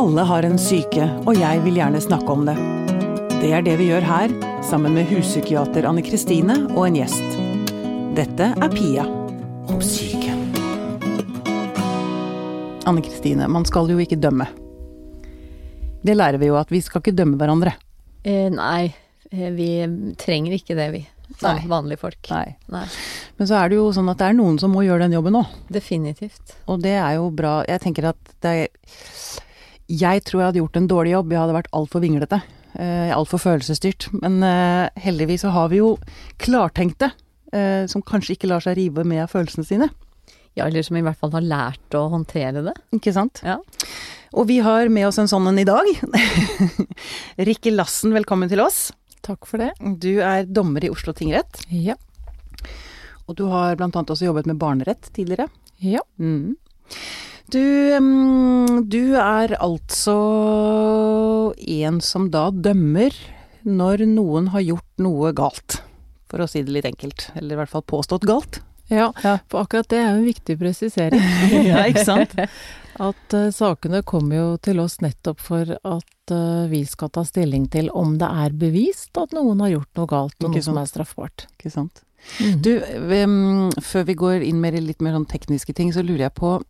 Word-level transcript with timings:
Alle 0.00 0.22
har 0.24 0.46
en 0.48 0.56
syke, 0.56 1.04
og 1.28 1.36
jeg 1.36 1.60
vil 1.60 1.74
gjerne 1.76 2.00
snakke 2.00 2.32
om 2.32 2.46
det. 2.48 2.54
Det 3.42 3.50
er 3.52 3.64
det 3.66 3.74
vi 3.76 3.90
gjør 3.90 4.04
her, 4.08 4.32
sammen 4.64 4.94
med 4.96 5.10
huspsykiater 5.10 5.84
Anne 5.84 6.00
Kristine 6.00 6.54
og 6.70 6.86
en 6.86 6.96
gjest. 6.96 7.34
Dette 8.16 8.46
er 8.48 8.72
Pia 8.72 9.04
om 9.68 9.82
syke. 9.84 10.32
Anne 12.88 13.04
Kristine, 13.04 13.50
man 13.52 13.68
skal 13.68 13.92
jo 13.92 13.98
ikke 14.00 14.16
dømme. 14.16 14.46
Det 16.00 16.16
lærer 16.16 16.40
vi 16.40 16.48
jo 16.48 16.56
at 16.56 16.72
vi 16.72 16.80
skal 16.80 17.04
ikke 17.04 17.18
dømme 17.20 17.36
hverandre. 17.36 17.74
Eh, 18.24 18.48
nei, 18.56 18.94
eh, 19.28 19.52
vi 19.52 19.68
trenger 20.16 20.56
ikke 20.56 20.78
det, 20.80 20.88
vi. 20.96 21.02
Som 21.44 21.60
vanlige 21.68 22.06
folk. 22.06 22.32
Nei. 22.32 22.56
Nei. 22.72 22.86
Men 23.36 23.52
så 23.52 23.60
er 23.60 23.68
det 23.68 23.82
jo 23.82 23.92
sånn 23.92 24.08
at 24.08 24.24
det 24.24 24.32
er 24.32 24.40
noen 24.40 24.56
som 24.64 24.72
må 24.72 24.88
gjøre 24.88 25.04
den 25.04 25.20
jobben 25.20 25.42
òg. 25.44 25.52
Definitivt. 25.68 26.56
Og 26.72 26.80
det 26.88 26.96
er 26.96 27.20
jo 27.20 27.28
bra. 27.36 27.58
Jeg 27.68 27.84
tenker 27.84 28.14
at 28.14 28.34
det 28.40 28.56
er 28.64 29.46
Jeg 29.90 30.22
tror 30.26 30.40
jeg 30.40 30.50
hadde 30.50 30.62
gjort 30.62 30.78
en 30.78 30.90
dårlig 30.90 31.14
jobb. 31.16 31.32
Jeg 31.34 31.42
hadde 31.42 31.56
vært 31.56 31.72
altfor 31.74 32.04
vinglete. 32.04 32.38
Uh, 32.76 33.10
altfor 33.16 33.42
følelsesstyrt. 33.42 34.06
Men 34.22 34.38
uh, 34.44 34.86
heldigvis 35.02 35.42
så 35.42 35.50
har 35.54 35.72
vi 35.72 35.80
jo 35.80 35.96
klartenkte 36.42 37.10
uh, 37.10 37.84
som 37.90 38.04
kanskje 38.06 38.36
ikke 38.36 38.50
lar 38.52 38.62
seg 38.62 38.78
rive 38.78 39.04
med 39.08 39.24
av 39.24 39.32
følelsene 39.34 39.66
sine. 39.66 39.90
Ja, 40.58 40.66
eller 40.66 40.84
som 40.86 40.98
i 40.98 41.02
hvert 41.02 41.18
fall 41.18 41.34
har 41.34 41.46
lært 41.46 41.96
å 41.98 42.06
håndtere 42.12 42.62
det. 42.66 42.74
Ikke 42.94 43.14
sant? 43.14 43.42
Ja. 43.46 43.58
Og 44.30 44.46
vi 44.50 44.60
har 44.62 44.90
med 44.92 45.08
oss 45.08 45.18
en 45.18 45.30
sånn 45.30 45.48
en 45.50 45.58
i 45.58 45.66
dag. 45.66 45.86
Rikke 47.50 47.74
Lassen, 47.74 48.14
velkommen 48.14 48.50
til 48.50 48.62
oss. 48.62 48.90
Takk 49.26 49.46
for 49.46 49.62
det. 49.62 49.72
Du 50.02 50.22
er 50.22 50.46
dommer 50.46 50.84
i 50.86 50.90
Oslo 50.92 51.14
tingrett. 51.16 51.62
Ja. 51.70 51.96
Og 53.26 53.36
du 53.38 53.46
har 53.50 53.78
annet 53.78 54.10
også 54.10 54.26
jobbet 54.26 54.46
med 54.50 54.58
barnerett 54.62 55.10
tidligere. 55.14 55.48
Ja. 55.82 56.02
Mm. 56.18 56.56
Du, 57.50 57.96
mm, 57.98 58.88
du 58.90 59.16
er 59.18 59.56
altså 59.58 60.14
en 61.58 62.00
som 62.04 62.28
da 62.30 62.44
dømmer 62.54 63.14
når 63.66 64.04
noen 64.06 64.50
har 64.54 64.62
gjort 64.62 65.02
noe 65.02 65.32
galt. 65.34 65.80
For 66.30 66.44
å 66.44 66.46
si 66.50 66.62
det 66.62 66.76
litt 66.76 66.86
enkelt. 66.86 67.30
Eller 67.34 67.56
i 67.56 67.58
hvert 67.58 67.72
fall 67.72 67.82
påstått 67.82 68.26
galt. 68.28 68.60
ja. 68.86 69.08
Ja. 69.24 69.38
For 69.50 69.64
akkurat 69.64 69.88
det 69.90 69.98
er 69.98 70.12
jo 70.12 70.20
en 70.20 70.28
viktig 70.28 70.56
presisering. 70.60 71.24
ja, 71.72 71.82
ikke 71.90 72.04
sant? 72.06 72.36
At 73.00 73.34
uh, 73.34 73.48
sakene 73.54 74.04
kommer 74.06 74.36
jo 74.36 74.52
til 74.62 74.78
oss 74.82 75.00
nettopp 75.02 75.42
for 75.42 75.74
at 75.74 76.34
uh, 76.34 76.68
vi 76.70 76.84
skal 76.86 77.10
ta 77.10 77.24
stilling 77.26 77.66
til 77.72 77.90
om 77.90 78.14
det 78.20 78.30
er 78.30 78.54
bevist 78.54 79.18
at 79.18 79.34
noen 79.34 79.64
har 79.64 79.74
gjort 79.74 79.98
noe 79.98 80.10
galt, 80.10 80.38
og 80.38 80.54
noe 80.54 80.62
som 80.62 80.78
er 80.78 80.90
straffbart. 80.90 81.48
Ikke 81.56 81.74
sant? 81.74 82.04
Mm. 82.38 82.56
Du, 82.62 82.72
um, 83.24 83.70
før 83.82 84.06
vi 84.06 84.18
går 84.22 84.46
inn 84.46 84.60
med 84.62 84.76
litt 84.84 85.02
mer 85.02 85.16
sånn 85.16 85.26
tekniske 85.30 85.74
ting, 85.74 85.90
så 85.90 86.04
lurer 86.04 86.28
jeg 86.28 86.36
på 86.38 86.60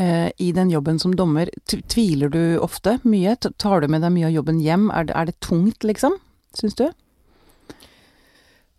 I 0.00 0.52
den 0.56 0.70
jobben 0.70 0.98
som 0.98 1.12
dommer, 1.16 1.50
tviler 1.68 2.28
du 2.32 2.58
ofte 2.64 2.98
mye? 3.04 3.36
Tar 3.60 3.80
du 3.84 3.88
med 3.92 4.00
deg 4.02 4.12
mye 4.14 4.26
av 4.30 4.32
jobben 4.38 4.60
hjem? 4.64 4.90
Er 4.90 5.04
det, 5.04 5.14
er 5.14 5.26
det 5.28 5.40
tungt, 5.44 5.84
liksom? 5.84 6.16
Syns 6.56 6.74
du? 6.78 6.86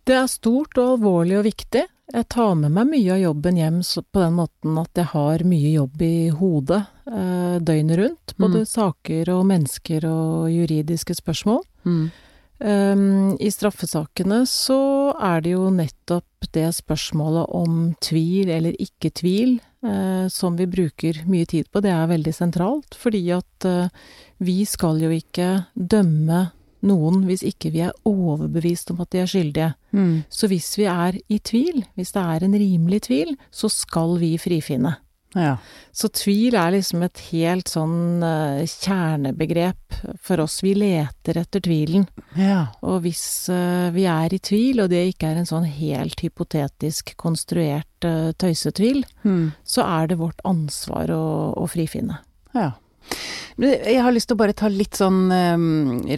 Det 0.04 0.16
er 0.18 0.26
stort 0.28 0.76
og 0.76 0.96
alvorlig 0.98 1.38
og 1.38 1.46
viktig. 1.46 1.84
Jeg 2.12 2.26
tar 2.28 2.54
med 2.60 2.74
meg 2.76 2.90
mye 2.90 3.14
av 3.14 3.22
jobben 3.22 3.56
hjem 3.56 3.78
på 4.12 4.20
den 4.20 4.34
måten 4.36 4.76
at 4.82 4.90
jeg 5.00 5.08
har 5.14 5.44
mye 5.48 5.70
jobb 5.72 6.02
i 6.04 6.28
hodet 6.36 6.82
eh, 7.08 7.56
døgnet 7.64 7.96
rundt. 8.02 8.34
Både 8.36 8.64
Mm. 8.64 8.66
saker 8.66 9.30
og 9.32 9.46
mennesker 9.46 10.04
og 10.04 10.50
juridiske 10.52 11.14
spørsmål. 11.16 11.62
Mm. 11.86 12.10
Um, 12.64 13.36
I 13.40 13.48
straffesakene 13.50 14.44
så 14.46 15.12
er 15.20 15.40
det 15.42 15.50
jo 15.56 15.70
nettopp 15.70 16.24
det 16.52 16.68
spørsmålet 16.76 17.48
om 17.50 17.94
tvil 18.00 18.48
eller 18.48 18.76
ikke 18.78 19.10
tvil 19.10 19.56
eh, 19.58 19.73
som 20.32 20.56
vi 20.56 20.66
bruker 20.70 21.22
mye 21.30 21.46
tid 21.48 21.70
på. 21.70 21.82
Det 21.84 21.92
er 21.92 22.10
veldig 22.10 22.34
sentralt, 22.34 22.96
fordi 22.98 23.22
at 23.36 23.68
eh, 23.68 23.88
vi 24.44 24.62
skal 24.68 25.02
jo 25.04 25.12
ikke 25.14 25.66
dømme 25.74 26.46
noen 26.84 27.22
hvis 27.28 27.44
ikke 27.46 27.72
vi 27.72 27.84
er 27.86 27.94
overbevist 28.08 28.92
om 28.92 29.00
at 29.04 29.12
de 29.14 29.22
er 29.22 29.30
skyldige. 29.30 29.70
Mm. 29.96 30.24
Så 30.28 30.48
hvis 30.50 30.72
vi 30.78 30.88
er 30.90 31.18
i 31.28 31.38
tvil, 31.38 31.84
hvis 31.96 32.12
det 32.16 32.24
er 32.24 32.44
en 32.44 32.58
rimelig 32.60 33.04
tvil, 33.08 33.34
så 33.50 33.70
skal 33.72 34.18
vi 34.20 34.34
frifinne. 34.40 34.96
Ja. 35.34 35.56
Så 35.94 36.08
tvil 36.14 36.54
er 36.54 36.70
liksom 36.76 37.02
et 37.06 37.18
helt 37.32 37.70
sånn 37.70 38.22
uh, 38.22 38.62
kjernebegrep 38.70 39.96
for 40.22 40.42
oss. 40.44 40.60
Vi 40.62 40.74
leter 40.78 41.38
etter 41.40 41.62
tvilen. 41.64 42.06
ja. 42.38 42.68
Og 42.86 43.02
hvis 43.04 43.22
uh, 43.50 43.90
vi 43.94 44.04
er 44.10 44.34
i 44.34 44.38
tvil, 44.38 44.84
og 44.84 44.90
det 44.94 45.02
ikke 45.12 45.32
er 45.32 45.40
en 45.42 45.48
sånn 45.50 45.66
helt 45.66 46.22
hypotetisk 46.22 47.14
konstruert 47.20 48.06
uh, 48.06 48.30
tøysetvil, 48.38 49.04
Mm. 49.24 49.52
så 49.64 49.82
er 49.88 50.08
det 50.10 50.18
vårt 50.20 50.40
ansvar 50.44 51.10
å, 51.10 51.22
å 51.58 51.66
frifinne. 51.70 52.18
Ja. 52.54 52.72
Jeg 53.58 54.00
har 54.02 54.12
lyst 54.12 54.28
til 54.30 54.36
å 54.36 54.40
bare 54.42 54.54
ta 54.56 54.68
litt 54.72 54.96
sånn 54.98 55.28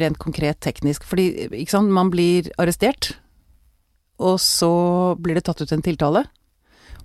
rent 0.01 0.19
konkret 0.23 0.61
teknisk, 0.65 1.05
fordi 1.05 1.47
ikke 1.51 1.71
sant, 1.75 1.91
man 1.93 2.11
blir 2.13 2.49
arrestert, 2.63 3.13
og 4.19 4.39
så 4.41 4.71
blir 5.21 5.37
det 5.37 5.45
tatt 5.49 5.61
ut 5.61 5.73
en 5.75 5.83
tiltale. 5.85 6.25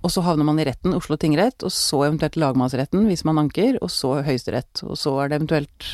Og 0.02 0.10
så 0.12 0.24
havner 0.26 0.48
man 0.48 0.60
i 0.60 0.66
retten, 0.66 0.96
Oslo 0.98 1.18
tingrett, 1.18 1.62
og 1.64 1.72
så 1.72 2.00
eventuelt 2.08 2.38
lagmannsretten 2.42 3.06
hvis 3.06 3.24
man 3.28 3.38
anker, 3.38 3.78
og 3.82 3.92
så 3.94 4.16
Høyesterett. 4.26 4.82
Og 4.88 4.98
så 4.98 5.14
er 5.22 5.30
det 5.30 5.38
eventuelt 5.42 5.90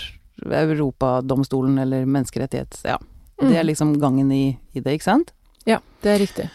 Europadomstolen 0.46 1.78
eller 1.84 2.06
menneskerettighets... 2.06 2.84
Ja. 2.86 2.98
Det 3.38 3.54
er 3.54 3.62
Mm. 3.62 3.68
liksom 3.68 4.00
gangen 4.02 4.32
i, 4.32 4.58
i 4.74 4.80
det, 4.82 4.96
ikke 4.98 5.04
sant? 5.06 5.32
Ja, 5.66 5.78
det 6.02 6.10
er 6.10 6.20
riktig. 6.24 6.46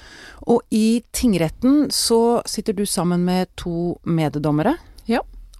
Og 0.51 0.63
i 0.75 1.03
tingretten 1.15 1.93
så 1.95 2.43
sitter 2.47 2.75
du 2.75 2.83
sammen 2.87 3.23
med 3.25 3.47
to 3.57 4.01
meddommere. 4.03 4.75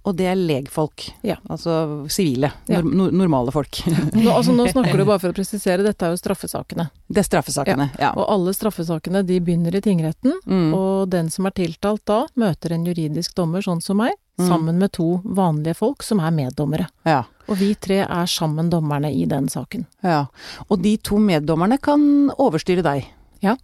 Ja. 0.03 0.09
Og 0.09 0.15
det 0.19 0.25
er 0.27 0.35
legfolk. 0.35 1.05
Ja. 1.23 1.37
Altså 1.49 2.05
sivile. 2.11 2.49
Ja. 2.67 2.81
Nor 2.81 2.91
nor 2.91 3.11
normale 3.23 3.51
folk. 3.55 3.79
Nå, 4.13 4.25
altså, 4.33 4.51
nå 4.55 4.65
snakker 4.67 4.97
du 4.99 5.05
bare 5.07 5.19
for 5.23 5.31
å 5.31 5.37
presisere, 5.37 5.83
dette 5.85 6.03
er 6.05 6.11
jo 6.11 6.19
straffesakene. 6.19 6.89
Det 7.07 7.21
er 7.23 7.27
straffesakene. 7.29 7.89
Ja. 8.01 8.09
Og 8.19 8.25
alle 8.27 8.51
straffesakene 8.53 9.21
de 9.25 9.39
begynner 9.39 9.75
i 9.75 9.81
tingretten, 9.81 10.33
Mm. 10.45 10.73
og 10.75 11.09
den 11.09 11.29
som 11.31 11.45
er 11.47 11.51
tiltalt 11.55 12.03
da, 12.05 12.25
møter 12.35 12.73
en 12.75 12.83
juridisk 12.85 13.33
dommer, 13.35 13.61
sånn 13.63 13.81
som 13.81 13.97
meg, 13.97 14.11
Mm. 14.39 14.47
sammen 14.49 14.79
med 14.81 14.91
to 14.91 15.21
vanlige 15.23 15.75
folk 15.77 16.01
som 16.03 16.19
er 16.19 16.31
meddommere. 16.31 16.87
ja. 17.05 17.23
Og 17.47 17.57
vi 17.59 17.73
tre 17.75 17.99
er 18.07 18.25
sammen 18.25 18.69
dommerne 18.71 19.09
i 19.13 19.25
den 19.27 19.47
saken. 19.51 19.85
Ja. 20.01 20.27
Og 20.71 20.81
de 20.81 20.95
to 20.97 21.17
meddommerne 21.19 21.77
kan 21.81 22.31
overstyre 22.39 22.81
deg. 22.81 23.05
Ja. 23.41 23.55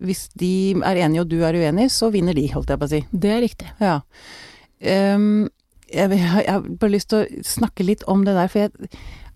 Hvis 0.00 0.28
de 0.38 0.72
er 0.80 0.94
enige 1.02 1.20
og 1.20 1.28
du 1.28 1.40
er 1.42 1.52
uenig, 1.58 1.90
så 1.90 2.10
vinner 2.12 2.34
de, 2.34 2.46
holdt 2.52 2.68
jeg 2.70 2.78
på 2.78 2.84
å 2.86 2.88
si. 2.88 3.04
Det 3.12 3.30
er 3.34 3.40
riktig. 3.42 3.66
Ja. 3.80 4.00
Ehm, 4.80 5.48
jeg, 5.92 6.18
har 6.18 6.64
bare 6.66 6.92
lyst 6.92 7.10
til 7.12 7.22
å 7.24 7.44
snakke 7.46 7.86
litt 7.86 8.02
om 8.10 8.24
det 8.26 8.34
der, 8.36 8.48
for 8.52 8.66
jeg, 8.66 8.90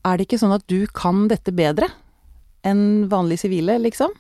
er 0.05 0.17
det 0.17 0.27
ikke 0.27 0.41
sånn 0.41 0.57
at 0.57 0.67
du 0.71 0.87
kan 0.97 1.29
dette 1.31 1.53
bedre 1.55 1.91
enn 2.67 3.09
vanlige 3.09 3.47
sivile, 3.47 3.79
liksom? 3.81 4.13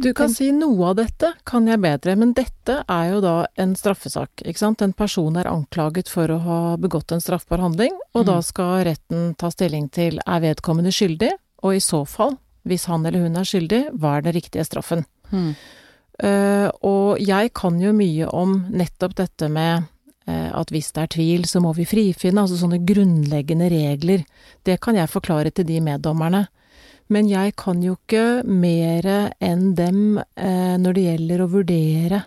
Du 0.00 0.12
kan 0.14 0.30
si 0.32 0.52
noe 0.54 0.92
av 0.92 0.94
dette 1.00 1.32
kan 1.44 1.66
jeg 1.68 1.80
bedre, 1.82 2.14
men 2.16 2.30
dette 2.32 2.78
er 2.88 3.08
jo 3.10 3.18
da 3.20 3.34
en 3.60 3.74
straffesak, 3.76 4.44
ikke 4.46 4.62
sant. 4.62 4.84
En 4.84 4.94
person 4.96 5.34
er 5.36 5.50
anklaget 5.50 6.08
for 6.08 6.30
å 6.30 6.38
ha 6.44 6.60
begått 6.80 7.12
en 7.12 7.20
straffbar 7.20 7.60
handling, 7.60 7.98
og 8.14 8.22
Mm. 8.22 8.26
da 8.26 8.40
skal 8.40 8.84
retten 8.86 9.34
ta 9.36 9.50
stilling 9.50 9.90
til 9.90 10.20
er 10.26 10.40
vedkommende 10.40 10.94
skyldig, 10.94 11.32
og 11.62 11.74
i 11.74 11.82
så 11.84 12.06
fall, 12.06 12.38
hvis 12.64 12.86
han 12.86 13.04
eller 13.04 13.20
hun 13.26 13.36
er 13.36 13.44
skyldig, 13.44 13.82
hva 13.98 14.16
er 14.16 14.22
den 14.22 14.32
riktige 14.38 14.64
straffen? 14.64 15.04
Mm. 15.32 15.54
Uh, 16.22 16.68
og 16.84 17.18
jeg 17.18 17.52
kan 17.54 17.80
jo 17.80 17.92
mye 17.92 18.28
om 18.32 18.66
nettopp 18.70 19.14
dette 19.16 19.48
med 19.48 19.84
at 20.54 20.70
hvis 20.72 20.92
det 20.96 21.02
er 21.02 21.12
tvil, 21.14 21.44
så 21.48 21.62
må 21.62 21.72
vi 21.76 21.88
frifinne, 21.88 22.42
altså 22.42 22.58
sånne 22.60 22.80
grunnleggende 22.86 23.70
regler. 23.72 24.24
Det 24.66 24.80
kan 24.82 24.98
jeg 24.98 25.12
forklare 25.12 25.52
til 25.54 25.68
de 25.68 25.80
meddommerne. 25.84 26.46
Men 27.10 27.26
jeg 27.26 27.56
kan 27.58 27.80
jo 27.82 27.96
ikke 27.98 28.42
mer 28.46 29.06
enn 29.42 29.72
dem 29.78 30.20
eh, 30.38 30.76
når 30.78 30.94
det 30.94 31.06
gjelder 31.08 31.42
å 31.42 31.50
vurdere 31.50 32.20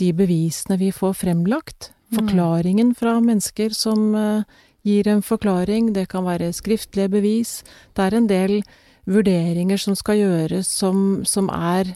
de 0.00 0.10
bevisene 0.16 0.76
vi 0.80 0.90
får 0.92 1.16
fremlagt. 1.22 1.90
Forklaringen 2.12 2.92
fra 2.98 3.16
mennesker 3.22 3.72
som 3.76 4.12
eh, 4.18 4.44
gir 4.84 5.08
en 5.08 5.24
forklaring, 5.24 5.94
det 5.96 6.08
kan 6.12 6.26
være 6.28 6.52
skriftlige 6.56 7.12
bevis. 7.16 7.60
Det 7.96 8.06
er 8.06 8.18
en 8.18 8.28
del 8.28 8.54
vurderinger 9.08 9.80
som 9.80 9.96
skal 9.96 10.20
gjøres 10.20 10.68
som, 10.68 11.22
som 11.24 11.48
er 11.54 11.94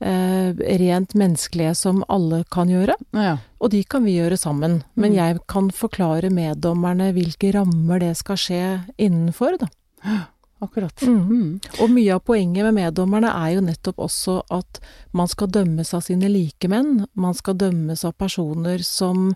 eh, 0.00 0.52
rent 0.78 1.14
menneskelige, 1.14 1.74
som 1.76 2.04
alle 2.08 2.44
kan 2.50 2.68
gjøre. 2.68 2.94
Ja. 3.12 3.36
Og 3.60 3.70
de 3.70 3.82
kan 3.84 4.04
vi 4.04 4.18
gjøre 4.18 4.36
sammen. 4.36 4.82
Men 4.94 5.12
Mm. 5.12 5.16
jeg 5.16 5.38
kan 5.48 5.70
forklare 5.70 6.30
meddommerne 6.30 7.12
hvilke 7.12 7.52
rammer 7.54 7.98
det 8.00 8.16
skal 8.16 8.36
skje 8.36 8.84
innenfor, 8.98 9.58
da. 9.58 9.66
Akkurat. 10.62 11.02
Mm. 11.02 11.28
Mm. 11.28 11.60
Og 11.82 11.90
mye 11.90 12.14
av 12.14 12.22
poenget 12.24 12.64
med 12.64 12.74
meddommerne 12.74 13.28
er 13.28 13.54
jo 13.56 13.60
nettopp 13.60 13.96
også 13.98 14.38
at 14.50 14.80
man 15.12 15.28
skal 15.28 15.48
dømmes 15.48 15.92
av 15.92 16.00
sine 16.06 16.28
likemenn. 16.32 17.06
Man 17.14 17.34
skal 17.34 17.54
dømmes 17.54 18.04
av 18.04 18.14
personer 18.16 18.78
som 18.82 19.34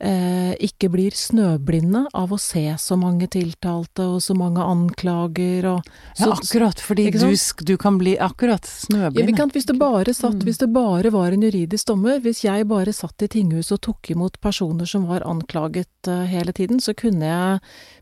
ikke 0.00 0.88
blir 0.88 1.12
snøblinde 1.12 2.06
av 2.16 2.30
å 2.32 2.38
se 2.40 2.62
så 2.80 2.96
mange 2.96 3.26
tiltalte 3.28 4.06
og 4.14 4.22
så 4.24 4.32
mange 4.32 4.64
anklager 4.64 5.66
og 5.68 5.90
Ja, 6.16 6.30
akkurat, 6.32 6.80
fordi 6.80 7.10
du, 7.12 7.26
du 7.68 7.74
kan 7.76 7.98
bli 8.00 8.14
akkurat 8.16 8.64
snøblind. 8.64 9.36
Ja, 9.36 9.46
hvis, 9.52 9.68
det 9.68 9.76
bare 9.78 10.14
satt, 10.16 10.38
Mm. 10.40 10.46
hvis 10.46 10.58
det 10.58 10.70
bare 10.72 11.10
var 11.12 11.32
en 11.32 11.44
juridisk 11.44 11.86
dommer, 11.92 12.20
hvis 12.20 12.44
jeg 12.44 12.66
bare 12.68 12.92
satt 12.96 13.22
i 13.22 13.28
tinghuset 13.28 13.76
og 13.76 13.82
tok 13.90 14.10
imot 14.14 14.40
personer 14.40 14.88
som 14.88 15.04
var 15.06 15.20
anklaget 15.28 16.08
uh, 16.08 16.24
hele 16.24 16.52
tiden, 16.52 16.80
så 16.80 16.94
kunne 16.96 17.26
jeg 17.26 17.60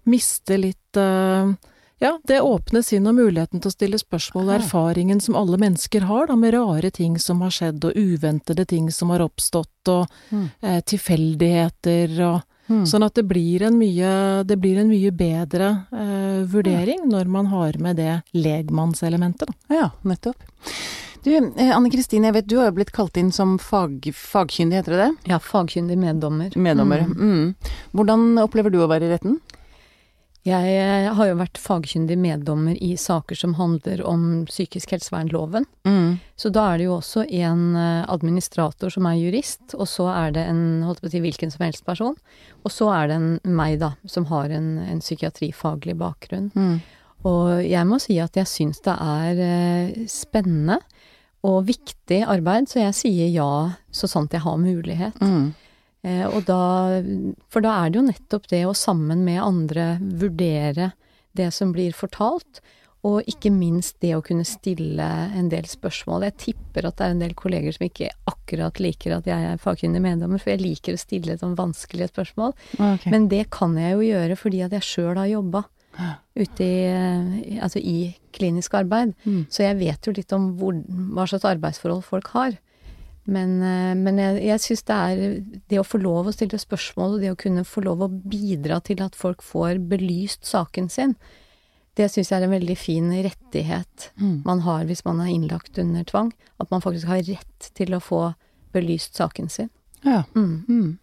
miste 0.08 0.56
litt 0.56 0.96
eh, 0.96 1.52
ja, 2.00 2.18
det 2.24 2.40
åpne 2.40 2.82
sinn 2.84 3.06
og 3.10 3.14
muligheten 3.18 3.60
til 3.60 3.70
å 3.70 3.74
stille 3.74 3.98
spørsmål, 3.98 4.48
og 4.48 4.54
erfaringen 4.60 5.20
som 5.20 5.34
alle 5.36 5.58
mennesker 5.58 6.06
har 6.08 6.26
da, 6.30 6.36
med 6.36 6.54
rare 6.54 6.90
ting 6.94 7.18
som 7.18 7.40
har 7.40 7.50
skjedd, 7.50 7.84
og 7.84 7.96
uventede 7.98 8.66
ting 8.66 8.90
som 8.94 9.10
har 9.10 9.20
oppstått, 9.24 9.88
og 9.88 10.06
Mm. 10.30 10.50
eh, 10.62 10.80
tilfeldigheter 10.80 12.20
og 12.28 12.42
Mm. 12.68 12.84
Sånn 12.84 13.02
at 13.02 13.14
det 13.14 13.22
blir 13.24 13.62
en 13.62 13.78
mye, 13.78 14.44
det 14.44 14.58
blir 14.60 14.76
en 14.76 14.90
mye 14.90 15.10
bedre 15.10 15.86
eh, 15.90 16.44
vurdering 16.44 17.06
når 17.08 17.24
man 17.26 17.46
har 17.46 17.72
med 17.80 17.96
det 17.96 18.22
legmannselementet, 18.34 19.48
da. 19.48 19.74
Ja, 19.74 19.90
nettopp. 20.04 20.36
Du, 21.24 21.30
eh, 21.34 21.70
Anne 21.74 21.88
Kristine, 21.90 22.28
jeg 22.28 22.34
vet 22.34 22.46
du 22.46 22.58
har 22.58 22.66
jo 22.68 22.76
blitt 22.76 22.92
kalt 22.92 23.16
inn 23.16 23.32
som 23.32 23.56
fag, 23.58 24.10
fagkyndig, 24.12 24.82
heter 24.82 24.92
det 24.92 24.98
det? 25.00 25.30
Ja, 25.32 25.38
fagkyndig 25.38 25.96
meddommer. 25.96 26.52
Meddommer. 26.60 27.06
Mm. 27.08 27.16
Mm. 27.16 27.54
Hvordan 27.94 28.38
opplever 28.44 28.70
du 28.70 28.82
å 28.84 28.88
være 28.90 29.08
i 29.08 29.14
retten? 29.16 29.40
Jeg 30.48 30.74
eh, 30.80 31.08
har 31.14 31.28
jo 31.28 31.38
vært 31.38 31.60
fagkyndig 31.60 32.16
meddommer 32.20 32.78
i 32.84 32.94
saker 32.98 33.38
som 33.38 33.56
handler 33.58 34.00
om 34.06 34.44
psykisk 34.48 34.94
helsevernloven. 34.94 35.66
Mm. 35.88 36.18
Så 36.38 36.52
da 36.54 36.64
er 36.70 36.80
det 36.80 36.88
jo 36.88 36.96
også 36.96 37.24
en 37.26 37.64
eh, 37.76 38.04
administrator 38.08 38.92
som 38.94 39.08
er 39.10 39.18
jurist, 39.20 39.74
og 39.76 39.88
så 39.90 40.08
er 40.14 40.36
det 40.36 40.46
en 40.48 40.62
holdt 40.86 41.02
på 41.04 41.10
å 41.10 41.14
si 41.14 41.22
hvilken 41.24 41.52
som 41.54 41.66
helst 41.66 41.84
person. 41.86 42.16
Og 42.64 42.74
så 42.74 42.90
er 42.94 43.10
det 43.10 43.18
en 43.18 43.58
meg, 43.58 43.78
da, 43.82 43.92
som 44.08 44.28
har 44.32 44.52
en, 44.54 44.76
en 44.86 45.02
psykiatrifaglig 45.04 45.98
bakgrunn. 46.00 46.50
Mm. 46.54 46.78
Og 47.28 47.64
jeg 47.66 47.86
må 47.88 47.98
si 48.02 48.18
at 48.22 48.36
jeg 48.38 48.48
syns 48.48 48.82
det 48.86 48.94
er 48.94 49.42
eh, 49.42 50.02
spennende 50.10 50.78
og 51.46 51.64
viktig 51.68 52.24
arbeid, 52.26 52.66
så 52.70 52.82
jeg 52.82 52.98
sier 52.98 53.30
ja 53.30 53.50
så 53.94 54.10
sant 54.10 54.34
jeg 54.34 54.42
har 54.44 54.58
mulighet. 54.58 55.18
Mm. 55.22 55.52
Eh, 56.06 56.26
og 56.26 56.44
da, 56.46 56.62
for 57.50 57.64
da 57.64 57.74
er 57.82 57.90
det 57.90 58.00
jo 58.00 58.08
nettopp 58.08 58.48
det 58.52 58.64
å 58.68 58.74
sammen 58.76 59.24
med 59.26 59.42
andre 59.42 59.94
vurdere 60.00 60.92
det 61.38 61.50
som 61.54 61.72
blir 61.74 61.94
fortalt, 61.94 62.62
og 63.06 63.22
ikke 63.30 63.50
minst 63.54 64.00
det 64.02 64.10
å 64.16 64.22
kunne 64.26 64.46
stille 64.46 65.06
en 65.38 65.48
del 65.52 65.68
spørsmål. 65.70 66.26
Jeg 66.26 66.38
tipper 66.42 66.88
at 66.88 66.98
det 66.98 67.06
er 67.06 67.14
en 67.14 67.22
del 67.22 67.34
kolleger 67.38 67.76
som 67.76 67.86
ikke 67.86 68.10
akkurat 68.26 68.80
liker 68.82 69.14
at 69.14 69.28
jeg 69.30 69.50
er 69.52 69.62
fagkyndig 69.62 70.02
meddommer, 70.02 70.42
for 70.42 70.52
jeg 70.52 70.64
liker 70.64 70.96
å 70.96 71.00
stille 71.00 71.38
sånn 71.38 71.54
vanskelige 71.58 72.10
spørsmål. 72.10 72.56
Okay. 72.74 73.12
Men 73.14 73.28
det 73.30 73.44
kan 73.54 73.76
jeg 73.78 73.94
jo 73.94 74.08
gjøre 74.08 74.38
fordi 74.40 74.64
at 74.66 74.74
jeg 74.74 74.88
sjøl 74.88 75.14
har 75.14 75.30
jobba 75.30 75.64
ute 76.38 76.62
i, 76.62 77.58
altså 77.58 77.80
i 77.82 77.98
klinisk 78.34 78.74
arbeid. 78.78 79.14
Mm. 79.24 79.44
Så 79.50 79.64
jeg 79.64 79.78
vet 79.80 80.06
jo 80.06 80.14
litt 80.14 80.34
om 80.34 80.52
hvor, 80.58 80.76
hva 81.14 81.26
slags 81.30 81.46
arbeidsforhold 81.48 82.04
folk 82.06 82.30
har. 82.36 82.58
Men, 83.28 83.58
eh, 83.60 83.94
men 83.98 84.20
jeg, 84.20 84.38
jeg 84.48 84.64
syns 84.64 84.86
det 84.88 84.96
er 84.96 85.24
det 85.68 85.80
å 85.80 85.86
få 85.86 86.00
lov 86.00 86.30
å 86.30 86.32
stille 86.32 86.60
spørsmål, 86.60 87.16
og 87.16 87.24
det 87.24 87.34
å 87.34 87.40
kunne 87.40 87.66
få 87.68 87.84
lov 87.84 88.06
å 88.06 88.08
bidra 88.08 88.80
til 88.84 89.02
at 89.04 89.18
folk 89.18 89.44
får 89.44 89.82
belyst 89.90 90.48
saken 90.48 90.88
sin, 90.92 91.16
det 91.98 92.06
syns 92.12 92.30
jeg 92.30 92.38
er 92.38 92.46
en 92.46 92.54
veldig 92.54 92.76
fin 92.78 93.10
rettighet 93.10 94.10
Mm. 94.20 94.42
man 94.46 94.60
har 94.62 94.84
hvis 94.86 95.04
man 95.04 95.20
er 95.20 95.32
innlagt 95.32 95.78
under 95.78 96.04
tvang. 96.04 96.32
At 96.60 96.70
man 96.70 96.80
faktisk 96.80 97.06
har 97.10 97.22
rett 97.26 97.70
til 97.74 97.94
å 97.94 98.00
få 98.00 98.34
belyst 98.72 99.18
saken 99.18 99.48
sin. 99.50 99.70
Ja. 100.04 100.22
Mm. 100.36 100.64
Mm. 100.68 100.98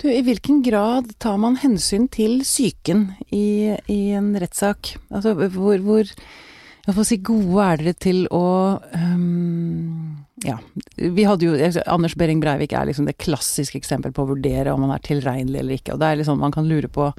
Du, 0.00 0.08
i 0.08 0.22
hvilken 0.24 0.62
grad 0.64 1.12
tar 1.20 1.36
man 1.36 1.58
hensyn 1.60 2.08
til 2.08 2.40
psyken 2.40 3.10
i, 3.30 3.76
i 3.86 4.00
en 4.16 4.32
rettssak? 4.40 4.94
Altså, 5.10 5.34
hvor, 5.36 5.76
hvor 5.84 6.08
jeg 6.08 6.96
får 6.96 7.04
si 7.10 7.20
gode 7.20 7.66
er 7.66 7.82
dere 7.82 7.92
til 8.00 8.22
å 8.32 8.80
øhm, 8.96 10.19
Ja, 10.46 10.56
vi 10.96 11.24
hadde 11.28 11.44
jo 11.44 11.70
Anders 11.84 12.14
Behring 12.16 12.40
Breivik 12.40 12.72
er 12.72 12.86
liksom 12.88 13.08
det 13.08 13.18
klassiske 13.20 13.76
eksempel 13.80 14.14
på 14.16 14.24
å 14.24 14.30
vurdere 14.30 14.72
om 14.72 14.80
man 14.86 14.94
er 14.94 15.02
tilregnelig 15.04 15.60
eller 15.60 15.76
ikke. 15.76 15.94
Og 15.94 16.00
det 16.00 16.08
er 16.08 16.20
liksom 16.20 16.40
man 16.40 16.54
kan 16.54 16.68
lure 16.68 16.88
på 16.88 17.10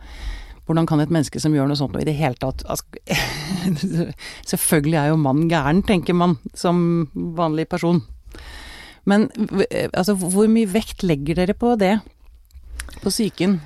hvordan 0.65 0.87
kan 0.89 1.01
et 1.03 1.11
menneske 1.13 1.41
som 1.41 1.53
gjør 1.53 1.69
noe 1.69 1.77
sånt 1.77 1.93
noe 1.93 2.03
i 2.03 2.07
det 2.07 2.15
hele 2.15 2.37
tatt 2.39 2.63
altså, 2.69 2.85
Selvfølgelig 4.51 4.97
er 5.01 5.11
jo 5.11 5.19
mannen 5.21 5.49
gæren, 5.51 5.83
tenker 5.85 6.17
man 6.17 6.37
som 6.57 7.09
vanlig 7.37 7.67
person. 7.69 8.01
Men 9.09 9.27
altså, 9.91 10.15
hvor 10.15 10.49
mye 10.49 10.69
vekt 10.69 11.05
legger 11.05 11.41
dere 11.41 11.57
på 11.57 11.75
det? 11.81 11.97
På 13.01 13.09
psyken? 13.13 13.59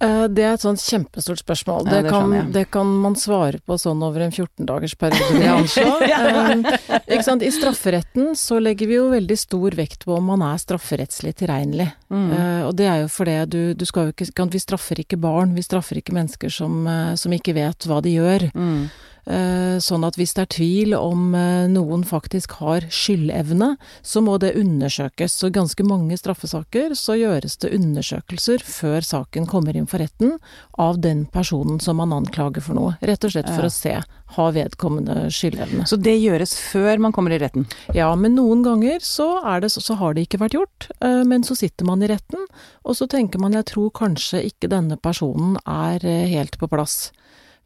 Eh, 0.00 0.24
Det 0.28 0.44
er 0.44 0.52
et 0.54 0.62
sånt 0.64 0.82
kjempestort 0.82 1.40
spørsmål. 1.40 1.86
Ja, 1.88 1.90
det, 1.90 2.02
det 2.04 2.10
kan, 2.12 2.52
det 2.54 2.64
kan 2.74 2.90
man 3.02 3.16
svare 3.18 3.58
på 3.64 3.78
sånn 3.80 4.02
over 4.04 4.24
en 4.26 4.34
14-dagers 4.34 4.94
periode, 5.00 5.32
vil 5.32 5.42
jeg 5.46 5.56
anslå. 5.62 5.96
um, 5.98 6.64
ikke 7.08 7.24
sant? 7.26 7.42
I 7.42 7.50
strafferetten 7.54 8.32
så 8.38 8.60
legger 8.62 8.90
vi 8.90 8.98
jo 8.98 9.08
veldig 9.12 9.38
stor 9.38 9.76
vekt 9.78 10.06
på 10.06 10.14
om 10.18 10.30
man 10.32 10.44
er 10.46 10.60
strafferettslig 10.62 11.34
tilregnelig. 11.42 11.90
Mm. 12.12 12.30
Uh, 12.30 12.62
og 12.68 12.72
det 12.78 12.86
er 12.90 13.02
jo 13.04 13.10
fordi 13.12 13.36
du, 13.50 13.60
du 13.78 13.84
skal 13.88 14.08
jo 14.08 14.14
ikke 14.16 14.48
Vi 14.54 14.62
straffer 14.62 15.00
ikke 15.02 15.18
barn, 15.20 15.54
vi 15.56 15.62
straffer 15.66 15.98
ikke 16.00 16.14
mennesker 16.16 16.52
som, 16.52 16.80
uh, 16.86 17.14
som 17.18 17.32
ikke 17.34 17.56
vet 17.58 17.88
hva 17.88 18.00
de 18.04 18.14
gjør. 18.18 18.48
Mm. 18.54 18.88
Eh, 19.28 19.76
Sånn 19.78 20.02
at 20.06 20.16
hvis 20.18 20.32
det 20.34 20.42
er 20.42 20.50
tvil 20.56 20.94
om 20.96 21.34
eh, 21.36 21.68
noen 21.70 22.02
faktisk 22.06 22.56
har 22.58 22.86
skyldevne, 22.90 23.74
så 24.02 24.22
må 24.24 24.38
det 24.42 24.54
undersøkes. 24.58 25.36
Så 25.38 25.50
i 25.50 25.54
ganske 25.54 25.84
mange 25.86 26.16
straffesaker 26.18 26.96
så 26.98 27.14
gjøres 27.18 27.58
det 27.62 27.70
undersøkelser 27.76 28.64
før 28.64 29.04
saken 29.06 29.46
kommer 29.50 29.76
inn 29.76 29.86
for 29.90 30.02
retten 30.02 30.38
av 30.80 30.98
den 31.04 31.26
personen 31.30 31.78
som 31.84 32.00
man 32.00 32.14
anklager 32.16 32.64
for 32.64 32.78
noe. 32.78 32.96
Rett 33.04 33.26
og 33.28 33.34
slett 33.34 33.50
for 33.52 33.68
å 33.68 33.72
se 33.72 33.94
har 34.38 34.52
vedkommende 34.56 35.28
skyldevne. 35.32 35.86
Så 35.88 35.96
det 36.00 36.16
gjøres 36.18 36.56
før 36.58 37.00
man 37.00 37.14
kommer 37.16 37.32
i 37.32 37.40
retten? 37.40 37.68
Ja, 37.96 38.10
men 38.18 38.34
noen 38.36 38.64
ganger 38.66 39.04
så, 39.04 39.38
er 39.46 39.62
det, 39.64 39.70
så, 39.76 39.94
har 40.00 40.16
det 40.16 40.26
ikke 40.26 40.42
vært 40.42 40.56
gjort. 40.58 40.90
eh, 41.04 41.22
Men 41.28 41.44
så 41.46 41.56
sitter 41.56 41.86
man 41.88 42.02
i 42.02 42.10
retten, 42.10 42.48
og 42.84 42.96
så 42.98 43.08
tenker 43.08 43.40
man 43.40 43.56
jeg 43.56 43.68
tror 43.70 43.92
kanskje 43.94 44.42
ikke 44.50 44.72
denne 44.72 44.98
personen 45.00 45.56
er 45.64 46.02
helt 46.02 46.58
på 46.58 46.68
plass. 46.68 47.10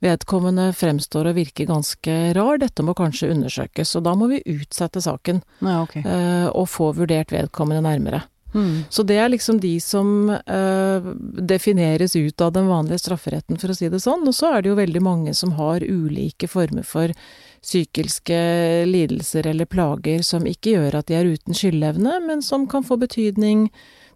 Vedkommende 0.02 0.72
fremstår 0.74 1.30
å 1.30 1.36
virke 1.36 1.66
ganske 1.68 2.16
rar, 2.34 2.58
dette 2.58 2.82
må 2.82 2.94
kanskje 2.98 3.30
undersøkes. 3.30 3.94
Og 3.98 4.06
da 4.08 4.16
må 4.18 4.26
vi 4.32 4.42
utsette 4.50 5.02
saken, 5.04 5.42
Ja, 5.62 5.82
okay. 5.84 6.02
eh, 6.02 6.48
og 6.50 6.66
få 6.72 6.90
vurdert 6.96 7.30
vedkommende 7.30 7.84
nærmere. 7.86 8.24
Mm. 8.54 8.84
Så 8.90 9.02
det 9.02 9.16
er 9.16 9.30
liksom 9.32 9.60
de 9.62 9.80
som 9.80 10.28
eh, 10.30 11.06
defineres 11.52 12.16
ut 12.16 12.40
av 12.40 12.52
den 12.52 12.66
vanlige 12.68 12.98
strafferetten, 12.98 13.56
for 13.58 13.72
å 13.72 13.76
si 13.78 13.88
det 13.88 14.02
sånn. 14.02 14.26
Og 14.28 14.34
så 14.36 14.50
er 14.52 14.62
det 14.62 14.72
jo 14.72 14.80
veldig 14.80 15.02
mange 15.02 15.34
som 15.38 15.54
har 15.56 15.84
ulike 15.86 16.50
former 16.50 16.84
for 16.84 17.14
psykiske 17.62 18.42
lidelser 18.90 19.46
eller 19.46 19.70
plager 19.70 20.24
som 20.26 20.46
ikke 20.50 20.76
gjør 20.76 20.98
at 20.98 21.08
de 21.08 21.16
er 21.16 21.30
uten 21.30 21.56
skyldevne, 21.56 22.18
men 22.26 22.42
som 22.44 22.66
kan 22.68 22.84
få 22.84 22.98
betydning. 23.00 23.68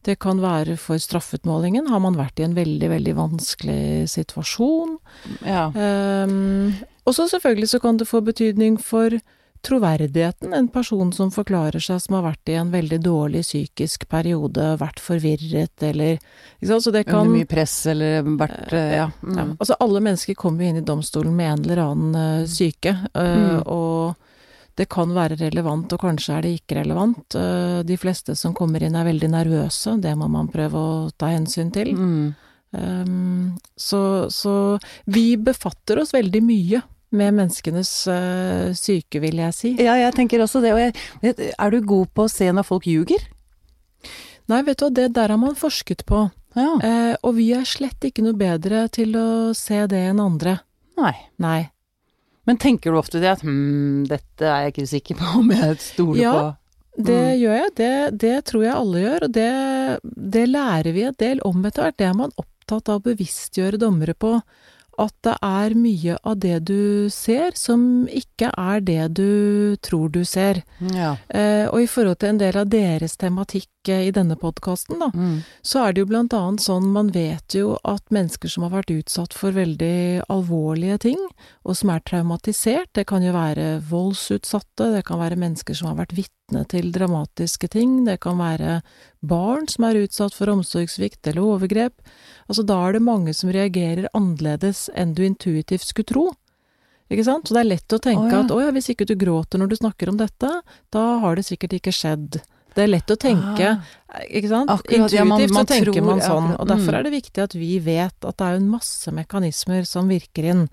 Det 0.07 0.19
kan 0.23 0.39
være 0.43 0.77
for 0.79 1.01
straffutmålingen. 1.03 1.89
Har 1.91 2.03
man 2.05 2.15
vært 2.19 2.39
i 2.39 2.47
en 2.47 2.55
veldig, 2.57 2.91
veldig 2.93 3.15
vanskelig 3.19 4.07
situasjon? 4.13 4.99
Ja. 5.43 5.67
Um, 5.75 6.77
og 7.07 7.17
så 7.17 7.27
selvfølgelig 7.31 7.73
så 7.75 7.81
kan 7.83 7.99
det 7.99 8.07
få 8.07 8.23
betydning 8.23 8.79
for 8.83 9.19
troverdigheten. 9.67 10.55
En 10.55 10.69
person 10.69 11.13
som 11.13 11.31
forklarer 11.35 11.83
seg 11.83 12.01
som 12.03 12.19
har 12.19 12.27
vært 12.29 12.53
i 12.53 12.59
en 12.61 12.71
veldig 12.71 12.99
dårlig 13.03 13.43
psykisk 13.47 14.07
periode, 14.13 14.77
vært 14.81 15.01
forvirret 15.03 15.83
eller? 15.87 16.21
Så 16.63 16.93
det 16.95 17.07
kan 17.09 17.25
Under 17.25 17.39
mye 17.39 17.49
press 17.51 17.75
eller 17.91 18.23
vært 18.39 18.73
eh, 18.73 18.95
Ja. 19.01 19.09
Mm. 19.23 19.37
ja, 19.39 19.47
altså 19.59 19.79
alle 19.81 20.03
mennesker 20.05 20.39
kommer 20.39 20.63
jo 20.65 20.71
inn 20.71 20.83
i 20.83 20.87
domstolen 20.87 21.35
med 21.37 21.53
en 21.53 21.65
eller 21.65 21.83
annen 21.83 22.15
eh, 22.23 22.47
syke, 22.47 22.95
eh, 23.15 23.35
Mm. 23.37 23.63
og 23.67 24.15
det 24.77 24.89
kan 24.93 25.13
være 25.17 25.39
relevant, 25.41 25.93
og 25.95 26.03
kanskje 26.03 26.35
er 26.37 26.45
det 26.45 26.57
ikke 26.59 26.81
relevant. 26.83 27.37
Eh, 27.39 27.79
de 27.89 27.97
fleste 28.01 28.37
som 28.37 28.55
kommer 28.57 28.85
inn 28.85 28.97
er 28.99 29.09
veldig 29.09 29.31
nervøse, 29.33 29.97
det 30.03 30.13
må 30.21 30.29
man 30.33 30.51
prøve 30.53 30.77
å 30.81 30.99
ta 31.17 31.31
hensyn 31.33 31.73
til. 31.73 31.95
Mm. 31.97 32.27
Um, 32.77 33.55
så, 33.79 34.27
så 34.29 34.53
vi 35.09 35.37
befatter 35.41 36.03
oss 36.03 36.13
veldig 36.13 36.43
mye 36.45 36.83
med 37.17 37.37
menneskenes 37.39 37.93
uh, 38.11 38.75
syke, 38.77 39.23
vil 39.23 39.41
jeg 39.41 39.57
si. 39.57 39.71
Ja, 39.81 39.95
jeg 40.01 40.13
tenker 40.19 40.43
også 40.45 40.61
det. 40.65 40.75
Og 40.75 40.83
jeg, 40.83 41.53
er 41.55 41.73
du 41.73 41.79
god 41.87 42.13
på 42.13 42.27
å 42.27 42.33
se 42.33 42.51
når 42.53 42.67
folk 42.69 42.89
ljuger? 42.91 43.23
Nei, 44.51 44.61
vet 44.67 44.83
du 44.83 44.89
hva, 44.89 44.93
det 44.99 45.07
der 45.17 45.33
har 45.33 45.41
man 45.41 45.57
forsket 45.57 46.05
på. 46.11 46.27
Ja. 46.57 46.75
Uh, 46.83 47.15
og 47.23 47.39
vi 47.39 47.49
er 47.57 47.65
slett 47.69 48.05
ikke 48.05 48.27
noe 48.27 48.37
bedre 48.37 48.87
til 48.93 49.17
å 49.17 49.29
se 49.57 49.87
det 49.89 50.03
enn 50.11 50.21
andre. 50.21 50.59
Nei. 51.01 51.15
Nei. 51.41 51.61
Men 52.47 52.57
tenker 52.63 52.93
du 52.95 52.99
ofte 53.01 53.21
det 53.23 53.31
at 53.33 53.43
hm, 53.43 54.05
dette 54.11 54.47
er 54.47 54.67
jeg 54.67 54.75
ikke 54.77 54.87
sikker 54.93 55.19
på 55.19 55.33
om 55.41 55.51
jeg 55.51 55.79
stoler 55.83 56.23
Ja. 56.23 56.33
på? 56.39 56.55
Det 56.97 57.13
Mm. 57.13 57.41
gjør 57.43 57.57
jeg. 57.61 57.71
Det, 57.77 58.19
det 58.23 58.37
tror 58.49 58.63
jeg 58.65 58.73
alle 58.75 59.01
gjør, 59.03 59.25
og 59.27 59.33
det, 59.37 59.51
det 60.33 60.47
lærer 60.49 60.93
vi 60.97 61.03
en 61.05 61.19
del 61.21 61.41
om 61.45 61.59
etter 61.69 61.83
hvert. 61.85 61.97
Det 62.01 62.07
er 62.09 62.15
man 62.17 62.33
opptatt 62.41 62.89
av 62.89 63.03
å 63.03 63.05
bevisstgjøre 63.11 63.77
dommere 63.83 64.15
på. 64.17 64.31
At 64.99 65.13
det 65.27 65.35
er 65.45 65.75
mye 65.77 66.15
av 66.25 66.39
det 66.41 66.55
du 66.71 67.11
ser 67.13 67.53
som 67.53 68.07
ikke 68.09 68.49
er 68.57 68.81
det 68.81 69.03
du 69.19 69.77
tror 69.85 70.09
du 70.09 70.23
ser. 70.25 70.63
Ja. 70.89 71.19
Eh, 71.29 71.67
og 71.69 71.83
i 71.83 71.87
forhold 71.87 72.17
til 72.23 72.31
en 72.33 72.39
del 72.41 72.57
av 72.57 72.71
deres 72.73 73.19
tematikk 73.21 73.69
ikke 73.87 73.99
i 74.09 74.13
denne 74.15 74.35
podkasten, 74.37 74.99
da, 74.99 75.11
Mm. 75.15 75.43
så 75.63 75.87
er 75.87 75.93
det 75.93 76.01
jo 76.03 76.07
blant 76.11 76.35
annet 76.35 76.61
sånn 76.61 76.91
man 76.93 77.11
vet 77.15 77.55
jo 77.55 77.79
at 77.85 78.03
mennesker 78.11 78.51
som 78.51 78.65
har 78.65 78.83
vært 78.83 78.91
utsatt 78.91 79.33
for 79.33 79.53
veldig 79.53 80.27
alvorlige 80.29 80.99
ting, 81.01 81.19
og 81.65 81.77
som 81.77 81.91
er 81.91 82.01
traumatisert, 82.01 82.93
det 82.95 83.07
kan 83.07 83.23
jo 83.23 83.33
være 83.33 83.81
voldsutsatte, 83.81 84.93
det 84.95 85.05
kan 85.05 85.19
være 85.19 85.39
mennesker 85.39 85.75
som 85.75 85.89
har 85.89 86.07
vært 86.07 86.17
vitne 86.17 86.67
til 86.69 86.91
dramatiske 86.93 87.69
ting, 87.71 88.05
det 88.05 88.21
kan 88.21 88.39
være 88.39 88.83
barn 89.23 89.69
som 89.69 89.85
er 89.85 90.03
utsatt 90.03 90.35
for 90.35 90.47
omsorgssvikt 90.51 91.27
eller 91.27 91.43
overgrep. 91.43 91.95
Altså 92.49 92.67
da 92.67 92.89
er 92.89 92.93
det 92.93 93.03
mange 93.03 93.35
som 93.35 93.51
reagerer 93.51 94.09
annerledes 94.15 94.91
enn 94.95 95.15
du 95.15 95.23
intuitivt 95.25 95.87
skulle 95.87 96.07
tro. 96.07 96.27
Ikke 97.11 97.25
sant? 97.25 97.47
Så 97.47 97.55
det 97.55 97.63
er 97.63 97.71
lett 97.71 97.95
å 97.95 98.03
tenke 98.03 98.27
oh, 98.27 98.33
ja. 98.35 98.43
at 98.43 98.51
å 98.51 98.61
ja, 98.61 98.71
hvis 98.75 98.91
ikke 98.91 99.07
du 99.07 99.15
gråter 99.15 99.59
når 99.59 99.71
du 99.71 99.77
snakker 99.79 100.11
om 100.11 100.17
dette, 100.19 100.51
da 100.91 101.05
har 101.23 101.37
det 101.37 101.47
sikkert 101.47 101.77
ikke 101.79 101.95
skjedd. 101.95 102.41
Det 102.77 102.85
er 102.85 102.91
lett 102.93 103.09
å 103.09 103.17
tenke, 103.17 103.69
Ah. 103.81 104.21
ikke 104.29 104.49
sant? 104.51 104.69
Akkurat, 104.71 105.13
ja, 105.13 105.25
man- 105.25 105.41
Intuitivt 105.41 105.55
man 105.55 105.67
så 105.67 105.69
tenker 105.73 105.93
tror- 105.93 106.07
man 106.07 106.21
sånn, 106.21 106.51
og 106.61 106.69
derfor 106.69 106.93
mm. 106.93 106.99
er 106.99 107.03
det 107.07 107.13
viktig 107.13 107.43
at 107.43 107.55
vi 107.57 107.79
vet 107.81 108.25
at 108.25 108.37
det 108.37 108.47
er 108.47 108.55
en 108.61 108.69
masse 108.69 109.09
mekanismer 109.13 109.87
som 109.87 110.09
virker 110.09 110.45
inn, 110.45 110.69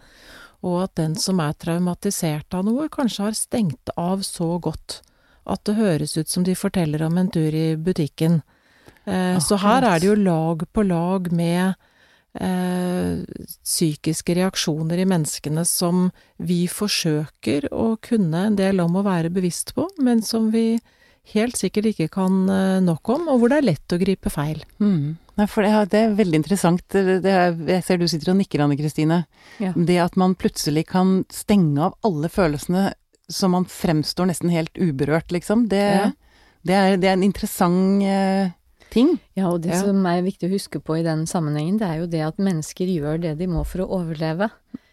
og 0.64 0.84
at 0.84 0.96
den 0.96 1.16
som 1.16 1.40
er 1.40 1.54
traumatisert 1.54 2.54
av 2.54 2.66
noe, 2.66 2.90
kanskje 2.90 3.24
har 3.24 3.32
stengt 3.32 3.90
av 3.98 4.20
så 4.20 4.60
godt 4.62 5.02
at 5.46 5.64
det 5.66 5.76
høres 5.76 6.18
ut 6.18 6.30
som 6.30 6.44
de 6.44 6.54
forteller 6.56 7.02
om 7.04 7.18
en 7.18 7.30
tur 7.30 7.52
i 7.52 7.76
butikken. 7.76 8.42
Eh, 9.06 9.38
så 9.40 9.58
her 9.60 9.84
er 9.84 10.00
det 10.00 10.08
jo 10.08 10.16
lag 10.16 10.64
på 10.74 10.86
lag 10.88 11.32
med 11.32 11.76
eh, 12.40 13.20
psykiske 13.64 14.36
reaksjoner 14.36 14.98
i 15.04 15.06
menneskene 15.06 15.66
som 15.68 16.12
vi 16.40 16.66
forsøker 16.68 17.68
å 17.72 17.98
kunne 18.02 18.46
en 18.48 18.56
del 18.56 18.80
om 18.80 18.96
å 18.96 19.04
være 19.06 19.30
bevisst 19.34 19.74
på, 19.76 19.88
men 20.00 20.22
som 20.22 20.50
vi 20.52 20.80
helt 21.32 21.56
sikkert 21.58 21.86
ikke 21.94 22.10
kan 22.12 22.50
eh, 22.52 22.80
nok 22.84 23.10
om, 23.10 23.28
og 23.32 23.40
hvor 23.40 23.50
det 23.54 23.58
er 23.62 23.68
lett 23.72 23.94
å 23.96 24.00
gripe 24.02 24.30
feil. 24.34 24.64
Mm. 24.84 25.16
Nei, 25.40 25.46
for 25.50 25.64
det, 25.66 25.72
er- 25.72 25.86
det 25.90 26.00
er 26.04 26.18
veldig 26.20 26.40
interessant. 26.42 26.84
Det, 26.94 27.24
jeg 27.70 27.84
ser 27.88 27.98
du 27.98 28.08
sitter 28.12 28.34
og 28.34 28.38
nikker, 28.42 28.62
Anne 28.62 28.76
Kristine. 28.78 29.22
Ja. 29.64 29.72
Det 29.74 29.98
at 30.04 30.18
man 30.20 30.36
plutselig 30.36 30.86
kan 30.92 31.24
stenge 31.34 31.80
av 31.88 31.96
alle 32.06 32.30
følelsene 32.30 32.92
så 33.32 33.48
man 33.50 33.64
fremstår 33.66 34.28
nesten 34.30 34.52
helt 34.52 34.76
uberørt, 34.78 35.32
liksom. 35.32 35.68
Det, 35.72 35.80
Ja. 35.80 36.12
det, 36.68 36.74
er, 36.76 36.98
det 36.98 37.08
er 37.10 37.14
en 37.18 37.24
interessant 37.24 38.04
eh, 38.04 38.52
ting. 38.94 39.16
Ja, 39.40 39.48
og 39.50 39.62
det 39.64 39.72
Ja. 39.74 39.80
som 39.88 40.06
er 40.06 40.22
viktig 40.22 40.50
å 40.52 40.54
huske 40.54 40.80
på 40.84 41.00
i 41.00 41.04
den 41.08 41.24
sammenhengen, 41.26 41.80
det 41.80 41.88
er 41.88 41.98
jo 42.04 42.06
det 42.12 42.22
at 42.28 42.38
mennesker 42.38 42.86
gjør 42.86 43.22
det 43.24 43.38
de 43.40 43.48
må 43.48 43.64
for 43.66 43.82
å 43.88 43.90
overleve. 44.02 44.52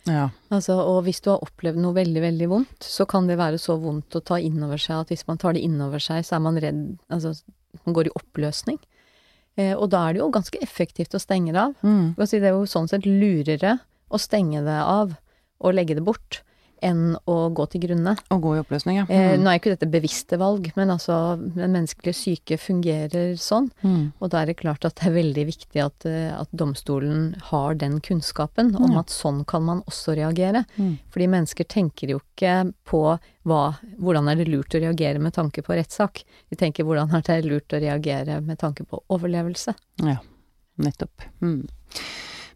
Ja. 0.08 0.30
Altså, 0.48 0.78
og 0.80 1.02
hvis 1.04 1.20
du 1.24 1.30
har 1.32 1.42
opplevd 1.44 1.80
noe 1.82 1.96
veldig, 1.96 2.22
veldig 2.24 2.48
vondt, 2.50 2.86
så 2.86 3.04
kan 3.08 3.28
det 3.28 3.38
være 3.40 3.60
så 3.60 3.76
vondt 3.80 4.16
å 4.16 4.22
ta 4.24 4.38
inn 4.40 4.60
over 4.64 4.80
seg 4.80 5.02
at 5.02 5.12
hvis 5.12 5.26
man 5.28 5.40
tar 5.40 5.56
det 5.56 5.64
inn 5.66 5.80
over 5.84 6.02
seg, 6.02 6.24
så 6.26 6.38
er 6.38 6.44
man 6.46 6.60
redd 6.62 6.80
Altså, 7.12 7.34
man 7.86 7.96
går 7.96 8.08
i 8.08 8.14
oppløsning. 8.18 8.80
Eh, 9.60 9.74
og 9.76 9.90
da 9.92 10.06
er 10.06 10.16
det 10.16 10.22
jo 10.22 10.30
ganske 10.34 10.60
effektivt 10.64 11.14
å 11.14 11.22
stenge 11.22 11.54
det 11.54 11.62
av. 11.62 11.74
Mm. 11.84 12.14
Si 12.24 12.38
Det 12.40 12.48
er 12.50 12.56
jo 12.56 12.68
sånn 12.70 12.88
sett 12.90 13.06
lurere 13.06 13.78
å 14.10 14.18
stenge 14.18 14.62
det 14.66 14.78
av 14.82 15.14
og 15.60 15.76
legge 15.76 15.98
det 15.98 16.04
bort, 16.06 16.40
enn 16.82 17.16
å 17.28 17.36
gå 17.54 17.66
til 17.70 17.80
grunne. 17.82 18.16
Å 18.30 18.38
gå 18.40 18.54
i 18.56 18.60
oppløsning, 18.62 18.96
ja. 18.96 19.04
Eh, 19.08 19.36
Mm. 19.36 19.44
nå 19.44 19.50
er 19.50 19.58
ikke 19.60 19.76
dette 19.76 19.90
bevisste 19.90 20.38
valg, 20.38 20.70
men 20.76 20.88
altså, 20.88 21.36
den 21.54 21.72
menneskelige 21.72 22.14
syke 22.14 22.58
fungerer 22.58 23.36
sånn. 23.36 23.70
Mm. 23.82 24.12
Og 24.20 24.30
da 24.30 24.42
er 24.42 24.46
det 24.46 24.56
klart 24.56 24.84
at 24.84 24.94
det 24.96 25.06
er 25.06 25.16
veldig 25.22 25.46
viktig 25.46 25.84
at, 25.84 26.06
eh, 26.06 26.32
at 26.38 26.48
domstolen 26.52 27.34
har 27.50 27.74
den 27.74 28.00
kunnskapen 28.00 28.74
om 28.76 28.96
at 28.98 29.06
sånn 29.08 29.44
kan 29.46 29.62
man 29.62 29.82
også 29.82 30.16
reagere. 30.16 30.64
Mm. 30.78 30.98
Fordi 31.10 31.26
mennesker 31.28 31.64
tenker 31.68 32.08
jo 32.08 32.20
ikke 32.20 32.72
på 32.84 33.18
hva, 33.46 33.78
hvordan 33.98 34.28
er 34.30 34.36
det 34.36 34.48
lurt 34.48 34.74
å 34.74 34.80
reagere 34.80 35.18
med 35.20 35.32
tanke 35.32 35.62
på 35.62 35.76
rettssak. 35.76 36.24
De 36.50 36.56
tenker 36.56 36.84
hvordan 36.84 37.12
er 37.14 37.22
det 37.22 37.44
lurt 37.44 37.68
å 37.68 37.80
reagere 37.80 38.40
med 38.42 38.58
tanke 38.58 38.84
på 38.86 39.00
overlevelse. 39.10 39.74
Ja, 40.02 40.18
nettopp. 40.78 41.10
Mm. 41.40 41.66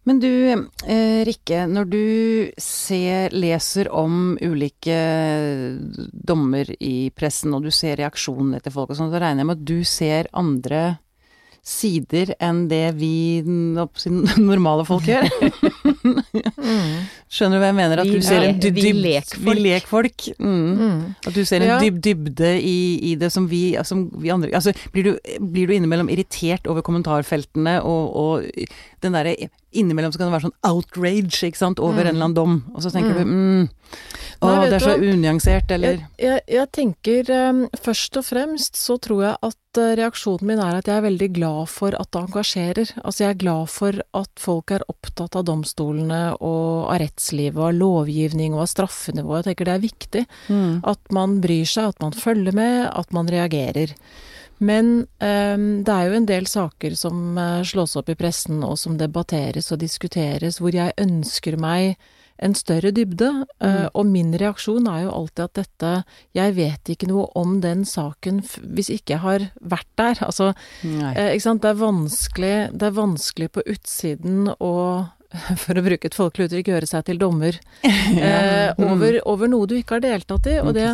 Men 0.05 0.21
du, 0.21 0.29
eh, 0.53 1.25
Rikke, 1.25 1.65
når 1.71 1.89
du 1.89 2.05
ser, 2.61 3.33
leser 3.33 3.89
om 3.89 4.35
ulike 4.37 4.99
dommer 6.13 6.69
i 6.77 7.09
pressen, 7.17 7.55
og 7.57 7.65
du 7.65 7.73
ser 7.73 7.97
reaksjonene 8.03 8.61
til 8.61 8.75
folk 8.75 8.93
og 8.93 8.99
sånn, 8.99 9.13
så 9.13 9.23
regner 9.23 9.41
jeg 9.45 9.49
med 9.49 9.63
at 9.63 9.65
du 9.71 9.81
ser 9.89 10.29
andre 10.37 10.83
sider 11.65 12.35
enn 12.45 12.67
det 12.69 12.91
vi 12.99 13.41
normale 14.51 14.85
folk 14.85 15.07
gjør. 15.09 15.25
Skjønner 17.33 17.57
du 17.57 17.63
hva 17.63 17.71
jeg 17.71 17.77
mener? 17.79 18.03
At 18.03 18.11
du 18.11 18.21
ser 18.25 18.45
en 18.51 18.61
dyb, 18.61 18.77
vi 18.79 18.93
lekfolk. 18.93 19.45
Vi 19.47 19.55
lekfolk. 19.65 20.27
Mm. 20.39 20.63
Mm. 20.79 21.01
At 21.27 21.35
du 21.37 21.43
ser 21.49 21.65
en 21.65 21.81
dyb 21.83 21.99
dybde 22.05 22.51
i, 22.61 22.77
i 23.11 23.15
det 23.21 23.31
som 23.35 23.49
vi, 23.51 23.63
som 23.89 24.07
vi 24.21 24.33
andre 24.35 24.53
Altså, 24.55 24.75
blir 24.95 25.09
du, 25.09 25.13
blir 25.41 25.67
du 25.71 25.75
innimellom 25.79 26.11
irritert 26.13 26.69
over 26.71 26.85
kommentarfeltene 26.87 27.79
og, 27.83 28.13
og 28.15 28.67
den 29.05 29.17
derre 29.17 29.35
Innimellom 29.75 30.13
så 30.15 30.21
kan 30.21 30.29
det 30.29 30.35
være 30.37 30.45
sånn 30.47 30.69
outrage, 30.69 31.41
ikke 31.49 31.59
sant, 31.59 31.81
over 31.83 32.05
Mm. 32.05 32.07
en 32.07 32.11
eller 32.13 32.25
annen 32.29 32.35
dom, 32.37 32.53
og 32.77 32.85
så 32.85 32.93
tenker 32.95 33.17
Mm. 33.17 33.19
du 33.19 33.25
mm, 33.27 33.65
Å, 34.39 34.47
Nei, 34.53 34.69
det 34.71 34.77
er 34.77 34.85
så 34.85 34.93
unyansert, 35.01 35.73
eller 35.75 35.97
Jeg, 35.97 36.05
jeg, 36.23 36.45
jeg 36.55 36.69
tenker 36.79 37.33
um, 37.51 37.65
først 37.83 38.21
og 38.21 38.27
fremst 38.29 38.79
så 38.79 39.01
tror 39.03 39.25
jeg 39.25 39.35
at 39.51 39.59
uh, 39.81 39.93
reaksjonen 39.99 40.49
min 40.49 40.61
er 40.63 40.79
at 40.79 40.89
jeg 40.91 40.99
er 40.99 41.07
veldig 41.07 41.29
glad 41.37 41.71
for 41.73 41.97
at 41.99 42.11
det 42.15 42.23
engasjerer. 42.23 42.93
Altså 43.03 43.25
jeg 43.25 43.35
er 43.35 43.41
glad 43.41 43.73
for 43.73 44.01
at 44.21 44.31
folk 44.41 44.75
er 44.75 44.87
opptatt 44.93 45.39
av 45.39 45.47
domstolene 45.49 46.21
og 46.39 46.91
av 46.93 47.01
rettslivet 47.03 47.59
og 47.59 47.69
av 47.71 47.81
lovgivning 47.81 48.57
og 48.57 48.65
av 48.67 48.71
straffenivå. 48.75 49.39
Jeg 49.41 49.49
tenker 49.51 49.71
det 49.71 49.75
er 49.75 49.85
viktig 49.87 50.25
mm. 50.49 50.73
at 50.93 51.15
man 51.15 51.41
bryr 51.45 51.69
seg, 51.69 51.93
at 51.93 52.05
man 52.05 52.17
følger 52.17 52.57
med, 52.57 52.79
at 52.93 53.15
man 53.17 53.31
reagerer. 53.31 53.95
Men 54.65 54.91
um, 55.19 55.69
det 55.85 55.95
er 55.95 56.09
jo 56.09 56.19
en 56.19 56.29
del 56.29 56.47
saker 56.47 56.95
som 56.99 57.39
uh, 57.39 57.63
slås 57.67 57.97
opp 57.99 58.13
i 58.13 58.19
pressen 58.19 58.63
og 58.65 58.77
som 58.81 58.99
debatteres 59.01 59.73
og 59.75 59.83
diskuteres, 59.83 60.61
hvor 60.63 60.75
jeg 60.75 60.95
ønsker 61.01 61.59
meg 61.61 61.99
en 62.39 62.55
større 62.55 62.91
dybde. 62.93 63.47
eh, 63.61 63.85
Mm. 63.85 63.89
og 63.95 64.07
min 64.07 64.33
reaksjon 64.39 64.87
er 64.89 65.03
jo 65.05 65.11
alltid 65.11 65.45
at 65.45 65.55
dette 65.55 66.05
Jeg 66.35 66.55
vet 66.57 66.85
ikke 66.85 67.07
noe 67.09 67.29
om 67.37 67.61
den 67.61 67.85
saken 67.85 68.41
hvis 68.75 68.91
ikke 68.91 69.11
jeg 69.15 69.21
har 69.21 69.51
vært 69.63 69.87
der. 69.97 70.15
Altså, 70.25 70.55
eh, 70.85 71.33
ikke 71.35 71.43
sant. 71.43 71.63
Det 71.63 71.71
er 71.71 71.75
vanskelig, 71.87 72.73
det 72.79 72.83
er 72.83 72.91
vanskelig 72.91 73.53
på 73.53 73.63
utsiden 73.67 74.55
å 74.61 75.09
for 75.63 75.79
å 75.79 75.83
bruke 75.85 76.07
et 76.09 76.15
folkelig 76.17 76.47
uttrykk, 76.49 76.69
gjøre 76.73 76.89
seg 76.89 77.05
til 77.09 77.19
dommer 77.21 77.59
eh, 77.85 78.53
Mm. 78.75 78.89
over, 78.91 79.17
over 79.29 79.49
noe 79.51 79.67
du 79.71 79.75
ikke 79.77 79.99
har 79.99 80.03
deltatt 80.03 80.47
i. 80.51 80.55
Og 80.63 80.73
det, 80.75 80.87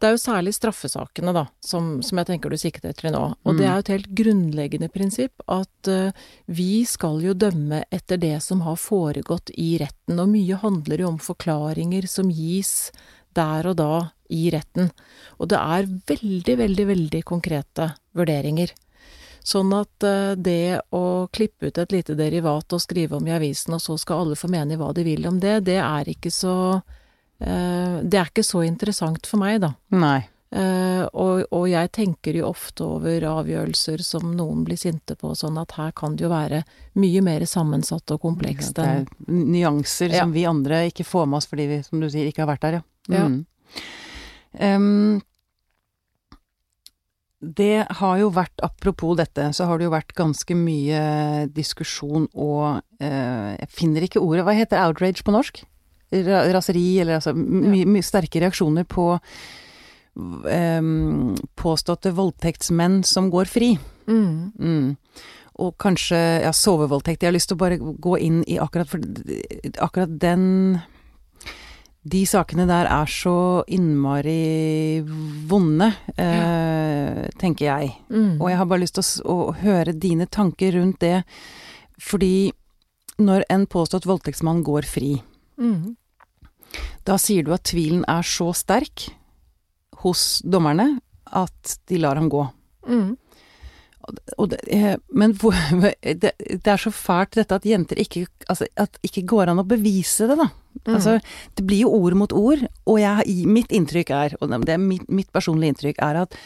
det 0.00 0.08
er 0.08 0.14
jo 0.16 0.20
særlig 0.22 0.54
straffesakene, 0.56 1.34
da, 1.36 1.44
som, 1.62 2.00
som 2.02 2.18
jeg 2.18 2.26
tenker 2.32 2.50
du 2.50 2.56
sikter 2.58 2.94
til 2.96 3.12
nå. 3.14 3.20
Og 3.44 3.52
Mm. 3.54 3.58
det 3.60 3.66
er 3.66 3.72
jo 3.76 3.84
et 3.84 3.92
helt 3.94 4.10
grunnleggende 4.22 4.88
prinsipp 4.90 5.44
at 5.50 5.90
uh, 5.92 6.10
vi 6.48 6.84
skal 6.88 7.20
jo 7.22 7.34
dømme 7.34 7.82
etter 7.92 8.18
det 8.22 8.36
som 8.42 8.62
har 8.66 8.76
foregått 8.80 9.52
i 9.60 9.76
retten, 9.82 10.18
og 10.18 10.32
mye 10.32 10.58
handler 10.62 11.04
jo 11.04 11.08
om 11.12 11.18
forklaringer 11.22 12.08
som 12.10 12.30
gis 12.34 12.90
der 13.36 13.68
og 13.70 13.76
da 13.78 13.92
i 14.30 14.48
retten. 14.50 14.90
Og 15.38 15.48
det 15.52 15.58
er 15.60 15.86
veldig, 16.10 16.56
veldig, 16.64 16.86
veldig 16.90 17.22
konkrete 17.26 17.92
vurderinger. 18.16 18.72
Sånn 19.50 19.72
at 19.74 20.04
eh, 20.06 20.32
det 20.38 20.80
å 20.94 21.04
klippe 21.34 21.70
ut 21.70 21.78
et 21.82 21.94
lite 21.94 22.14
derivat 22.18 22.70
og 22.76 22.82
skrive 22.82 23.18
om 23.18 23.26
i 23.26 23.34
avisen, 23.34 23.74
og 23.74 23.82
så 23.82 23.96
skal 23.98 24.24
alle 24.24 24.38
få 24.38 24.50
mene 24.52 24.78
hva 24.78 24.92
de 24.94 25.02
vil 25.06 25.26
om 25.30 25.40
det, 25.42 25.60
det 25.66 25.78
er 25.82 26.10
ikke 26.12 26.30
så 26.34 26.56
eh, 27.40 27.96
Det 28.04 28.20
er 28.20 28.28
ikke 28.30 28.46
så 28.46 28.62
interessant 28.66 29.26
for 29.26 29.42
meg, 29.42 29.58
da. 29.64 29.72
Nei. 29.96 30.20
Eh, 30.50 31.02
og, 31.14 31.44
og 31.54 31.68
jeg 31.70 31.90
tenker 31.94 32.34
jo 32.40 32.48
ofte 32.48 32.82
over 32.82 33.22
avgjørelser 33.30 34.02
som 34.02 34.32
noen 34.34 34.64
blir 34.66 34.78
sinte 34.80 35.14
på, 35.14 35.30
sånn 35.38 35.58
at 35.62 35.76
her 35.78 35.92
kan 35.94 36.16
det 36.18 36.24
jo 36.26 36.30
være 36.32 36.64
mye 36.98 37.22
mer 37.22 37.44
sammensatt 37.46 38.10
og 38.16 38.22
komplekst 38.24 38.78
enn 38.82 39.06
nyanser 39.28 40.10
Ja. 40.10 40.24
som 40.24 40.34
vi 40.34 40.42
andre 40.50 40.88
ikke 40.90 41.06
får 41.06 41.28
med 41.30 41.38
oss 41.38 41.46
fordi 41.50 41.68
vi, 41.70 41.80
som 41.86 42.02
du 42.02 42.08
sier, 42.10 42.26
ikke 42.26 42.42
har 42.42 42.50
vært 42.50 42.66
der, 42.66 42.80
ja. 42.80 42.82
Ja. 43.14 43.28
Mm. 43.30 45.20
Det 47.40 47.86
har 47.96 48.18
jo 48.20 48.28
vært, 48.36 48.52
apropos 48.60 49.16
dette, 49.16 49.46
så 49.56 49.64
har 49.64 49.80
det 49.80 49.86
jo 49.86 49.94
vært 49.94 50.12
ganske 50.18 50.56
mye 50.56 51.00
diskusjon 51.56 52.26
og 52.36 52.82
eh, 53.00 53.56
Jeg 53.56 53.70
finner 53.72 54.04
ikke 54.04 54.20
ordet, 54.20 54.44
hva 54.44 54.52
heter 54.58 54.82
outrage 54.84 55.24
på 55.24 55.32
norsk? 55.32 55.62
Ra 56.12 56.42
raseri, 56.52 57.00
eller 57.00 57.16
altså 57.16 57.32
mye, 57.32 57.86
my 57.88 58.02
sterke 58.04 58.42
reaksjoner 58.42 58.84
på 58.90 59.06
em, 60.50 61.34
påståtte 61.56 62.12
voldtektsmenn 62.12 63.00
som 63.08 63.30
går 63.32 63.48
fri. 63.48 63.74
mm. 64.10 64.52
Mm. 64.58 64.96
Og 65.60 65.74
kanskje 65.76 66.16
ja, 66.40 66.52
sovevoldtekt. 66.56 67.20
Jeg 67.22 67.28
har 67.28 67.34
lyst 67.36 67.50
til 67.50 67.58
å 67.58 67.60
bare 67.60 67.76
gå 67.76 68.14
inn 68.24 68.38
i 68.48 68.56
akkurat 68.62 68.88
for 68.88 69.02
akkurat 69.84 70.14
den 70.22 70.78
De 72.02 72.22
sakene 72.24 72.64
der 72.64 72.88
er 72.88 73.10
så 73.12 73.62
innmari 73.68 75.02
vonde, 75.50 75.90
eh, 76.16 77.26
tenker 77.38 77.66
jeg. 77.66 77.90
Mm. 78.08 78.38
Og 78.40 78.48
jeg 78.48 78.56
har 78.56 78.68
bare 78.70 78.80
lyst 78.80 78.96
til 78.96 79.04
å, 79.28 79.34
å 79.50 79.54
høre 79.60 79.92
dine 79.92 80.24
tanker 80.26 80.72
rundt 80.78 81.00
det. 81.04 81.24
Fordi 82.00 82.52
når 83.20 83.44
en 83.52 83.66
påstått 83.68 84.08
voldtektsmann 84.08 84.62
går 84.64 84.88
fri, 84.88 85.22
Mm. 85.60 85.94
da 87.04 87.18
sier 87.20 87.44
du 87.44 87.52
at 87.52 87.64
tvilen 87.68 88.00
er 88.08 88.22
så 88.24 88.54
sterk 88.56 89.10
hos 90.00 90.40
dommerne 90.40 91.02
at 91.36 91.74
de 91.90 91.98
lar 92.00 92.16
ham 92.16 92.30
gå. 92.32 92.46
Mm. 92.88 93.10
Og 94.38 94.48
det, 94.48 94.60
eh, 94.72 94.96
men 95.12 95.32
det, 96.00 96.32
det 96.32 96.66
er 96.66 96.80
så 96.80 96.90
fælt 96.90 97.36
dette 97.36 97.54
at 97.60 97.66
jenter 97.68 98.00
ikke 98.00 98.24
Altså 98.48 98.64
at 98.80 98.96
ikke 99.04 99.26
går 99.28 99.52
an 99.52 99.60
å 99.60 99.66
bevise 99.68 100.26
det, 100.26 100.38
da. 100.40 100.48
Mm. 100.86 100.94
Altså, 100.94 101.18
det 101.58 101.66
blir 101.66 101.84
jo 101.84 101.94
ord 101.98 102.16
mot 102.18 102.32
ord, 102.32 102.64
og 102.86 103.00
jeg, 103.02 103.36
mitt 103.46 103.72
inntrykk 103.74 104.12
er, 104.16 104.36
og 104.40 104.52
det 104.52 104.74
er 104.74 104.82
mitt, 104.82 105.06
mitt 105.12 105.30
personlige 105.34 105.74
inntrykk, 105.74 106.02
er 106.10 106.24
at 106.24 106.36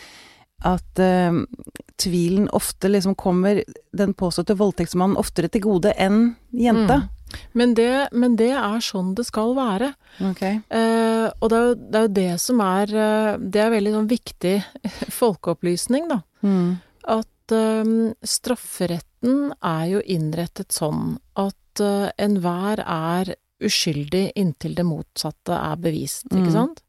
at 0.64 1.00
uh, 1.02 1.42
tvilen 2.00 2.46
ofte 2.56 2.88
liksom 2.88 3.16
kommer 3.20 3.58
den 3.92 4.14
påståtte 4.16 4.56
voldtektsmannen 4.56 5.18
oftere 5.20 5.50
til 5.52 5.64
gode 5.66 5.92
enn 6.00 6.36
jenta. 6.56 7.02
Men 7.52 7.74
det, 7.74 8.08
men 8.12 8.36
det 8.38 8.52
er 8.54 8.82
sånn 8.84 9.14
det 9.18 9.26
skal 9.28 9.54
være. 9.56 9.92
Okay. 10.30 10.60
Uh, 10.70 11.28
og 11.40 11.50
det 11.50 11.58
er, 11.58 11.66
jo, 11.66 11.76
det 11.76 11.98
er 11.98 12.06
jo 12.06 12.14
det 12.18 12.32
som 12.42 12.60
er 12.62 12.92
eh, 12.94 13.30
Det 13.40 13.62
er 13.62 13.72
veldig 13.72 13.94
sånn 13.96 14.10
viktig 14.10 14.54
folkeopplysning, 15.20 16.08
da. 16.12 16.20
Mm. 16.46 16.76
At 17.16 17.54
uh, 17.56 17.94
strafferetten 18.22 19.50
er 19.58 19.86
jo 19.90 20.04
innrettet 20.16 20.74
sånn 20.74 21.16
at 21.40 21.82
eh, 21.82 22.10
enhver 22.22 22.82
er 22.84 23.34
uskyldig 23.62 24.32
inntil 24.36 24.74
det 24.74 24.84
motsatte 24.88 25.52
er 25.54 25.76
bevist, 25.76 26.26
Mm. 26.30 26.42
ikke 26.42 26.52
sant? 26.52 26.80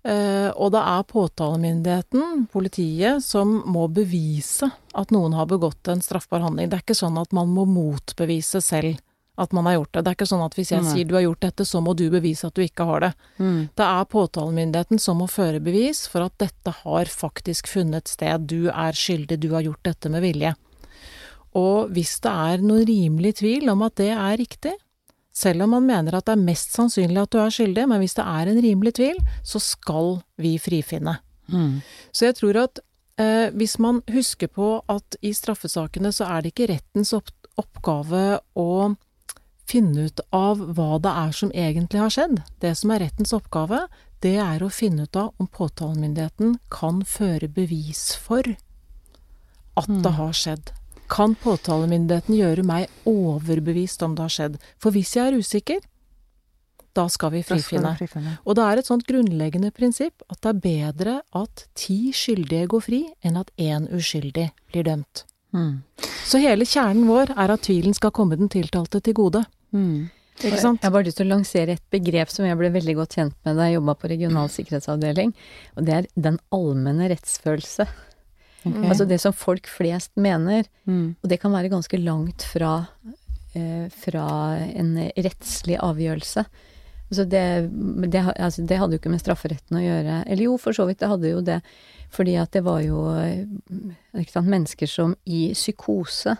Uh, 0.00 0.48
og 0.56 0.72
det 0.72 0.80
er 0.80 1.02
påtalemyndigheten, 1.04 2.46
politiet, 2.48 3.20
som 3.22 3.62
må 3.68 3.86
bevise 3.92 4.70
at 4.96 5.10
noen 5.12 5.34
har 5.36 5.44
begått 5.46 5.88
en 5.92 6.00
straffbar 6.00 6.40
handling. 6.40 6.70
Det 6.70 6.78
er 6.78 6.84
ikke 6.86 6.96
sånn 6.96 7.20
at 7.20 7.32
man 7.36 7.48
må 7.52 7.66
motbevise 7.68 8.62
selv 8.64 8.96
at 9.40 9.52
man 9.52 9.64
har 9.68 9.74
gjort 9.78 9.92
det. 9.92 10.02
Det 10.04 10.10
er 10.10 10.16
ikke 10.18 10.28
sånn 10.32 10.44
at 10.44 10.54
hvis 10.56 10.70
jeg 10.72 10.82
Nei. 10.84 10.90
sier 10.94 11.04
du 11.08 11.14
har 11.14 11.22
gjort 11.24 11.40
dette, 11.40 11.64
så 11.64 11.80
må 11.84 11.94
du 11.96 12.10
bevise 12.12 12.46
at 12.48 12.54
du 12.56 12.62
ikke 12.64 12.84
har 12.88 13.00
det. 13.00 13.12
Mm. 13.38 13.68
Det 13.76 13.86
er 13.86 14.04
påtalemyndigheten 14.04 15.00
som 15.00 15.20
må 15.20 15.28
føre 15.28 15.60
bevis 15.64 16.06
for 16.08 16.24
at 16.26 16.36
dette 16.38 16.74
har 16.82 17.04
faktisk 17.04 17.68
funnet 17.68 18.08
sted. 18.08 18.46
Du 18.48 18.68
er 18.68 18.92
skyldig, 18.96 19.38
du 19.40 19.50
har 19.52 19.62
gjort 19.64 19.82
dette 19.84 20.08
med 20.12 20.22
vilje. 20.24 20.54
Og 21.56 21.90
hvis 21.92 22.20
det 22.24 22.30
er 22.30 22.62
noen 22.64 22.84
rimelig 22.88 23.36
tvil 23.40 23.68
om 23.72 23.82
at 23.82 23.96
det 24.00 24.10
er 24.12 24.36
riktig, 24.40 24.74
selv 25.40 25.64
om 25.64 25.74
man 25.76 25.88
mener 25.88 26.16
at 26.16 26.28
det 26.28 26.36
er 26.36 26.44
mest 26.44 26.76
sannsynlig 26.76 27.24
at 27.24 27.32
du 27.32 27.40
er 27.40 27.54
skyldig, 27.54 27.88
men 27.88 28.02
hvis 28.02 28.16
det 28.18 28.26
er 28.28 28.50
en 28.50 28.62
rimelig 28.62 28.94
tvil, 29.00 29.18
så 29.46 29.60
skal 29.62 30.18
vi 30.40 30.54
frifinne. 30.60 31.18
Mm. 31.50 31.80
Så 32.12 32.28
jeg 32.28 32.38
tror 32.38 32.60
at 32.66 32.80
eh, 33.20 33.48
hvis 33.56 33.78
man 33.82 34.02
husker 34.12 34.50
på 34.52 34.72
at 34.92 35.18
i 35.24 35.32
straffesakene 35.36 36.12
så 36.14 36.28
er 36.30 36.44
det 36.44 36.54
ikke 36.54 36.72
rettens 36.74 37.14
opp 37.16 37.32
oppgave 37.60 38.38
å 38.56 38.94
finne 39.68 40.06
ut 40.08 40.20
av 40.34 40.62
hva 40.74 40.98
det 41.02 41.10
er 41.22 41.34
som 41.36 41.52
egentlig 41.52 42.00
har 42.00 42.14
skjedd. 42.14 42.38
Det 42.62 42.72
som 42.78 42.92
er 42.94 43.04
rettens 43.04 43.34
oppgave, 43.36 43.84
det 44.24 44.36
er 44.42 44.64
å 44.64 44.72
finne 44.72 45.04
ut 45.04 45.18
av 45.18 45.34
om 45.40 45.48
påtalemyndigheten 45.50 46.58
kan 46.72 47.02
føre 47.06 47.50
bevis 47.52 48.14
for 48.16 48.46
at 49.78 49.90
det 50.04 50.14
har 50.16 50.34
skjedd. 50.36 50.72
Kan 51.10 51.34
påtalemyndigheten 51.42 52.36
gjøre 52.38 52.64
meg 52.66 53.08
overbevist 53.08 54.02
om 54.06 54.14
det 54.14 54.26
har 54.28 54.34
skjedd? 54.34 54.60
For 54.78 54.94
hvis 54.94 55.16
jeg 55.16 55.32
er 55.32 55.40
usikker, 55.40 55.80
da 56.94 57.06
skal 57.10 57.32
vi 57.34 57.42
frifinne. 57.46 57.94
skal 57.94 58.06
frifinne. 58.06 58.36
Og 58.44 58.56
det 58.58 58.66
er 58.66 58.80
et 58.80 58.88
sånt 58.90 59.06
grunnleggende 59.06 59.70
prinsipp 59.74 60.24
at 60.30 60.40
det 60.42 60.52
er 60.52 60.62
bedre 60.64 61.16
at 61.38 61.66
ti 61.78 62.12
skyldige 62.14 62.70
går 62.70 62.86
fri, 62.86 63.02
enn 63.22 63.38
at 63.38 63.50
én 63.58 63.86
uskyldig 63.94 64.48
blir 64.72 64.86
dømt. 64.86 65.24
Mm. 65.54 65.82
Så 66.26 66.38
hele 66.42 66.66
kjernen 66.66 67.08
vår 67.10 67.34
er 67.34 67.54
at 67.54 67.62
tvilen 67.66 67.94
skal 67.94 68.14
komme 68.14 68.38
den 68.38 68.50
tiltalte 68.50 69.02
til 69.02 69.16
gode. 69.18 69.44
Mm. 69.74 70.10
Jeg 70.40 70.56
har 70.56 70.92
bare 70.94 71.04
lyst 71.04 71.18
til 71.20 71.28
å 71.28 71.34
lansere 71.34 71.74
et 71.76 71.82
begrep 71.92 72.30
som 72.32 72.46
jeg 72.46 72.56
ble 72.56 72.70
veldig 72.72 72.94
godt 72.96 73.18
kjent 73.18 73.34
med 73.44 73.58
da 73.58 73.66
jeg 73.68 73.76
jobba 73.76 73.94
på 74.00 74.08
regional 74.08 74.48
sikkerhetsavdeling, 74.48 75.34
og 75.76 75.84
det 75.84 75.96
er 75.98 76.08
den 76.16 76.38
allmenne 76.54 77.10
rettsfølelse. 77.12 77.84
Ok. 78.64 78.76
Altså 78.90 79.06
det 79.08 79.20
som 79.22 79.32
folk 79.32 79.66
flest 79.70 80.10
mener, 80.20 80.66
Mm. 80.86 81.16
og 81.22 81.28
det 81.30 81.40
kan 81.40 81.52
være 81.52 81.70
ganske 81.70 81.98
langt 82.04 82.42
fra, 82.42 82.86
eh, 83.54 83.88
fra 83.88 84.26
en 84.74 84.96
rettslig 85.16 85.78
avgjørelse. 85.78 86.44
Altså 87.10 87.24
det, 87.28 87.70
det, 88.10 88.20
altså 88.38 88.62
det 88.66 88.78
hadde 88.78 88.92
jo 88.94 88.98
ikke 89.00 89.10
med 89.10 89.20
strafferetten 89.22 89.78
å 89.78 89.82
gjøre. 89.82 90.18
Eller 90.28 90.44
jo, 90.44 90.56
for 90.58 90.72
så 90.72 90.86
vidt, 90.86 90.98
det 91.00 91.08
hadde 91.10 91.30
jo 91.32 91.40
det. 91.42 91.60
Fordi 92.10 92.36
at 92.38 92.50
det 92.52 92.62
var 92.66 92.80
jo 92.82 93.00
eh, 93.18 93.46
sant, 94.30 94.46
mennesker 94.50 94.86
som 94.86 95.16
i 95.26 95.52
psykose 95.54 96.36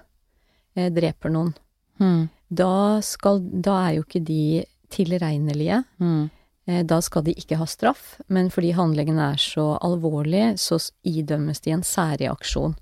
eh, 0.77 0.91
dreper 0.91 1.31
noen. 1.35 1.55
Mm. 2.01 2.29
Da, 2.51 3.01
skal, 3.03 3.41
da 3.63 3.89
er 3.89 3.97
jo 3.99 4.05
ikke 4.07 4.23
de 4.27 4.65
tilregnelige. 4.91 5.85
Mm. 6.01 6.31
Eh, 6.71 6.85
Da 6.87 7.01
skal 7.03 7.25
de 7.27 7.35
ikke 7.35 7.59
ha 7.59 7.67
straff, 7.67 8.21
men 8.29 8.51
fordi 8.53 8.71
handlingene 8.77 9.33
er 9.33 9.41
så 9.43 9.73
alvorlige, 9.83 10.55
så 10.59 10.79
idømmes 11.05 11.61
de 11.65 11.75
en 11.75 11.83
særreaksjon. 11.83 12.77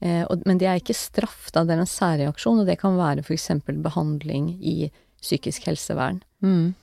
Eh, 0.00 0.26
Men 0.46 0.58
det 0.58 0.66
er 0.66 0.80
ikke 0.80 0.96
straff, 0.96 1.50
da, 1.52 1.64
det 1.64 1.76
er 1.76 1.84
en 1.84 1.86
særreaksjon, 1.86 2.60
og 2.60 2.66
det 2.66 2.78
kan 2.80 2.96
være 2.96 3.24
eksempel 3.28 3.82
behandling 3.82 4.56
i 4.60 4.90
psykisk 5.20 5.66
helsevern. 5.68 6.22
Mm. 6.42 6.74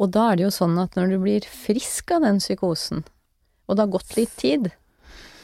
Og 0.00 0.10
da 0.10 0.30
er 0.32 0.36
det 0.36 0.44
jo 0.44 0.54
sånn 0.54 0.78
at 0.78 0.94
når 0.96 1.10
du 1.10 1.18
blir 1.18 1.40
frisk 1.46 2.10
av 2.14 2.22
den 2.22 2.38
psykosen, 2.38 3.04
og 3.68 3.76
det 3.76 3.84
har 3.84 3.92
gått 3.98 4.16
litt 4.16 4.36
tid, 4.36 4.70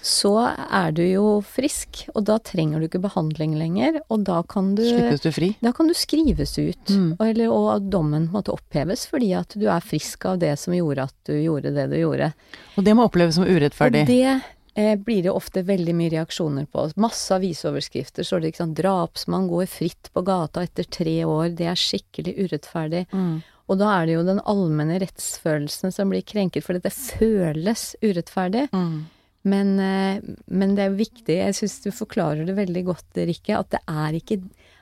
så 0.04 0.34
er 0.52 0.92
du 0.92 1.00
jo 1.02 1.38
frisk, 1.48 2.02
og 2.14 2.26
da 2.28 2.36
trenger 2.44 2.82
du 2.82 2.88
ikke 2.90 3.00
behandling 3.06 3.54
lenger, 3.56 4.02
og 4.12 4.26
da 4.28 4.42
kan 4.44 4.74
du 4.76 4.82
Slippes 4.84 5.22
du 5.24 5.30
fri? 5.32 5.48
da 5.64 5.72
kan 5.72 5.88
du 5.88 5.94
skrives 5.96 6.58
ut, 6.58 6.90
Mm. 6.92 7.16
eller, 7.24 7.48
og 7.48 7.88
dommen 7.90 8.28
måtte 8.30 8.52
oppheves 8.52 9.06
fordi 9.08 9.32
at 9.34 9.54
du 9.56 9.64
er 9.66 9.80
frisk 9.80 10.26
av 10.26 10.38
det 10.42 10.58
som 10.60 10.74
gjorde 10.76 11.06
at 11.08 11.14
du 11.24 11.32
gjorde 11.40 11.72
det 11.72 11.88
du 11.90 11.96
gjorde. 11.96 12.34
Og 12.76 12.84
det 12.84 12.94
må 12.94 13.06
oppleves 13.08 13.34
som 13.38 13.44
urettferdig. 13.48 14.02
Og 14.02 14.12
det 14.12 14.42
eh, 14.76 14.96
blir 14.96 15.22
det 15.22 15.32
ofte 15.32 15.62
veldig 15.64 15.94
mye 15.96 16.10
reaksjoner 16.18 16.66
på. 16.68 16.90
Masse 17.00 17.32
avisoverskrifter 17.32 18.26
står 18.26 18.40
det 18.42 18.52
ikke 18.52 18.62
sant, 18.64 18.76
'drapsmann 18.76 19.48
går 19.48 19.66
fritt 19.66 20.10
på 20.12 20.22
gata 20.22 20.62
etter 20.62 20.84
tre 20.84 21.24
år', 21.24 21.56
det 21.56 21.66
er 21.66 21.80
skikkelig 21.80 22.36
urettferdig. 22.44 23.06
Mm. 23.12 23.42
Og 23.70 23.78
da 23.78 24.02
er 24.02 24.06
det 24.06 24.12
jo 24.18 24.24
den 24.24 24.40
allmenne 24.44 25.00
rettsfølelsen 25.00 25.92
som 25.94 26.10
blir 26.10 26.20
krenket, 26.20 26.62
for 26.62 26.74
dette 26.76 26.90
føles 26.92 27.94
urettferdig. 28.02 28.68
Mm. 28.74 29.06
Men, 29.44 29.74
eh, 29.78 30.22
men 30.48 30.74
det 30.74 30.84
er 30.86 30.94
viktig, 30.96 31.34
jeg 31.36 31.54
syns 31.58 31.82
du 31.84 31.90
forklarer 31.92 32.46
det 32.48 32.54
veldig 32.56 32.84
godt, 32.86 33.10
Rikke, 33.28 33.58
at 33.58 33.70
det 33.74 33.80
er 33.88 34.16
ikke 34.20 34.40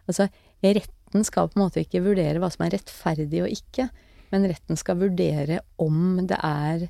Altså, 0.08 0.28
retten 0.62 1.24
skal 1.24 1.48
på 1.48 1.58
en 1.58 1.62
måte 1.64 1.82
ikke 1.84 2.00
vurdere 2.02 2.40
hva 2.42 2.48
som 2.50 2.64
er 2.66 2.72
rettferdig 2.74 3.42
og 3.44 3.52
ikke, 3.54 3.88
men 4.32 4.46
retten 4.50 4.78
skal 4.80 4.96
vurdere 4.98 5.60
om 5.78 6.16
det 6.26 6.38
er 6.42 6.88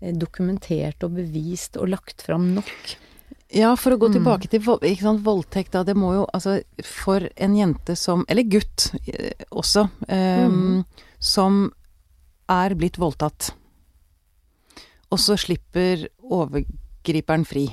eh, 0.00 0.12
dokumentert 0.16 1.04
og 1.04 1.16
bevist 1.18 1.76
og 1.76 1.90
lagt 1.92 2.22
fram 2.24 2.54
nok. 2.54 2.96
Ja, 3.52 3.74
for 3.76 3.92
å 3.92 3.98
gå 4.00 4.08
Mm. 4.08 4.16
tilbake 4.16 4.48
til 4.50 4.62
sant, 4.96 5.22
voldtekt, 5.24 5.72
da. 5.72 5.82
Det 5.84 5.94
må 5.94 6.14
jo 6.14 6.26
altså 6.34 6.62
For 6.82 7.28
en 7.36 7.54
jente 7.54 7.94
som 7.96 8.24
Eller 8.28 8.42
gutt 8.42 8.90
eh, 9.06 9.32
også. 9.52 9.88
Um, 10.08 10.56
Mm. 10.80 10.84
Som 11.20 11.72
er 12.48 12.74
blitt 12.74 12.96
voldtatt. 12.98 13.50
Og 15.12 15.18
så 15.18 15.36
slipper 15.38 16.08
overgriperen 16.22 16.82
fri. 17.06 17.22
den 17.36 17.44
fri. 17.44 17.66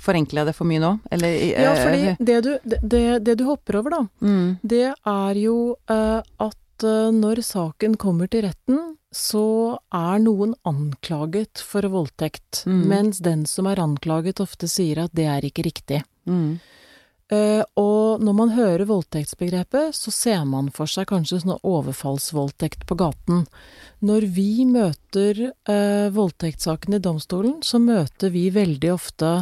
Forenkler 0.00 0.40
jeg 0.42 0.46
det 0.50 0.54
for 0.56 0.64
mye 0.68 0.80
nå? 0.82 0.92
Eller 1.12 1.28
eh, 1.28 1.62
Ja, 1.62 1.74
fordi 1.76 2.16
det 2.24 2.38
du, 2.44 2.52
det- 2.64 3.24
det, 3.24 3.36
du 3.38 3.44
hopper 3.44 3.76
over, 3.80 3.90
da, 3.90 4.00
mm, 4.24 4.58
det 4.62 4.94
er 5.06 5.34
jo 5.40 5.76
eh, 5.88 6.22
at 6.40 6.84
eh, 6.84 7.10
når 7.12 7.42
saken 7.44 7.96
kommer 8.00 8.26
til 8.32 8.42
retten, 8.48 8.96
så 9.12 9.76
er 9.92 10.18
noen 10.22 10.54
anklaget 10.64 11.58
for 11.66 11.82
voldtekt, 11.82 12.64
Mm. 12.66 12.84
mens 12.88 13.18
den 13.18 13.44
som 13.46 13.66
er 13.66 13.76
anklaget 13.82 14.40
ofte 14.40 14.68
sier 14.68 15.04
at 15.04 15.10
det 15.14 15.26
er 15.26 15.40
ikke 15.42 15.64
riktig. 15.66 16.02
mm, 16.26 16.52
Eh, 16.52 16.79
og 17.30 18.22
når 18.24 18.34
man 18.34 18.50
hører 18.56 18.88
voldtektsbegrepet, 18.88 19.94
så 19.94 20.10
ser 20.10 20.40
man 20.50 20.70
for 20.74 20.90
seg 20.90 21.06
kanskje 21.12 21.38
sånn 21.44 21.60
overfallsvoldtekt 21.62 22.82
på 22.88 22.96
gaten. 22.98 23.44
Når 24.02 24.26
vi 24.32 24.64
møter 24.64 25.42
eh, 25.50 26.08
voldtektssaken 26.14 26.96
i 26.96 27.02
domstolen, 27.04 27.58
så 27.62 27.78
møter 27.82 28.32
vi 28.32 28.48
veldig 28.54 28.92
ofte 28.94 29.32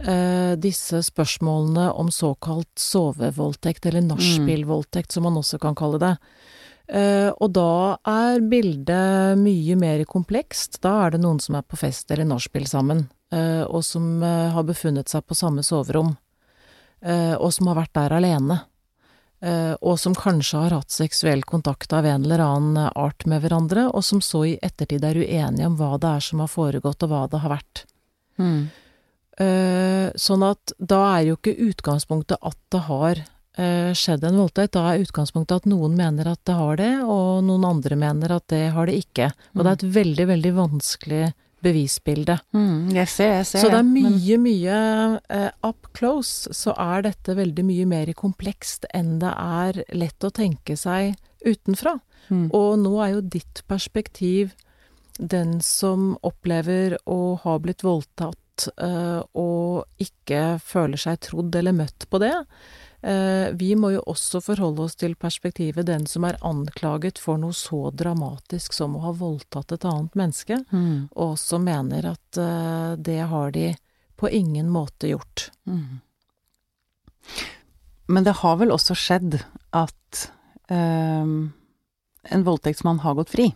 eh, 0.00 0.54
disse 0.56 1.02
spørsmålene 1.04 1.90
om 1.92 2.10
såkalt 2.12 2.72
sovevoldtekt, 2.80 3.86
eller 3.86 4.06
nachspielvoldtekt, 4.06 5.12
som 5.12 5.28
man 5.28 5.36
også 5.40 5.60
kan 5.62 5.76
kalle 5.78 6.00
det. 6.02 6.14
Eh, 6.88 7.28
og 7.28 7.52
da 7.52 7.98
er 8.08 8.40
bildet 8.48 9.36
mye 9.42 9.76
mer 9.76 10.04
komplekst. 10.08 10.80
Da 10.84 10.94
er 11.04 11.14
det 11.14 11.20
noen 11.20 11.40
som 11.44 11.58
er 11.58 11.66
på 11.68 11.76
fest 11.76 12.08
eller 12.14 12.28
nachspiel 12.30 12.64
sammen, 12.70 13.06
eh, 13.32 13.64
og 13.68 13.84
som 13.84 14.22
eh, 14.24 14.48
har 14.54 14.64
befunnet 14.68 15.12
seg 15.12 15.26
på 15.28 15.36
samme 15.36 15.66
soverom 15.66 16.14
eh, 16.14 16.27
og 17.38 17.52
som 17.54 17.70
har 17.70 17.78
vært 17.78 17.94
der 17.94 18.16
alene, 18.16 18.56
eh, 19.44 19.74
og 19.78 19.98
som 20.02 20.16
kanskje 20.18 20.64
har 20.64 20.74
hatt 20.80 20.90
seksuell 20.94 21.44
kontakt 21.46 21.92
av 21.92 22.08
en 22.08 22.26
eller 22.26 22.42
annen 22.42 22.90
art 22.94 23.26
med 23.26 23.44
hverandre, 23.44 23.86
og 23.92 24.04
som 24.04 24.22
så 24.24 24.44
i 24.48 24.58
ettertid 24.62 25.06
er 25.06 25.20
uenige 25.22 25.70
om 25.70 25.78
hva 25.78 25.94
det 26.00 26.16
er 26.16 26.28
som 26.30 26.42
har 26.42 26.52
foregått, 26.52 27.06
og 27.06 27.14
hva 27.14 27.24
det 27.30 27.42
har 27.44 27.58
vært. 27.58 27.86
mm, 28.38 28.68
Eh, 29.38 30.10
sånn 30.18 30.42
at 30.42 30.72
da 30.82 30.98
er 31.14 31.28
jo 31.28 31.36
ikke 31.36 31.54
utgangspunktet 31.68 32.40
at 32.42 32.58
det 32.74 32.80
har 32.88 33.20
eh, 33.22 33.92
skjedd 33.94 34.24
en 34.26 34.40
voldtekt, 34.40 34.72
da 34.74 34.88
er 34.90 35.04
utgangspunktet 35.04 35.62
at 35.62 35.68
noen 35.70 35.94
mener 35.98 36.32
at 36.32 36.40
det 36.48 36.56
har 36.58 36.80
det, 36.80 36.90
og 37.06 37.44
noen 37.46 37.68
andre 37.68 37.98
mener 38.00 38.34
at 38.34 38.48
det 38.50 38.64
har 38.74 38.90
det 38.90 38.96
ikke. 39.04 39.30
Og 39.54 39.62
det 39.62 39.70
er 39.70 39.78
et 39.78 39.86
veldig, 39.98 40.26
veldig 40.32 40.52
vanskelig 40.58 41.22
bevisbildet. 41.64 42.40
Mm, 42.54 42.90
jeg 42.94 43.08
ser, 43.08 43.32
jeg 43.40 43.46
ser 43.46 43.64
Så 43.64 43.70
det 43.72 43.78
er 43.80 43.86
men- 43.86 44.12
mye, 44.14 44.38
mye 44.38 45.20
eh, 45.28 45.50
up 45.66 45.88
close, 45.92 46.48
så 46.54 46.74
er 46.78 47.02
dette 47.02 47.34
veldig 47.36 47.64
mye 47.64 47.86
mer 47.86 48.12
komplekst 48.14 48.86
enn 48.94 49.18
det 49.18 49.32
er 49.34 49.82
lett 49.92 50.20
å 50.24 50.30
tenke 50.30 50.76
seg 50.76 51.16
utenfra. 51.44 51.98
Mm. 52.30 52.50
Og 52.54 52.78
nå 52.78 52.94
er 53.04 53.14
jo 53.16 53.20
ditt 53.22 53.62
perspektiv 53.68 54.52
den 55.18 55.60
som 55.60 56.12
opplever 56.22 56.96
å 57.10 57.36
ha 57.42 57.58
blitt 57.58 57.82
voldtatt 57.82 58.68
uh, 58.82 59.22
og 59.34 59.86
ikke 60.02 60.58
føler 60.62 60.98
seg 61.00 61.18
trodd 61.26 61.54
eller 61.58 61.72
møtt 61.74 62.06
på 62.10 62.20
det. 62.22 62.34
Eh, 63.02 63.52
vi 63.54 63.74
må 63.78 63.92
jo 63.94 64.00
også 64.10 64.40
forholde 64.42 64.82
oss 64.88 64.96
til 64.98 65.14
perspektivet 65.14 65.86
den 65.86 66.06
som 66.10 66.24
er 66.26 66.38
anklaget 66.42 67.20
for 67.22 67.38
noe 67.38 67.54
så 67.54 67.92
dramatisk 67.94 68.74
som 68.74 68.96
å 68.98 69.04
ha 69.04 69.12
voldtatt 69.14 69.72
et 69.76 69.86
annet 69.86 70.18
menneske, 70.18 70.58
Mm. 70.72 71.08
og 71.14 71.36
også 71.36 71.60
mener 71.62 72.10
at 72.10 72.38
eh, 72.38 72.96
det 72.96 73.20
har 73.30 73.52
de 73.54 73.76
på 74.18 74.28
ingen 74.34 74.68
måte 74.68 75.12
gjort. 75.12 75.50
Mm. 75.66 76.00
Men 78.08 78.24
det 78.24 78.38
har 78.40 78.56
vel 78.56 78.72
også 78.74 78.96
skjedd 78.98 79.38
at 79.76 80.30
ehm, 80.72 81.52
en 82.32 82.44
voldtektsmann 82.44 83.02
har 83.04 83.14
gått 83.14 83.30
fri? 83.30 83.54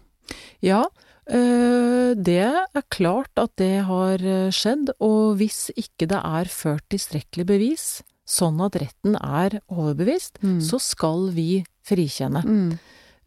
Ja, 0.63 0.85
øh, 1.27 2.15
det 2.15 2.39
er 2.47 2.85
klart 2.93 3.33
at 3.41 3.57
det 3.57 3.85
har 3.89 4.23
øh, 4.23 4.53
skjedd, 4.53 4.93
og 5.01 5.37
hvis 5.41 5.71
ikke 5.75 6.07
det 6.13 6.21
er 6.21 6.53
ført 6.53 6.85
tilstrekkelig 6.93 7.47
bevis, 7.49 7.87
sånn 8.33 8.59
at 8.65 8.79
retten 8.81 9.17
er 9.19 9.59
overbevist, 9.69 10.41
Mm. 10.43 10.59
så 10.65 10.81
skal 10.81 11.29
vi 11.37 11.65
frikjenne. 11.85 12.43
Mm. 12.45 12.73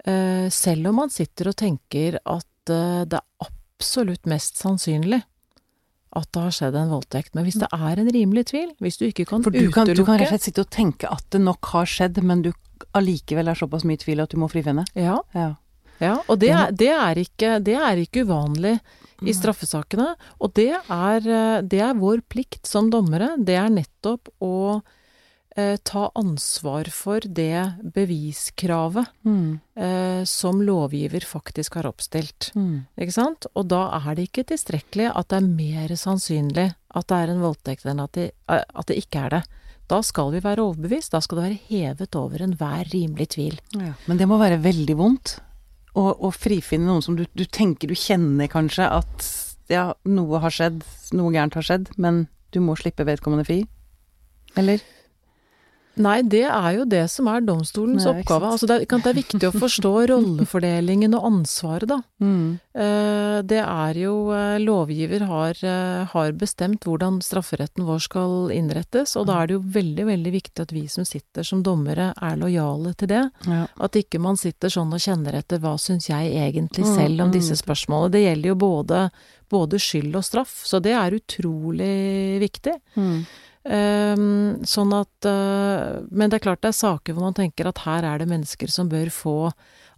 Uh, 0.06 0.50
selv 0.54 0.90
om 0.92 0.96
man 1.02 1.10
sitter 1.14 1.50
og 1.50 1.56
tenker 1.58 2.18
at 2.26 2.72
uh, 2.74 3.06
det 3.06 3.18
er 3.22 3.48
absolutt 3.48 4.26
mest 4.30 4.58
sannsynlig 4.62 5.22
at 6.16 6.30
det 6.32 6.42
har 6.46 6.54
skjedd 6.56 6.76
en 6.80 6.92
voldtekt. 6.94 7.34
Men 7.36 7.44
hvis 7.44 7.58
det 7.60 7.68
er 7.76 8.00
en 8.00 8.08
rimelig 8.14 8.46
tvil, 8.54 8.70
hvis 8.80 8.96
du 9.02 9.06
ikke 9.10 9.26
kan 9.28 9.44
For 9.44 9.52
du 9.52 9.66
kan, 9.70 9.84
utelukke 9.84 9.98
du 10.00 10.06
kan 10.08 10.20
rett 10.22 10.30
og 10.30 10.36
slett 10.38 10.46
sitte 10.48 10.64
og 10.64 10.70
tenke 10.72 11.10
at 11.12 11.26
det 11.34 11.42
nok 11.44 11.66
har 11.74 11.90
skjedd, 11.92 12.22
men 12.24 12.42
du 12.46 12.54
allikevel 12.96 13.50
er 13.52 13.58
såpass 13.60 13.84
mye 13.84 14.00
tvil 14.00 14.22
at 14.24 14.32
du 14.32 14.38
må 14.40 14.48
frifinne? 14.52 14.86
ja, 14.96 15.18
Ja. 15.36 15.56
Ja, 16.04 16.18
og 16.28 16.40
det 16.42 16.50
er, 16.52 16.72
det 16.72 16.90
er, 16.92 17.16
ikke, 17.22 17.56
det 17.64 17.76
er 17.80 18.02
ikke 18.04 18.26
uvanlig 18.28 18.80
i 19.24 19.32
straffesakene. 19.34 20.10
Og 20.44 20.52
det 20.58 20.72
er, 20.76 21.24
eh, 21.24 21.62
det 21.64 21.80
er 21.82 21.94
vår 21.96 22.22
plikt 22.30 22.68
som 22.68 22.90
dommere. 22.92 23.34
Det 23.40 23.56
er 23.56 23.70
nettopp 23.72 24.28
å 24.44 24.82
eh, 25.56 25.78
ta 25.88 26.10
ansvar 26.20 26.90
for 26.92 27.24
det 27.24 27.80
beviskravet 27.96 29.08
Mm. 29.24 29.60
eh, 29.78 30.24
som 30.26 30.62
lovgiver 30.62 31.24
faktisk 31.26 31.76
har 31.80 31.88
oppstilt. 31.88 32.52
Mm. 32.56 32.86
Ikke 33.00 33.14
sant? 33.16 33.48
Og 33.56 33.68
da 33.72 33.86
er 34.04 34.16
det 34.16 34.28
ikke 34.30 34.44
tilstrekkelig 34.52 35.12
at 35.16 35.30
det 35.30 35.38
er 35.40 35.48
mer 35.48 35.96
sannsynlig 35.96 36.76
at 36.96 37.08
det 37.08 37.16
er 37.24 37.32
en 37.34 37.42
voldtekt 37.42 37.86
enn 37.86 38.04
at 38.04 38.12
det, 38.14 38.32
eh, 38.50 38.64
at 38.76 38.86
det 38.88 38.98
ikke 39.00 39.26
er 39.26 39.30
det. 39.30 39.44
Da 39.88 40.02
skal 40.02 40.32
vi 40.34 40.40
være 40.42 40.64
overbevist. 40.66 41.12
Da 41.14 41.20
skal 41.22 41.38
det 41.40 41.46
være 41.46 41.64
hevet 41.70 42.16
over 42.16 42.42
enhver 42.42 42.88
rimelig 42.92 43.28
tvil. 43.36 43.60
Ja. 43.78 43.94
Men 44.08 44.18
det 44.18 44.28
må 44.28 44.40
være 44.42 44.58
veldig 44.60 44.96
vondt 44.98 45.40
å, 45.96 46.06
å 46.28 46.32
frifinne 46.36 46.88
noen 46.90 47.04
som 47.06 47.18
du, 47.18 47.26
du 47.34 47.46
tenker 47.46 47.92
du 47.92 47.96
kjenner 47.98 48.52
kanskje 48.52 48.88
at 48.92 49.30
ja, 49.72 49.94
noe 50.06 50.42
har 50.44 50.54
skjedd, 50.54 50.84
noe 51.18 51.34
gærent 51.34 51.58
har 51.58 51.66
skjedd, 51.66 51.90
men 51.98 52.26
du 52.54 52.62
må 52.64 52.76
slippe 52.80 53.08
vedkommende 53.08 53.48
fri? 53.48 53.64
Eller? 54.60 54.84
Nei, 56.02 56.20
det 56.24 56.44
er 56.48 56.70
jo 56.78 56.86
det 56.90 57.04
som 57.12 57.28
er 57.32 57.44
domstolens 57.46 58.06
Nei, 58.08 58.14
oppgave. 58.20 58.52
Altså 58.56 58.70
det, 58.70 58.78
er, 58.84 59.02
det 59.04 59.12
er 59.12 59.18
viktig 59.20 59.50
å 59.50 59.54
forstå 59.56 59.94
rollefordelingen 60.12 61.16
og 61.18 61.28
ansvaret, 61.32 61.88
da. 61.92 62.00
Mm. 62.24 62.58
Eh, 62.76 63.42
Det 63.46 63.62
er 63.62 64.00
jo 64.00 64.16
eh, 64.36 64.58
Lovgiver 64.64 65.26
har, 65.30 65.60
eh, 65.60 66.06
har 66.12 66.32
bestemt 66.40 66.88
hvordan 66.88 67.20
strafferetten 67.26 67.86
vår 67.88 68.02
skal 68.08 68.52
innrettes, 68.56 69.18
og 69.20 69.28
da 69.30 69.42
er 69.42 69.52
det 69.52 69.58
jo 69.58 69.64
veldig, 69.76 70.08
veldig 70.12 70.36
viktig 70.36 70.66
at 70.66 70.74
vi 70.76 70.86
som 70.92 71.08
sitter 71.08 71.44
som 71.48 71.64
dommere 71.66 72.12
er 72.16 72.40
lojale 72.40 72.96
til 72.96 73.12
det. 73.12 73.24
Ja. 73.48 73.66
At 73.84 74.00
ikke 74.00 74.22
man 74.24 74.40
sitter 74.40 74.72
sånn 74.72 74.94
og 74.96 75.04
kjenner 75.04 75.40
etter 75.42 75.60
hva 75.64 75.76
syns 75.82 76.10
jeg 76.12 76.34
egentlig 76.36 76.86
Mm, 76.86 76.96
selv 76.96 77.22
om 77.22 77.28
mm. 77.30 77.34
disse 77.34 77.56
spørsmålene. 77.60 78.12
Det 78.12 78.22
gjelder 78.24 78.52
jo 78.52 78.56
både, 78.56 79.02
både 79.52 79.80
skyld 79.82 80.16
og 80.16 80.26
straff, 80.26 80.54
så 80.68 80.82
det 80.84 80.94
er 80.98 81.18
utrolig 81.18 82.40
viktig. 82.44 82.76
Mm. 82.96 83.26
Ehm, 83.66 84.62
sånn 84.62 84.92
at 84.94 85.26
eh, 85.26 86.04
Men 86.14 86.30
det 86.30 86.38
er 86.38 86.44
klart 86.44 86.62
det 86.62 86.70
er 86.70 86.78
saker 86.78 87.16
hvor 87.16 87.26
man 87.26 87.38
tenker 87.38 87.66
at 87.66 87.82
her 87.82 88.06
er 88.06 88.22
det 88.22 88.30
mennesker 88.30 88.70
som 88.70 88.92
bør 88.92 89.10
få 89.10 89.38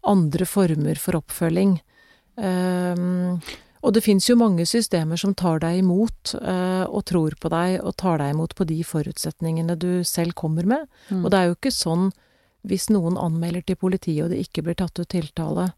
andre 0.07 0.45
former 0.47 0.95
for 1.01 1.17
oppfølging. 1.19 1.73
Ehm, 2.39 3.41
og 3.83 3.93
det 3.93 4.03
fins 4.05 4.29
jo 4.29 4.37
mange 4.39 4.63
systemer 4.67 5.19
som 5.19 5.35
tar 5.35 5.59
deg 5.63 5.81
imot 5.81 6.33
eh, 6.39 6.85
og 6.87 7.03
tror 7.09 7.35
på 7.39 7.51
deg 7.51 7.81
og 7.81 7.97
tar 7.99 8.21
deg 8.21 8.31
imot 8.33 8.55
på 8.55 8.67
de 8.69 8.79
forutsetningene 8.87 9.75
du 9.79 10.03
selv 10.07 10.37
kommer 10.37 10.67
med. 10.67 10.87
Mm. 11.09 11.25
Og 11.25 11.31
det 11.31 11.39
er 11.39 11.49
jo 11.49 11.57
ikke 11.57 11.73
sånn 11.75 12.07
hvis 12.67 12.87
noen 12.91 13.19
anmelder 13.19 13.63
til 13.67 13.79
politiet 13.79 14.25
og 14.25 14.31
det 14.33 14.41
ikke 14.43 14.63
blir 14.65 14.77
tatt 14.79 14.99
ut 14.99 15.09
tiltale, 15.11 15.69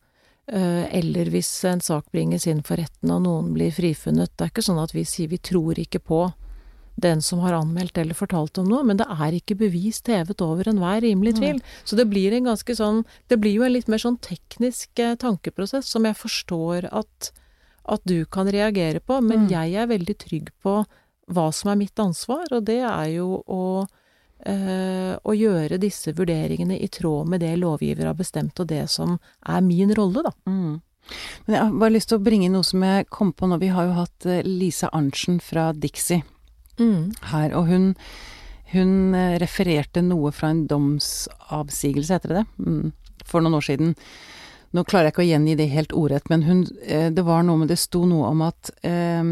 eh, 0.47 0.86
eller 0.99 1.30
hvis 1.34 1.52
en 1.69 1.82
sak 1.82 2.08
bringes 2.13 2.47
inn 2.49 2.62
for 2.65 2.82
retten 2.82 3.13
og 3.13 3.25
noen 3.25 3.52
blir 3.58 3.73
frifunnet, 3.73 4.32
det 4.36 4.45
er 4.45 4.54
ikke 4.54 4.65
sånn 4.69 4.82
at 4.82 4.95
vi 4.95 5.06
sier 5.06 5.30
vi 5.30 5.41
tror 5.41 5.82
ikke 5.82 6.02
på 6.02 6.28
den 7.02 7.22
som 7.22 7.40
har 7.44 7.54
anmeldt 7.58 7.98
eller 7.98 8.14
fortalt 8.18 8.58
om 8.62 8.68
noe, 8.70 8.84
men 8.84 8.98
det 9.00 9.08
er 9.10 9.36
ikke 9.38 9.58
bevist 9.60 10.08
hevet 10.12 10.42
over 10.46 10.68
enhver 10.70 11.02
rimelig 11.06 11.36
tvil. 11.40 11.62
Så 11.86 11.96
det 12.00 12.08
blir 12.12 12.34
en 12.34 12.50
ganske 12.52 12.76
sånn 12.76 13.04
Det 13.28 13.38
blir 13.40 13.54
jo 13.60 13.64
en 13.64 13.74
litt 13.74 13.88
mer 13.88 13.98
sånn 14.02 14.18
teknisk 14.22 15.00
eh, 15.00 15.16
tankeprosess 15.16 15.88
som 15.88 16.06
jeg 16.06 16.16
forstår 16.20 16.90
at, 16.92 17.32
at 17.86 18.02
du 18.06 18.26
kan 18.26 18.48
reagere 18.52 19.00
på, 19.00 19.22
men 19.22 19.48
Mm. 19.48 19.50
jeg 19.50 19.74
er 19.76 19.88
veldig 19.88 20.18
trygg 20.18 20.50
på 20.64 20.86
hva 21.30 21.48
som 21.54 21.70
er 21.72 21.76
mitt 21.78 22.00
ansvar, 22.00 22.46
og 22.52 22.64
det 22.66 22.82
er 22.82 23.08
jo 23.16 23.44
å 23.48 23.88
eh, 24.46 25.18
å 25.24 25.34
gjøre 25.36 25.78
disse 25.82 26.14
vurderingene 26.16 26.78
i 26.80 26.88
tråd 26.88 27.28
med 27.28 27.42
det 27.44 27.58
lovgiver 27.60 28.06
har 28.08 28.16
bestemt, 28.16 28.60
og 28.60 28.68
det 28.68 28.86
som 28.90 29.18
er 29.46 29.62
min 29.62 29.92
rolle, 29.94 30.24
da. 30.24 30.32
Mm. 30.48 30.82
Men 31.46 31.56
jeg 31.56 31.64
har 31.66 31.72
bare 31.82 31.94
lyst 31.96 32.10
til 32.12 32.20
å 32.20 32.24
bringe 32.24 32.46
inn 32.48 32.54
noe 32.54 32.64
som 32.64 32.84
jeg 32.86 33.08
kom 33.10 33.34
på 33.34 33.48
nå. 33.50 33.58
Vi 33.60 33.68
har 33.74 33.88
jo 33.90 33.96
hatt 33.98 34.26
eh, 34.30 34.44
Lisa 34.46 34.90
Arntzen 34.94 35.40
fra 35.42 35.72
Dixie 35.74 36.22
her, 37.32 37.54
og 37.58 37.70
hun, 37.70 37.94
hun 38.74 39.15
eh, 39.18 39.38
refererte 39.42 40.04
noe 40.06 40.32
fra 40.36 40.52
en 40.54 40.65
domsavsigelse, 40.70 42.18
heter 42.18 42.34
det 42.34 42.42
det, 42.42 42.65
mm, 42.65 43.24
for 43.30 43.46
noen 43.46 43.60
år 43.60 43.68
siden. 43.70 43.96
Nå 44.78 44.84
klarer 44.86 45.10
jeg 45.10 45.15
ikke 45.15 45.24
å 45.24 45.30
gjengi 45.32 45.56
det 45.58 45.70
helt 45.74 45.94
ordrett, 45.98 46.28
men 46.30 46.44
hun, 46.46 46.65
eh, 46.86 47.10
det 47.10 47.26
var 47.26 47.42
noe 47.46 47.58
med 47.58 47.72
Det 47.72 47.80
sto 47.82 48.04
noe 48.06 48.30
om 48.30 48.44
at 48.46 48.70
eh, 48.86 49.24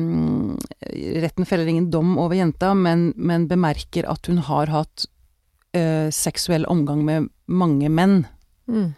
retten 1.21 1.45
feller 1.45 1.69
ingen 1.69 1.91
dom 1.93 2.15
over 2.17 2.35
jenta, 2.35 2.73
men, 2.73 3.11
men 3.15 3.47
bemerker 3.49 4.09
at 4.09 4.25
hun 4.31 4.41
har 4.49 4.73
hatt 4.73 5.05
eh, 5.77 6.09
seksuell 6.09 6.65
omgang 6.65 7.05
med 7.05 7.29
mange 7.45 7.89
menn. 7.89 8.23
Mm. 8.67 8.95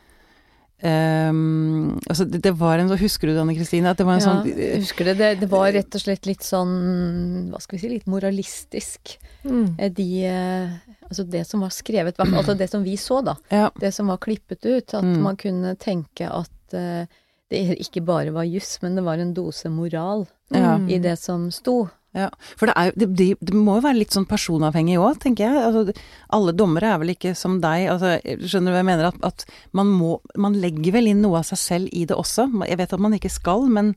Ehm, 0.81 1.97
altså 2.07 2.25
det, 2.29 2.41
det 2.45 2.53
var 2.59 2.79
en 2.79 2.89
så 2.91 2.97
Husker 2.99 3.27
du 3.27 3.33
det, 3.33 3.41
Anne 3.41 3.55
Kristine? 3.57 3.91
At 3.91 3.97
det 3.99 4.05
var 4.07 4.17
en 4.17 4.21
Ja, 4.23 4.27
sånn 4.29 4.47
jeg 4.49 4.81
husker 4.83 5.09
det. 5.09 5.17
det. 5.19 5.29
Det 5.41 5.49
var 5.51 5.71
rett 5.75 5.95
og 5.97 6.01
slett 6.03 6.25
litt 6.29 6.45
sånn, 6.45 7.49
hva 7.51 7.59
skal 7.61 7.77
vi 7.77 7.81
si, 7.83 7.89
litt 7.97 8.07
moralistisk. 8.09 9.17
Mm. 9.43 9.75
Eh, 9.79 9.89
De, 9.91 10.07
eh, 10.25 10.69
altså 11.09 11.25
det 11.29 11.45
som 11.47 11.61
var 11.65 11.69
skrevet, 11.75 12.15
altså 12.19 12.55
det 12.57 12.69
som 12.71 12.83
vi 12.83 12.95
så 12.97 13.21
da, 13.25 13.35
Ja. 13.51 13.69
det 13.79 13.93
som 13.93 14.07
var 14.07 14.17
klippet 14.17 14.63
ut, 14.65 14.93
at 14.93 15.03
Mm. 15.03 15.21
man 15.21 15.35
kunne 15.37 15.75
tenke 15.77 16.29
at 16.29 16.49
uh, 16.73 17.05
det 17.49 17.79
ikke 17.79 18.05
bare 18.05 18.31
var 18.31 18.43
juss, 18.45 18.77
men 18.81 18.95
det 18.95 19.03
var 19.03 19.17
en 19.17 19.33
dose 19.33 19.65
moral 19.69 20.27
Mm. 20.53 20.89
i 20.89 20.97
det 20.97 21.17
som 21.19 21.51
sto. 21.51 21.89
Ja, 22.17 22.31
for 22.57 22.65
det, 22.65 22.73
er, 22.73 22.93
det, 22.97 23.35
det, 23.37 23.53
må 23.53 23.75
jo 23.77 23.83
være 23.85 23.99
litt 23.99 24.15
sånn 24.15 24.25
personavhengig 24.29 24.95
òg, 24.97 25.19
tenker 25.21 25.45
jeg. 25.45 25.65
Altså, 25.67 26.07
alle 26.33 26.55
dommere 26.57 26.89
er 26.89 27.01
vel 27.03 27.13
ikke 27.13 27.35
som 27.37 27.59
deg. 27.61 27.85
Altså, 27.93 28.15
skjønner 28.25 28.73
du 28.73 28.75
hva 28.75 28.81
jeg 28.81 28.89
mener? 28.89 29.11
At, 29.11 29.19
at 29.29 29.45
man 29.77 29.91
må 29.93 30.17
Man 30.39 30.57
legger 30.57 30.95
vel 30.97 31.11
inn 31.11 31.21
noe 31.21 31.43
av 31.43 31.45
seg 31.51 31.61
selv 31.61 31.93
i 31.93 32.07
det 32.09 32.17
også. 32.17 32.47
Jeg 32.65 32.79
vet 32.81 32.95
at 32.95 33.03
man 33.03 33.13
ikke 33.17 33.31
skal, 33.33 33.67
men 33.69 33.93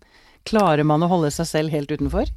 klarer 0.49 0.85
man 0.85 1.05
å 1.05 1.09
holde 1.09 1.33
seg 1.33 1.49
selv 1.49 1.73
helt 1.73 1.93
utenfor? 1.93 2.29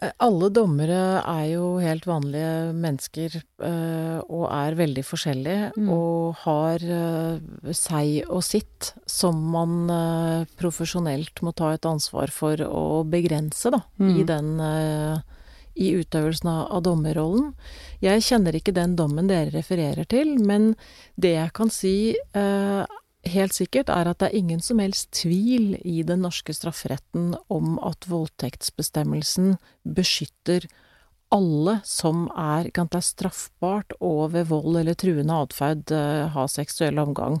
Eh, 0.00 0.12
Alle 0.24 0.48
dommere 0.50 1.20
er 1.28 1.46
jo 1.52 1.78
helt 1.82 2.06
vanlige 2.08 2.72
mennesker 2.76 3.34
eh, 3.36 4.20
og 4.28 4.46
er 4.48 4.76
veldig 4.78 5.04
forskjellige, 5.04 5.72
Mm. 5.76 5.88
og 5.92 6.34
har 6.44 6.80
eh, 6.82 7.72
seg 7.76 8.24
og 8.28 8.42
sitt 8.42 8.92
som 9.06 9.36
man 9.52 10.46
profesjonelt 10.56 11.42
må 11.42 11.52
ta 11.54 11.72
et 11.74 11.84
ansvar 11.84 12.30
for 12.32 12.56
å 12.56 13.04
begrense, 13.04 13.70
da, 13.70 13.82
Mm. 13.98 14.16
i 14.20 14.24
den 14.24 15.22
i 15.80 15.92
utøvelsen 15.96 16.48
av, 16.50 16.82
dommerrollen. 16.82 17.54
Jeg 18.02 18.20
kjenner 18.26 18.52
ikke 18.58 18.74
den 18.74 18.96
dommen 18.96 19.28
dere 19.28 19.50
refererer 19.54 20.04
til, 20.08 20.36
men 20.44 20.74
det 21.18 21.34
jeg 21.36 21.52
kan 21.52 21.70
si 21.70 22.14
helt 23.28 23.54
sikkert, 23.56 23.90
er 23.92 24.08
at 24.10 24.20
det 24.20 24.30
er 24.30 24.38
ingen 24.38 24.60
som 24.64 24.80
helst 24.82 25.10
tvil 25.22 25.74
i 25.84 26.02
den 26.06 26.22
norske 26.24 26.54
strafferetten 26.56 27.34
om 27.52 27.78
at 27.84 28.08
voldtektsbestemmelsen 28.08 29.56
beskytter 29.84 30.66
alle 31.30 31.78
som 31.86 32.26
er, 32.34 32.70
kan 32.74 32.88
det 32.90 33.00
er 33.00 33.06
straffbart 33.06 33.94
og 34.00 34.32
ved 34.34 34.48
vold 34.50 34.80
eller 34.80 34.98
truende 34.98 35.36
atferd 35.44 35.92
eh, 35.94 36.26
ha 36.34 36.46
seksuell 36.50 36.98
omgang 36.98 37.38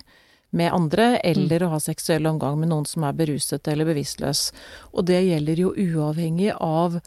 med 0.54 0.72
andre, 0.74 1.14
eller 1.26 1.62
å 1.62 1.72
ha 1.74 1.80
seksuell 1.82 2.26
omgang 2.26 2.58
med 2.58 2.70
noen 2.72 2.86
som 2.86 3.06
er 3.06 3.16
beruset 3.18 3.66
eller 3.70 3.86
bevisstløs. 3.86 4.50
Og 4.94 5.06
det 5.10 5.20
gjelder 5.26 5.62
jo 5.62 5.74
uavhengig 5.74 6.52
av 6.56 6.98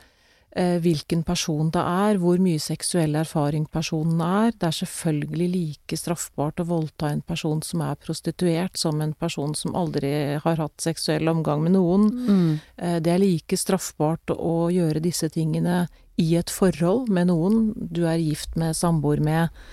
hvilken 0.54 1.24
person 1.26 1.72
det 1.74 1.82
er, 1.82 2.20
hvor 2.22 2.38
mye 2.38 2.62
seksuell 2.62 3.16
erfaring 3.18 3.64
personen 3.74 4.20
er. 4.22 4.52
Det 4.54 4.68
er 4.68 4.76
selvfølgelig 4.78 5.48
like 5.50 5.98
straffbart 5.98 6.62
å 6.62 6.68
voldta 6.70 7.10
en 7.10 7.24
person 7.26 7.64
som 7.66 7.82
er 7.82 7.98
prostituert, 7.98 8.78
som 8.78 9.02
en 9.02 9.16
person 9.18 9.56
som 9.58 9.74
aldri 9.74 10.12
har 10.44 10.62
hatt 10.62 10.84
seksuell 10.84 11.32
omgang 11.32 11.64
med 11.66 11.74
noen. 11.74 12.06
Mm. 12.14 12.52
Eh, 12.78 13.00
det 13.02 13.16
er 13.16 13.24
like 13.24 13.58
straffbart 13.58 14.36
å 14.36 14.70
gjøre 14.74 15.02
disse 15.02 15.32
tingene 15.34 15.88
i 16.22 16.36
et 16.38 16.54
forhold 16.54 17.10
med 17.10 17.32
noen 17.32 17.72
du 17.74 18.06
er 18.06 18.22
gift 18.22 18.58
med, 18.60 18.78
samboer 18.78 19.24
med. 19.24 19.64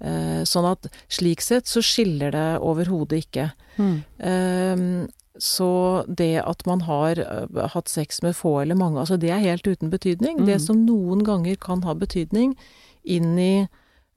Eh, 0.00 0.42
sånn 0.48 0.68
at 0.70 0.86
slik 1.12 1.42
sett 1.44 1.68
så 1.68 1.82
skiller 1.84 2.32
det 2.36 2.50
overhodet 2.64 3.26
ikke. 3.26 3.50
Mm. 3.80 5.08
Eh, 5.34 5.38
så 5.38 6.04
det 6.08 6.42
at 6.42 6.66
man 6.66 6.80
har 6.80 7.18
uh, 7.18 7.66
hatt 7.74 7.88
sex 7.88 8.22
med 8.22 8.36
få 8.36 8.60
eller 8.60 8.74
mange, 8.74 9.00
altså 9.00 9.16
det 9.16 9.30
er 9.30 9.44
helt 9.44 9.66
uten 9.66 9.90
betydning. 9.90 10.40
Mm. 10.40 10.46
Det 10.46 10.60
som 10.60 10.86
noen 10.86 11.24
ganger 11.24 11.56
kan 11.56 11.82
ha 11.82 11.94
betydning 11.94 12.56
inn 13.02 13.38
i 13.38 13.66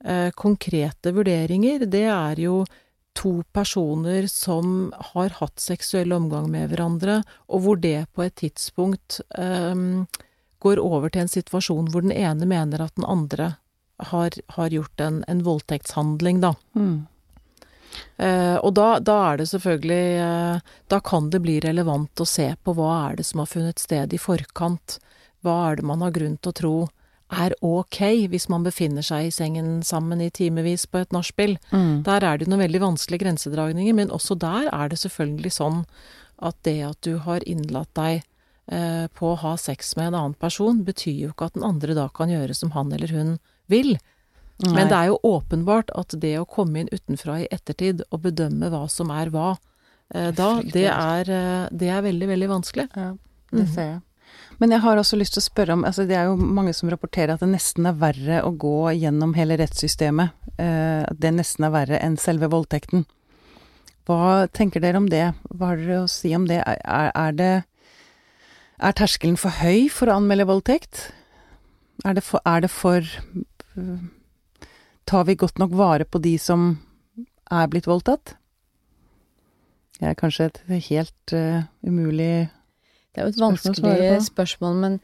eh, 0.04 0.30
konkrete 0.36 1.14
vurderinger, 1.14 1.86
det 1.86 2.06
er 2.12 2.40
jo 2.40 2.64
to 3.14 3.42
personer 3.54 4.26
som 4.26 4.92
har 5.14 5.36
hatt 5.38 5.62
seksuell 5.62 6.12
omgang 6.12 6.50
med 6.50 6.72
hverandre, 6.72 7.22
og 7.48 7.64
hvor 7.64 7.80
det 7.80 8.08
på 8.12 8.26
et 8.26 8.34
tidspunkt 8.42 9.20
eh, 9.38 9.74
går 10.64 10.80
over 10.82 11.12
til 11.12 11.24
en 11.24 11.32
situasjon 11.32 11.90
hvor 11.92 12.04
den 12.04 12.14
ene 12.14 12.48
mener 12.48 12.82
at 12.84 12.96
den 12.98 13.06
andre 13.06 13.54
har, 14.10 14.34
har 14.56 14.74
gjort 14.74 15.00
en, 15.00 15.22
en 15.28 15.42
voldtektshandling, 15.46 16.40
da. 16.42 16.54
Mm. 16.74 17.06
Eh, 18.16 18.56
og 18.56 18.74
da, 18.78 18.98
da, 19.02 19.16
er 19.30 19.40
det 19.40 19.48
selvfølgelig 19.50 20.04
uh, 20.22 20.74
Da 20.90 21.00
kan 21.02 21.30
det 21.30 21.40
bli 21.42 21.56
relevant 21.62 22.22
å 22.22 22.26
se 22.28 22.46
på 22.62 22.74
hva 22.76 22.90
er 23.08 23.18
det 23.18 23.26
som 23.28 23.42
har 23.42 23.50
funnet 23.50 23.82
sted 23.82 24.14
i 24.14 24.20
forkant. 24.20 24.98
Hva 25.44 25.56
er 25.70 25.80
det 25.80 25.86
man 25.86 26.04
har 26.04 26.14
grunn 26.14 26.38
til 26.38 26.54
å 26.54 26.58
tro 26.60 26.76
er 27.34 27.54
ok 27.64 28.28
hvis 28.30 28.48
man 28.52 28.64
befinner 28.66 29.04
seg 29.04 29.28
i 29.28 29.32
sengen 29.34 29.80
sammen 29.86 30.20
i 30.22 30.30
timevis 30.34 30.86
på 30.86 31.00
et 31.02 31.14
nachspiel. 31.14 31.56
Mm. 31.72 32.04
Der 32.06 32.26
er 32.26 32.38
det 32.38 32.48
noen 32.48 32.62
veldig 32.64 32.82
vanskelige 32.82 33.24
grensedragninger, 33.24 33.96
men 33.96 34.12
også 34.14 34.36
der 34.38 34.68
er 34.70 34.92
det 34.92 35.00
selvfølgelig 35.02 35.54
sånn 35.56 35.82
at 36.44 36.58
det 36.66 36.80
at 36.84 37.00
du 37.06 37.16
har 37.24 37.46
innlatt 37.48 37.92
deg 37.96 38.22
eh, 38.70 39.06
på 39.14 39.32
å 39.32 39.40
ha 39.40 39.54
sex 39.60 39.94
med 39.96 40.12
en 40.12 40.18
annen 40.20 40.38
person, 40.38 40.82
betyr 40.86 41.26
jo 41.26 41.32
ikke 41.32 41.50
at 41.50 41.58
den 41.58 41.66
andre 41.66 41.96
da 41.96 42.08
kan 42.14 42.32
gjøre 42.32 42.56
som 42.56 42.74
han 42.76 42.92
eller 42.92 43.14
hun 43.14 43.36
vil. 43.72 43.96
Men 44.72 44.88
det 44.88 44.96
er 44.96 45.06
jo 45.10 45.18
åpenbart 45.24 45.90
at 45.98 46.14
det 46.20 46.38
å 46.40 46.46
komme 46.48 46.80
inn 46.80 46.88
utenfra 46.92 47.40
i 47.42 47.48
ettertid 47.52 48.02
og 48.10 48.22
bedømme 48.22 48.70
hva 48.72 48.88
som 48.88 49.10
er 49.10 49.28
hva, 49.34 49.56
eh, 50.14 50.30
da, 50.30 50.62
det 50.62 50.86
er, 50.88 51.30
eh, 51.30 51.68
det 51.70 51.88
er 51.90 52.02
veldig, 52.02 52.28
veldig 52.28 52.48
vanskelig. 52.48 52.88
Ja, 52.96 53.10
det 53.52 53.66
Mhm. 53.66 53.74
ser 53.74 53.82
jeg. 53.90 54.00
Men 54.60 54.70
jeg 54.70 54.80
har 54.80 54.96
også 54.96 55.18
lyst 55.18 55.34
til 55.34 55.40
å 55.42 55.50
spørre 55.50 55.72
om 55.72 55.84
altså 55.84 56.06
Det 56.06 56.16
er 56.16 56.24
jo 56.26 56.36
mange 56.36 56.72
som 56.74 56.88
rapporterer 56.88 57.34
at 57.34 57.40
det 57.40 57.48
nesten 57.48 57.86
er 57.86 57.92
verre 57.92 58.42
å 58.42 58.56
gå 58.56 58.94
gjennom 59.00 59.34
hele 59.34 59.56
rettssystemet. 59.58 60.30
Eh, 60.58 61.02
at 61.02 61.18
det 61.20 61.34
nesten 61.34 61.64
er 61.64 61.70
verre 61.70 61.98
enn 62.00 62.16
selve 62.16 62.48
voldtekten. 62.48 63.04
Hva 64.06 64.46
tenker 64.52 64.80
dere 64.80 64.96
om 64.96 65.08
det? 65.08 65.34
Hva 65.52 65.66
har 65.72 65.76
dere 65.76 66.04
å 66.04 66.08
si 66.08 66.34
om 66.34 66.46
det? 66.46 66.62
Er, 66.66 67.10
er 67.14 67.32
det 67.32 67.64
Er 68.80 68.92
terskelen 68.92 69.36
for 69.38 69.50
høy 69.50 69.88
for 69.88 70.06
å 70.06 70.16
anmelde 70.20 70.46
voldtekt? 70.46 71.10
Er 72.04 72.14
det 72.14 72.22
for, 72.24 72.40
er 72.44 72.60
det 72.60 72.70
for 72.70 73.00
Tar 75.04 75.26
vi 75.28 75.36
godt 75.36 75.60
nok 75.60 75.74
vare 75.76 76.06
på 76.08 76.20
de 76.22 76.36
som 76.40 76.74
er 77.52 77.68
blitt 77.72 77.88
voldtatt? 77.88 78.36
Det 79.98 80.10
er 80.10 80.18
kanskje 80.18 80.48
et 80.48 80.60
helt 80.88 81.34
uh, 81.36 81.66
umulig 81.86 82.48
Det 83.14 83.20
er 83.20 83.28
jo 83.28 83.34
et 83.34 83.42
vanskelig 83.42 84.22
spørsmål, 84.26 84.78
men 84.80 84.96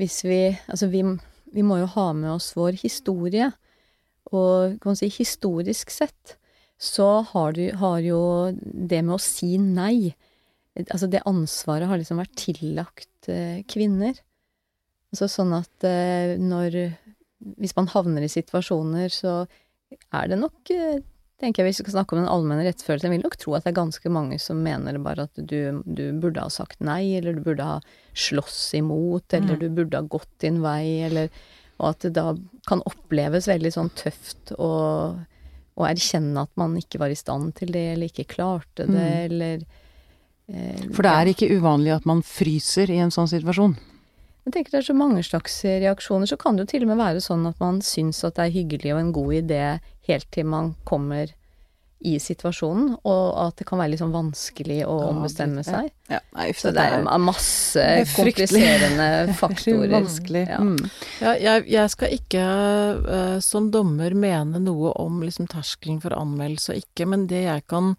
hvis 0.00 0.22
vi 0.24 0.40
Altså, 0.68 0.88
vi, 0.88 1.02
vi 1.52 1.62
må 1.66 1.80
jo 1.82 1.90
ha 1.96 2.12
med 2.12 2.30
oss 2.32 2.54
vår 2.56 2.78
historie. 2.80 3.50
Og 4.32 4.78
kan 4.78 4.92
man 4.92 5.00
si 5.00 5.10
historisk 5.12 5.90
sett 5.90 6.36
så 6.78 7.24
har, 7.32 7.56
du, 7.56 7.64
har 7.74 7.98
jo 8.04 8.20
det 8.62 9.00
med 9.02 9.16
å 9.16 9.22
si 9.22 9.56
nei 9.58 10.14
Altså, 10.78 11.08
det 11.10 11.24
ansvaret 11.26 11.90
har 11.90 11.98
liksom 11.98 12.20
vært 12.20 12.36
tillagt 12.38 13.26
uh, 13.26 13.58
kvinner. 13.66 14.14
Altså 15.10 15.26
sånn 15.32 15.56
at 15.56 15.82
uh, 15.82 16.36
når 16.38 16.76
Hvis 17.58 17.76
man 17.76 17.86
havner 17.92 18.24
i 18.26 18.28
situasjoner, 18.32 19.08
så 19.14 19.46
er 20.12 20.28
det 20.28 20.38
nok 20.40 20.70
eh, 20.74 20.98
tenker 21.38 21.62
jeg 21.62 21.68
Hvis 21.70 21.78
vi 21.78 21.84
skal 21.86 21.94
snakke 22.00 22.16
om 22.16 22.18
den 22.24 22.28
allmenne 22.32 22.64
rettsfølelsen, 22.66 23.12
jeg 23.12 23.14
vil 23.20 23.22
nok 23.28 23.36
tro 23.38 23.52
at 23.54 23.62
det 23.64 23.70
er 23.70 23.76
ganske 23.78 24.10
mange 24.10 24.40
som 24.42 24.58
mener 24.64 24.98
bare 24.98 25.28
at 25.28 25.38
du, 25.38 25.82
du 25.86 26.02
burde 26.18 26.42
ha 26.42 26.48
sagt 26.50 26.80
nei, 26.82 27.14
eller 27.14 27.38
du 27.38 27.44
burde 27.46 27.62
ha 27.62 27.76
slåss 28.14 28.74
imot, 28.80 29.32
eller 29.38 29.54
Mm. 29.54 29.60
du 29.62 29.68
burde 29.70 29.96
ha 30.00 30.02
gått 30.02 30.32
din 30.42 30.58
vei, 30.64 31.04
eller 31.06 31.30
Og 31.78 31.90
at 31.92 32.00
det 32.00 32.12
da 32.16 32.32
kan 32.66 32.82
oppleves 32.90 33.46
veldig 33.46 33.70
sånn 33.70 33.90
tøft 33.94 34.50
å, 34.58 35.14
å 35.78 35.82
erkjenne 35.86 36.42
at 36.42 36.50
man 36.58 36.74
ikke 36.74 36.98
var 36.98 37.08
i 37.14 37.14
stand 37.14 37.54
til 37.54 37.70
det, 37.70 37.84
eller 37.94 38.10
ikke 38.10 38.26
klarte 38.34 38.82
det, 38.90 38.90
Mm. 38.90 39.30
eller 39.30 39.62
eh, 40.48 40.88
For 40.92 41.02
det 41.06 41.12
er 41.14 41.30
ikke 41.30 41.52
uvanlig 41.54 41.94
at 41.94 42.04
man 42.04 42.22
fryser 42.26 42.90
i 42.90 42.98
en 42.98 43.14
sånn 43.14 43.30
situasjon. 43.30 43.76
Jeg 44.48 44.54
tenker 44.54 44.72
det 44.72 44.80
er 44.80 44.86
så 44.86 44.96
mange 44.96 45.22
slags 45.26 45.58
reaksjoner. 45.64 46.28
Så 46.30 46.38
kan 46.40 46.56
det 46.56 46.64
jo 46.64 46.70
til 46.70 46.86
og 46.86 46.88
med 46.94 47.02
være 47.02 47.20
sånn 47.20 47.44
at 47.50 47.58
man 47.60 47.82
syns 47.84 48.22
at 48.24 48.38
det 48.38 48.46
er 48.46 48.54
hyggelig 48.54 48.94
og 48.94 49.00
en 49.02 49.10
god 49.12 49.34
idé 49.42 49.64
helt 50.08 50.30
til 50.32 50.48
man 50.48 50.70
kommer 50.88 51.34
i 51.98 52.14
situasjonen, 52.22 52.92
og 53.10 53.24
at 53.42 53.58
det 53.58 53.66
kan 53.66 53.80
være 53.80 53.90
litt 53.92 54.00
sånn 54.00 54.14
vanskelig 54.14 54.78
å 54.86 54.94
ombestemme 55.08 55.64
seg. 55.66 55.88
Ja, 56.08 56.20
nei, 56.36 56.46
Så 56.54 56.70
det 56.72 56.84
er 56.94 57.02
masse 57.20 57.82
det 57.82 58.04
er 58.04 58.12
kompliserende 58.14 59.08
faktorer. 59.40 59.90
vanskelig. 59.96 60.44
Ja. 60.46 60.60
Mm. 60.62 60.78
Ja, 61.18 61.32
jeg, 61.42 61.66
jeg 61.74 61.92
skal 61.96 62.14
ikke 62.14 62.44
eh, 63.18 63.34
som 63.44 63.72
dommer 63.74 64.14
mene 64.14 64.62
noe 64.62 64.94
om 65.02 65.18
liksom, 65.26 65.50
terskelen 65.50 65.98
for 66.00 66.14
anmeldelse 66.14 66.76
og 66.76 66.86
ikke, 66.86 67.08
men 67.10 67.26
det 67.30 67.42
jeg 67.48 67.66
kan 67.68 67.96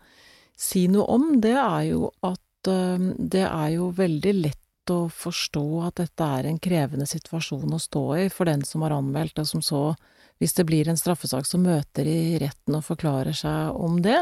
si 0.59 0.88
noe 0.91 1.05
om, 1.19 1.29
det 1.43 1.57
er 1.59 1.91
jo 1.91 2.07
at 2.23 2.71
eh, 2.71 3.12
det 3.19 3.45
er 3.51 3.75
jo 3.75 3.91
veldig 3.99 4.35
lett 4.39 4.63
å 4.93 5.10
forstå 5.13 5.65
at 5.88 5.99
dette 6.02 6.30
er 6.39 6.49
en 6.49 6.62
krevende 6.62 7.08
situasjon 7.10 7.75
å 7.75 7.82
stå 7.82 8.06
i 8.17 8.30
for 8.34 8.49
den 8.49 8.63
som 8.67 8.86
har 8.86 8.95
anmeldt, 8.95 9.39
og 9.41 9.47
som 9.49 9.63
så, 9.65 9.84
hvis 10.39 10.56
det 10.58 10.65
blir 10.69 10.89
en 10.89 10.99
straffesak, 10.99 11.47
så 11.47 11.60
møter 11.62 12.08
i 12.10 12.39
retten 12.41 12.80
og 12.80 12.88
forklarer 12.88 13.38
seg 13.38 13.78
om 13.78 14.02
det. 14.06 14.21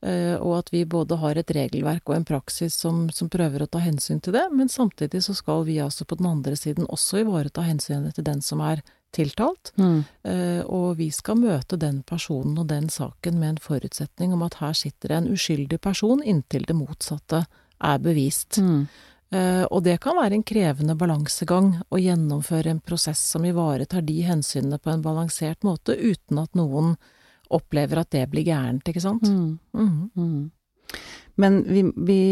Eh, 0.00 0.36
og 0.36 0.60
at 0.60 0.68
vi 0.70 0.84
både 0.86 1.16
har 1.18 1.38
et 1.40 1.50
regelverk 1.50 2.06
og 2.06 2.14
en 2.14 2.28
praksis 2.28 2.76
som, 2.78 3.08
som 3.10 3.30
prøver 3.32 3.64
å 3.64 3.70
ta 3.70 3.80
hensyn 3.82 4.20
til 4.22 4.36
det, 4.36 4.44
men 4.54 4.70
samtidig 4.70 5.24
så 5.26 5.34
skal 5.34 5.64
vi 5.66 5.80
altså 5.82 6.06
på 6.06 6.20
den 6.20 6.28
andre 6.30 6.54
siden 6.56 6.86
også 6.86 7.24
ivareta 7.24 7.64
hensynet 7.66 8.14
til 8.14 8.28
den 8.28 8.44
som 8.44 8.62
er 8.62 8.84
tiltalt. 9.14 9.72
Mm. 9.80 10.04
Eh, 10.22 10.60
og 10.66 10.98
vi 11.00 11.10
skal 11.14 11.40
møte 11.40 11.78
den 11.80 12.02
personen 12.06 12.58
og 12.60 12.68
den 12.70 12.88
saken 12.92 13.38
med 13.40 13.54
en 13.54 13.62
forutsetning 13.62 14.34
om 14.36 14.44
at 14.46 14.60
her 14.60 14.76
sitter 14.76 15.10
det 15.10 15.18
en 15.18 15.30
uskyldig 15.34 15.80
person 15.82 16.22
inntil 16.22 16.68
det 16.68 16.76
motsatte 16.76 17.46
er 17.78 18.02
bevist. 18.02 18.60
Mm. 18.62 18.86
Eh, 19.30 19.64
og 19.68 19.82
det 19.84 19.98
kan 20.00 20.16
være 20.16 20.38
en 20.38 20.46
krevende 20.46 20.96
balansegang 20.96 21.74
å 21.92 22.00
gjennomføre 22.00 22.72
en 22.72 22.80
prosess 22.80 23.20
som 23.34 23.44
ivaretar 23.44 24.06
de 24.06 24.22
hensynene 24.24 24.78
på 24.80 24.92
en 24.92 25.04
balansert 25.04 25.66
måte, 25.68 25.96
uten 25.96 26.40
at 26.40 26.56
noen 26.56 26.94
opplever 27.52 28.00
at 28.00 28.12
det 28.12 28.24
blir 28.32 28.46
gærent, 28.48 28.88
ikke 28.88 29.04
sant? 29.04 29.28
Mm. 29.28 29.58
Mhm. 29.72 30.10
Mm. 30.16 30.50
Men 31.38 31.62
vi, 31.68 31.82
vi 31.96 32.22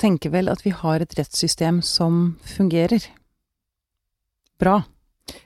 tenker 0.00 0.32
vel 0.34 0.50
at 0.50 0.64
vi 0.66 0.74
har 0.74 1.00
et 1.00 1.14
rettssystem 1.16 1.80
som 1.86 2.36
fungerer 2.44 3.06
bra. 4.60 4.82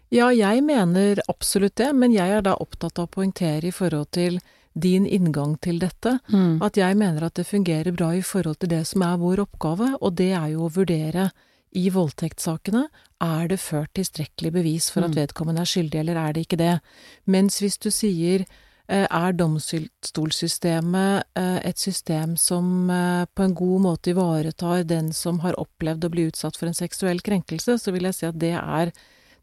Ja, 0.09 0.31
jeg 0.33 0.63
mener 0.65 1.21
absolutt 1.29 1.77
det, 1.77 1.93
men 1.95 2.15
jeg 2.15 2.31
er 2.39 2.43
da 2.47 2.57
opptatt 2.61 2.99
av 2.99 3.09
å 3.09 3.15
poengtere 3.19 3.69
i 3.69 3.75
forhold 3.75 4.11
til 4.17 4.41
din 4.77 5.07
inngang 5.07 5.57
til 5.61 5.79
dette, 5.79 6.19
Mm. 6.33 6.61
at 6.63 6.75
jeg 6.77 6.97
mener 6.97 7.25
at 7.25 7.35
det 7.35 7.47
fungerer 7.47 7.93
bra 7.97 8.11
i 8.15 8.21
forhold 8.23 8.59
til 8.59 8.69
det 8.69 8.87
som 8.87 9.03
er 9.03 9.17
vår 9.17 9.39
oppgave, 9.47 9.97
og 10.03 10.15
det 10.17 10.33
er 10.33 10.49
jo 10.53 10.67
å 10.69 10.73
vurdere 10.73 11.31
i 11.77 11.89
voldtektssakene 11.91 12.89
er 13.21 13.49
det 13.49 13.59
ført 13.59 13.93
tilstrekkelig 13.95 14.53
bevis 14.53 14.91
for 14.91 15.03
at 15.05 15.11
Mm. 15.11 15.27
vedkommende 15.27 15.61
er 15.61 15.65
skyldig, 15.65 15.95
eller 16.01 16.17
er 16.17 16.33
det 16.33 16.47
ikke 16.49 16.59
det? 16.59 16.81
Mens 17.27 17.59
hvis 17.61 17.79
du 17.79 17.91
sier 17.91 18.45
eh, 18.89 19.07
er 19.11 19.33
domstolssystemet 19.33 21.23
eh, 21.37 21.61
et 21.65 21.79
system 21.81 22.37
som 22.37 22.91
eh, 22.91 23.25
på 23.35 23.43
en 23.47 23.55
god 23.55 23.81
måte 23.81 24.11
ivaretar 24.13 24.85
den 24.87 25.13
som 25.13 25.41
har 25.45 25.55
opplevd 25.61 26.05
å 26.05 26.11
bli 26.13 26.27
utsatt 26.31 26.57
for 26.59 26.67
en 26.71 26.75
seksuell 26.77 27.21
krenkelse, 27.25 27.79
så 27.81 27.93
vil 27.95 28.03
jeg 28.09 28.15
si 28.19 28.27
at 28.27 28.39
det 28.39 28.55
er 28.55 28.93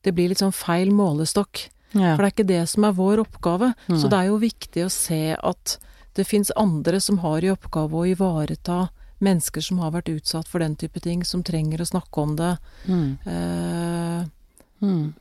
det 0.04 0.16
blir 0.16 0.30
litt 0.32 0.42
sånn 0.42 0.54
feil 0.56 0.90
målestokk. 0.92 1.68
Ja. 1.94 2.16
For 2.16 2.24
det 2.24 2.28
er 2.30 2.36
ikke 2.36 2.48
det 2.48 2.62
som 2.72 2.84
er 2.88 2.94
vår 2.98 3.22
oppgave. 3.26 3.74
Nei. 3.90 3.98
Så 4.00 4.10
det 4.10 4.20
er 4.20 4.30
jo 4.32 4.38
viktig 4.42 4.86
å 4.86 4.92
se 4.92 5.22
at 5.36 5.78
det 6.16 6.26
fins 6.28 6.52
andre 6.60 7.00
som 7.00 7.18
har 7.24 7.44
i 7.44 7.52
oppgave 7.52 7.96
å 7.96 8.08
ivareta 8.08 8.90
mennesker 9.22 9.62
som 9.62 9.80
har 9.80 9.92
vært 9.94 10.10
utsatt 10.10 10.48
for 10.50 10.60
den 10.60 10.76
type 10.76 11.00
ting, 11.00 11.24
som 11.24 11.44
trenger 11.44 11.82
å 11.84 11.86
snakke 11.92 12.24
om 12.24 12.36
det. 12.40 12.58
Mm. 12.88 13.18
Eh, 13.26 14.30
Mm. 14.82 15.14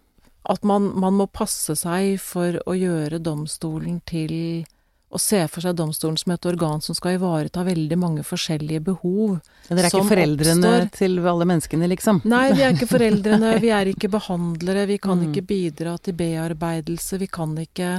at 0.49 0.63
man, 0.65 0.87
man 0.99 1.15
må 1.19 1.27
passe 1.31 1.75
seg 1.77 2.19
for 2.19 2.57
å 2.67 2.73
gjøre 2.73 3.19
domstolen 3.21 4.01
til 4.09 4.65
å 5.11 5.19
se 5.19 5.41
for 5.51 5.65
seg 5.65 5.75
domstolen 5.75 6.19
som 6.21 6.31
et 6.35 6.47
organ 6.47 6.83
som 6.85 6.95
skal 6.95 7.17
ivareta 7.17 7.65
veldig 7.67 7.97
mange 7.99 8.23
forskjellige 8.27 8.83
behov. 8.93 9.41
Men 9.67 9.79
Dere 9.79 9.89
er 9.89 9.95
ikke 9.95 10.11
foreldrene 10.11 10.71
oppstår. 10.71 10.91
til 10.99 11.17
alle 11.33 11.47
menneskene, 11.51 11.89
liksom? 11.91 12.21
Nei, 12.31 12.45
vi 12.55 12.63
er 12.63 12.77
ikke 12.77 12.89
foreldrene, 12.93 13.57
vi 13.63 13.73
er 13.75 13.91
ikke 13.91 14.11
behandlere, 14.17 14.87
vi 14.87 14.99
kan 15.03 15.19
mm. 15.19 15.25
ikke 15.29 15.43
bidra 15.49 15.97
til 15.99 16.15
bearbeidelse, 16.21 17.19
vi 17.19 17.27
kan 17.31 17.57
ikke 17.59 17.91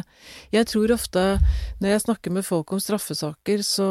Jeg 0.52 0.68
tror 0.72 0.94
ofte, 0.96 1.26
når 1.82 1.94
jeg 1.94 2.04
snakker 2.06 2.32
med 2.32 2.48
folk 2.48 2.72
om 2.72 2.80
straffesaker, 2.80 3.64
så, 3.66 3.90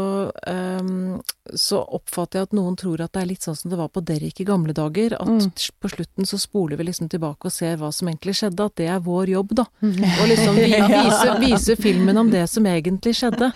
um, 0.49 1.21
så 1.53 1.83
oppfatter 1.85 2.41
jeg 2.41 2.49
at 2.49 2.57
noen 2.57 2.79
tror 2.81 3.05
at 3.05 3.13
det 3.13 3.25
er 3.25 3.31
litt 3.35 3.45
sånn 3.45 3.59
som 3.59 3.73
det 3.73 3.81
var 3.81 3.93
på 3.93 4.01
Derrick 4.01 4.41
i 4.41 4.49
gamle 4.49 4.73
dager, 4.77 5.19
at 5.21 5.29
mm. 5.29 5.51
på 5.77 5.93
slutten 5.93 6.29
så 6.29 6.41
spoler 6.41 6.81
vi 6.81 6.89
liksom 6.89 7.11
tilbake 7.13 7.51
og 7.51 7.53
ser 7.53 7.77
hva 7.81 7.93
som 7.93 8.09
egentlig 8.09 8.39
skjedde, 8.41 8.65
at 8.65 8.81
det 8.81 8.89
er 8.89 9.05
vår 9.05 9.35
jobb, 9.35 9.55
da. 9.61 9.69
Mm. 9.85 10.01
Og 10.09 10.27
liksom 10.33 10.61
vise, 10.65 11.37
vise 11.45 11.79
filmen 11.81 12.25
om 12.25 12.33
det 12.33 12.47
som 12.49 12.65
egentlig 12.65 13.10
egentlig 13.11 13.19
skjedde. 13.19 13.53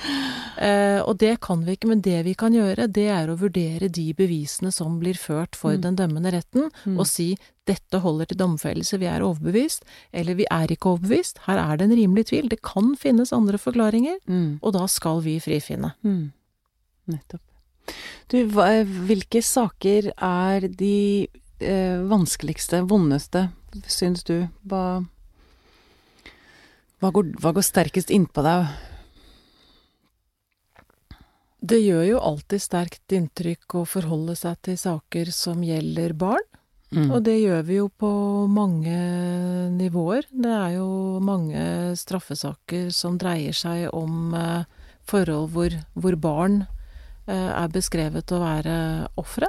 Eh, 0.54 1.00
og 1.02 1.18
det 1.18 1.40
kan 1.42 1.64
vi 1.64 1.74
ikke, 1.74 1.88
men 1.90 2.02
det 2.04 2.22
vi 2.26 2.34
kan 2.38 2.54
gjøre, 2.54 2.86
det 2.86 3.08
er 3.10 3.30
å 3.30 3.38
vurdere 3.38 3.88
de 3.88 4.12
bevisene 4.14 4.70
som 4.72 4.98
blir 5.00 5.16
ført 5.18 5.56
for 5.56 5.74
mm. 5.74 5.82
den 5.82 5.96
dømmende 5.98 6.30
retten, 6.34 6.70
mm. 6.84 6.98
og 6.98 7.08
si 7.10 7.34
dette 7.66 7.98
holder 8.04 8.28
til 8.28 8.38
domfellelse, 8.38 9.00
vi 9.00 9.08
er 9.08 9.24
overbevist, 9.24 9.84
eller 10.12 10.36
vi 10.38 10.46
er 10.52 10.70
ikke 10.70 10.92
overbevist, 10.94 11.42
her 11.46 11.58
er 11.58 11.80
det 11.80 11.88
en 11.88 11.96
rimelig 11.96 12.28
tvil, 12.30 12.48
det 12.52 12.60
kan 12.62 12.94
finnes 13.00 13.32
andre 13.32 13.58
forklaringer, 13.58 14.20
mm. 14.28 14.60
og 14.62 14.76
da 14.76 14.86
skal 14.90 15.24
vi 15.24 15.38
frifinne. 15.42 15.94
Mm. 16.04 16.28
Nettopp. 17.10 17.42
Du, 18.32 18.38
hvilke 18.48 19.42
saker 19.44 20.12
er 20.14 20.68
de 20.70 21.26
eh, 21.60 21.98
vanskeligste, 22.08 22.84
vondeste, 22.88 23.48
syns 23.90 24.24
du? 24.24 24.46
Hva, 24.64 25.02
hva, 27.02 27.10
går, 27.12 27.34
hva 27.42 27.52
går 27.52 27.66
sterkest 27.66 28.14
innpå 28.14 28.44
deg? 28.46 28.72
Det 31.64 31.78
gjør 31.80 32.02
jo 32.04 32.18
alltid 32.20 32.60
sterkt 32.60 33.14
inntrykk 33.16 33.78
å 33.80 33.86
forholde 33.88 34.34
seg 34.36 34.58
til 34.66 34.76
saker 34.76 35.30
som 35.32 35.62
gjelder 35.64 36.12
barn. 36.12 36.44
Mm. 36.94 37.08
Og 37.08 37.24
det 37.26 37.38
gjør 37.40 37.64
vi 37.66 37.78
jo 37.78 37.88
på 37.88 38.10
mange 38.52 38.96
nivåer. 39.72 40.28
Det 40.30 40.52
er 40.52 40.76
jo 40.76 40.88
mange 41.24 41.64
straffesaker 41.98 42.92
som 42.94 43.16
dreier 43.18 43.56
seg 43.56 43.88
om 43.96 44.36
eh, 44.36 44.68
forhold 45.08 45.50
hvor, 45.56 45.74
hvor 45.96 46.18
barn 46.20 46.60
eh, 47.26 47.50
er 47.50 47.72
beskrevet 47.72 48.34
å 48.36 48.42
være 48.44 48.76
ofre. 49.20 49.48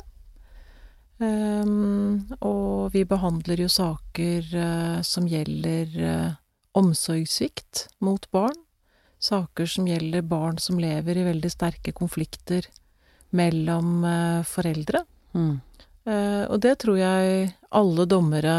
Um, 1.15 2.25
og 2.43 2.91
vi 2.91 3.06
behandler 3.08 3.62
jo 3.63 3.69
saker 3.71 4.49
uh, 4.51 4.97
som 4.99 5.30
gjelder 5.32 5.93
uh, 6.04 6.34
omsorgssvikt 6.75 7.86
mot 8.04 8.25
barn 8.36 8.64
saker 9.26 9.70
som 9.70 9.88
gjelder 9.90 10.26
barn 10.26 10.60
som 10.62 10.80
lever 10.82 11.18
i 11.18 11.28
veldig 11.28 11.52
sterke 11.52 11.94
konflikter 11.96 12.68
mellom 13.36 14.04
eh, 14.06 14.42
foreldre. 14.48 15.04
Mm. 15.36 15.56
Eh, 16.06 16.44
og 16.46 16.60
det 16.64 16.78
tror 16.84 17.00
jeg 17.00 17.54
alle 17.76 18.06
dommere 18.10 18.58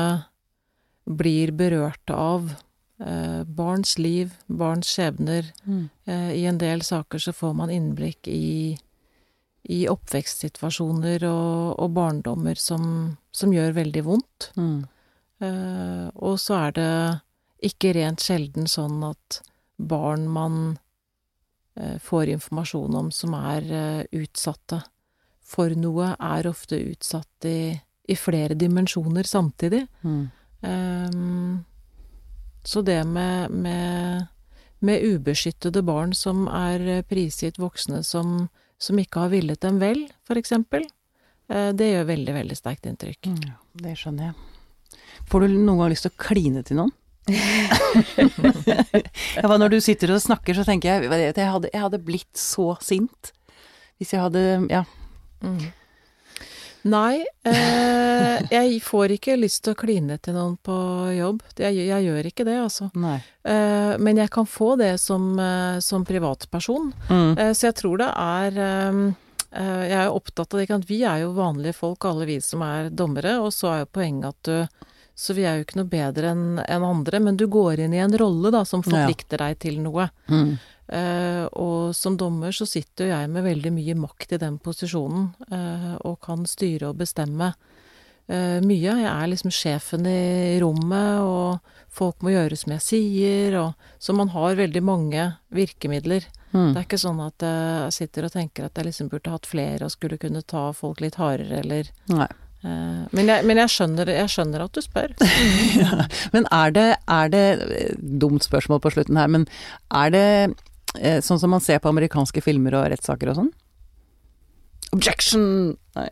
blir 1.07 1.53
berørt 1.57 2.11
av. 2.11 2.51
Eh, 2.99 3.45
barns 3.45 3.97
liv, 3.99 4.35
barns 4.47 4.91
skjebner. 4.91 5.53
Mm. 5.67 5.87
I 6.07 6.43
en 6.49 6.59
del 6.59 6.83
saker 6.83 7.23
så 7.23 7.33
får 7.37 7.55
man 7.59 7.73
innblikk 7.73 8.29
i, 8.31 8.77
i 9.69 9.87
oppvekstsituasjoner 9.91 11.25
og, 11.29 11.79
og 11.79 11.95
barndommer 11.97 12.59
som, 12.61 13.17
som, 13.31 13.55
gjør 13.55 13.79
veldig 13.81 14.05
vondt. 14.07 14.51
Mm. 14.57 14.85
Eh, 15.45 16.07
og 16.15 16.39
så 16.41 16.61
er 16.67 16.77
det 16.77 16.93
ikke 17.67 17.93
rent 17.97 18.25
sjelden 18.25 18.69
sånn 18.71 19.03
at 19.05 19.43
barn 19.77 20.29
man 20.29 20.79
eh, 21.77 21.99
får 21.99 22.33
informasjon 22.37 22.95
om 22.95 23.11
som 23.15 23.35
er 23.39 23.73
eh, 23.73 24.03
utsatte 24.23 24.83
for 25.47 25.71
noe, 25.79 26.15
er 26.19 26.49
ofte 26.51 26.79
utsatt 26.91 27.47
i, 27.47 27.71
i 28.09 28.17
flere 28.19 28.57
dimensjoner 28.59 29.29
samtidig. 29.29 29.85
Mm. 30.03 30.25
Um, 30.67 31.65
så 32.67 32.83
det 32.83 32.99
med, 33.07 33.51
med, 33.51 34.27
med, 34.79 35.05
ubeskyttede 35.05 35.85
barn 35.87 36.15
som 36.19 36.49
er 36.51 37.05
prisgitt 37.07 37.61
voksne 37.63 38.03
som, 38.03 38.49
som 38.79 38.99
ikke 38.99 39.27
har 39.27 39.31
villet 39.37 39.63
dem 39.63 39.79
vel, 39.79 40.03
eh, 41.47 41.71
det 41.71 41.93
gjør 41.93 42.11
veldig, 42.11 42.37
veldig 42.41 42.59
sterkt 42.59 42.91
inntrykk. 42.91 43.31
Mm, 43.31 43.55
det 43.85 43.95
skjønner 44.01 44.33
jeg. 44.33 45.01
Får 45.31 45.47
du 45.47 45.55
noen 45.55 45.79
gang 45.85 45.93
lyst 45.95 46.09
til 46.09 46.15
å 46.15 46.23
kline 46.27 46.67
til 46.67 46.83
noen? 46.83 46.95
ja, 49.37 49.49
når 49.51 49.73
du 49.73 49.81
sitter 49.83 50.13
og 50.15 50.23
snakker, 50.23 50.55
så 50.55 50.63
tenker 50.67 50.93
jeg 50.93 50.99
at 51.11 51.39
jeg 51.41 51.51
hadde, 51.51 51.71
jeg 51.73 51.83
hadde 51.83 52.05
blitt 52.07 52.39
så 52.39 52.77
sint 52.85 53.33
hvis 53.97 54.13
jeg 54.13 54.21
hadde 54.21 54.43
Ja. 54.71 54.85
Mm. 55.45 55.73
Nei, 56.87 57.25
eh, 57.49 58.37
jeg 58.53 58.77
får 58.85 59.11
ikke 59.17 59.35
lyst 59.41 59.65
til 59.67 59.75
å 59.75 59.79
kline 59.79 60.19
til 60.23 60.35
noen 60.37 60.55
på 60.63 60.77
jobb. 61.17 61.41
Jeg, 61.59 61.75
jeg 61.89 62.05
gjør 62.07 62.29
ikke 62.31 62.47
det, 62.47 62.55
altså. 62.63 62.87
Eh, 63.43 63.97
men 63.99 64.21
jeg 64.23 64.31
kan 64.31 64.47
få 64.47 64.77
det 64.79 64.93
som, 65.03 65.33
eh, 65.41 65.81
som 65.83 66.05
privatperson. 66.07 66.93
Mm. 67.11 67.33
Eh, 67.35 67.51
så 67.59 67.67
jeg 67.71 67.77
tror 67.81 67.97
det 68.05 68.11
er 68.13 68.51
eh, 68.63 69.01
eh, 69.51 69.83
Jeg 69.91 69.99
er 70.05 70.15
opptatt 70.15 70.55
av 70.55 70.59
det. 70.63 70.79
Vi 70.87 71.01
er 71.03 71.25
jo 71.25 71.35
vanlige 71.35 71.75
folk, 71.75 72.07
alle 72.07 72.29
vi 72.29 72.39
som 72.45 72.63
er 72.63 72.93
dommere. 72.95 73.41
Og 73.43 73.51
så 73.57 73.73
er 73.73 73.79
jo 73.83 73.91
poenget 73.99 74.31
at 74.31 74.41
du 74.47 74.87
så 75.17 75.33
vi 75.33 75.47
er 75.49 75.57
jo 75.57 75.65
ikke 75.65 75.79
noe 75.81 75.89
bedre 75.89 76.31
enn 76.35 76.59
en 76.61 76.85
andre, 76.85 77.21
men 77.25 77.39
du 77.41 77.47
går 77.49 77.81
inn 77.87 77.95
i 77.97 78.03
en 78.05 78.17
rolle 78.21 78.53
da, 78.53 78.67
som 78.69 78.83
forplikter 78.85 79.41
deg 79.41 79.57
til 79.65 79.79
noe. 79.81 80.11
Mm. 80.29 80.51
Uh, 80.87 81.47
og 81.59 81.97
som 81.97 82.15
dommer 82.21 82.53
så 82.55 82.67
sitter 82.69 83.09
jo 83.09 83.15
jeg 83.15 83.31
med 83.33 83.43
veldig 83.43 83.73
mye 83.75 83.97
makt 83.99 84.37
i 84.37 84.41
den 84.45 84.61
posisjonen, 84.63 85.33
uh, 85.49 85.97
og 86.07 86.21
kan 86.23 86.45
styre 86.47 86.93
og 86.93 87.01
bestemme 87.01 87.49
uh, 87.57 88.61
mye. 88.61 88.85
Jeg 88.85 89.09
er 89.09 89.33
liksom 89.33 89.57
sjefen 89.57 90.07
i 90.07 90.61
rommet, 90.63 91.25
og 91.25 91.91
folk 91.97 92.21
må 92.21 92.37
gjøre 92.37 92.61
som 92.61 92.77
jeg 92.77 92.85
sier, 92.85 93.61
og 93.65 93.93
Så 93.99 94.13
man 94.13 94.29
har 94.37 94.61
veldig 94.61 94.85
mange 94.85 95.31
virkemidler. 95.49 96.29
Mm. 96.53 96.75
Det 96.75 96.79
er 96.79 96.85
ikke 96.85 97.01
sånn 97.01 97.25
at 97.25 97.43
jeg 97.43 97.95
sitter 97.97 98.29
og 98.29 98.37
tenker 98.37 98.69
at 98.69 98.77
jeg 98.77 98.93
liksom 98.93 99.09
burde 99.09 99.33
hatt 99.33 99.49
flere 99.49 99.89
og 99.89 99.97
skulle 99.97 100.21
kunne 100.21 100.45
ta 100.45 100.69
folk 100.77 101.01
litt 101.01 101.17
hardere, 101.17 101.65
eller 101.65 101.89
Nei. 102.13 102.29
Eh, 102.67 103.03
men, 103.15 103.31
jeg, 103.31 103.47
men 103.47 103.61
jeg, 103.63 103.73
skjønner, 103.73 104.11
jeg, 104.11 104.33
skjønner, 104.33 104.65
at 104.67 104.75
du 104.75 104.83
spør. 104.83 105.15
ja, 105.83 106.07
men 106.35 106.49
er 106.55 106.75
det, 106.75 106.89
er 107.19 107.33
det 107.33 107.45
Dumt 108.23 108.47
spørsmål 108.47 108.83
på 108.83 108.97
slutten 108.97 109.21
her, 109.21 109.31
men 109.31 109.47
er 109.95 110.13
det 110.15 110.27
eh, 110.99 111.21
sånn 111.25 111.41
som 111.43 111.55
man 111.55 111.65
ser 111.65 111.83
på 111.83 111.93
amerikanske 111.93 112.43
filmer 112.45 112.79
og 112.79 112.89
rettssaker 112.93 113.33
og 113.33 113.41
sånn? 113.43 113.53
Objection! 114.97 115.77
Nei. 115.99 116.11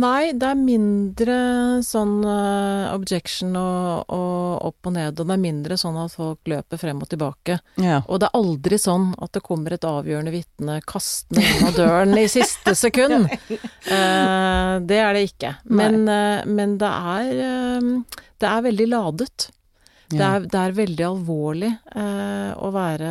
Nei, 0.00 0.32
det 0.32 0.48
er 0.48 0.56
mindre 0.58 1.36
sånn 1.84 2.16
uh, 2.24 2.90
objection 2.94 3.52
og, 3.60 4.08
og, 4.08 4.70
opp 4.70 4.88
og 4.88 4.94
ned, 4.96 5.20
og 5.20 5.28
det 5.28 5.36
er 5.36 5.42
mindre 5.42 5.76
sånn 5.80 5.98
at 6.00 6.14
folk 6.16 6.48
løper 6.50 6.80
frem 6.80 7.02
og 7.04 7.10
tilbake. 7.12 7.58
Ja. 7.76 8.00
Og 8.08 8.22
det 8.22 8.30
er 8.30 8.38
aldri 8.40 8.78
sånn 8.80 9.10
at 9.22 9.34
det 9.36 9.44
kommer 9.44 9.76
et 9.76 9.84
avgjørende 9.88 10.32
vitne 10.34 10.78
kastende 10.88 11.44
inn 11.44 11.68
av 11.68 11.76
døren 11.76 12.16
i 12.18 12.26
siste 12.32 12.74
sekund. 12.84 13.28
Uh, 13.28 14.80
det 14.88 15.02
er 15.02 15.12
det 15.12 15.26
ikke. 15.28 15.54
Men, 15.68 16.06
uh, 16.08 16.40
men 16.48 16.78
det, 16.80 16.94
er, 17.20 17.84
det 18.40 18.50
er 18.50 18.66
veldig 18.70 18.88
ladet. 18.96 19.50
Det 20.18 20.26
er, 20.26 20.46
det 20.50 20.60
er, 20.60 20.74
veldig 20.76 21.04
alvorlig 21.06 21.70
eh, 21.96 22.50
å 22.54 22.70
være 22.74 23.10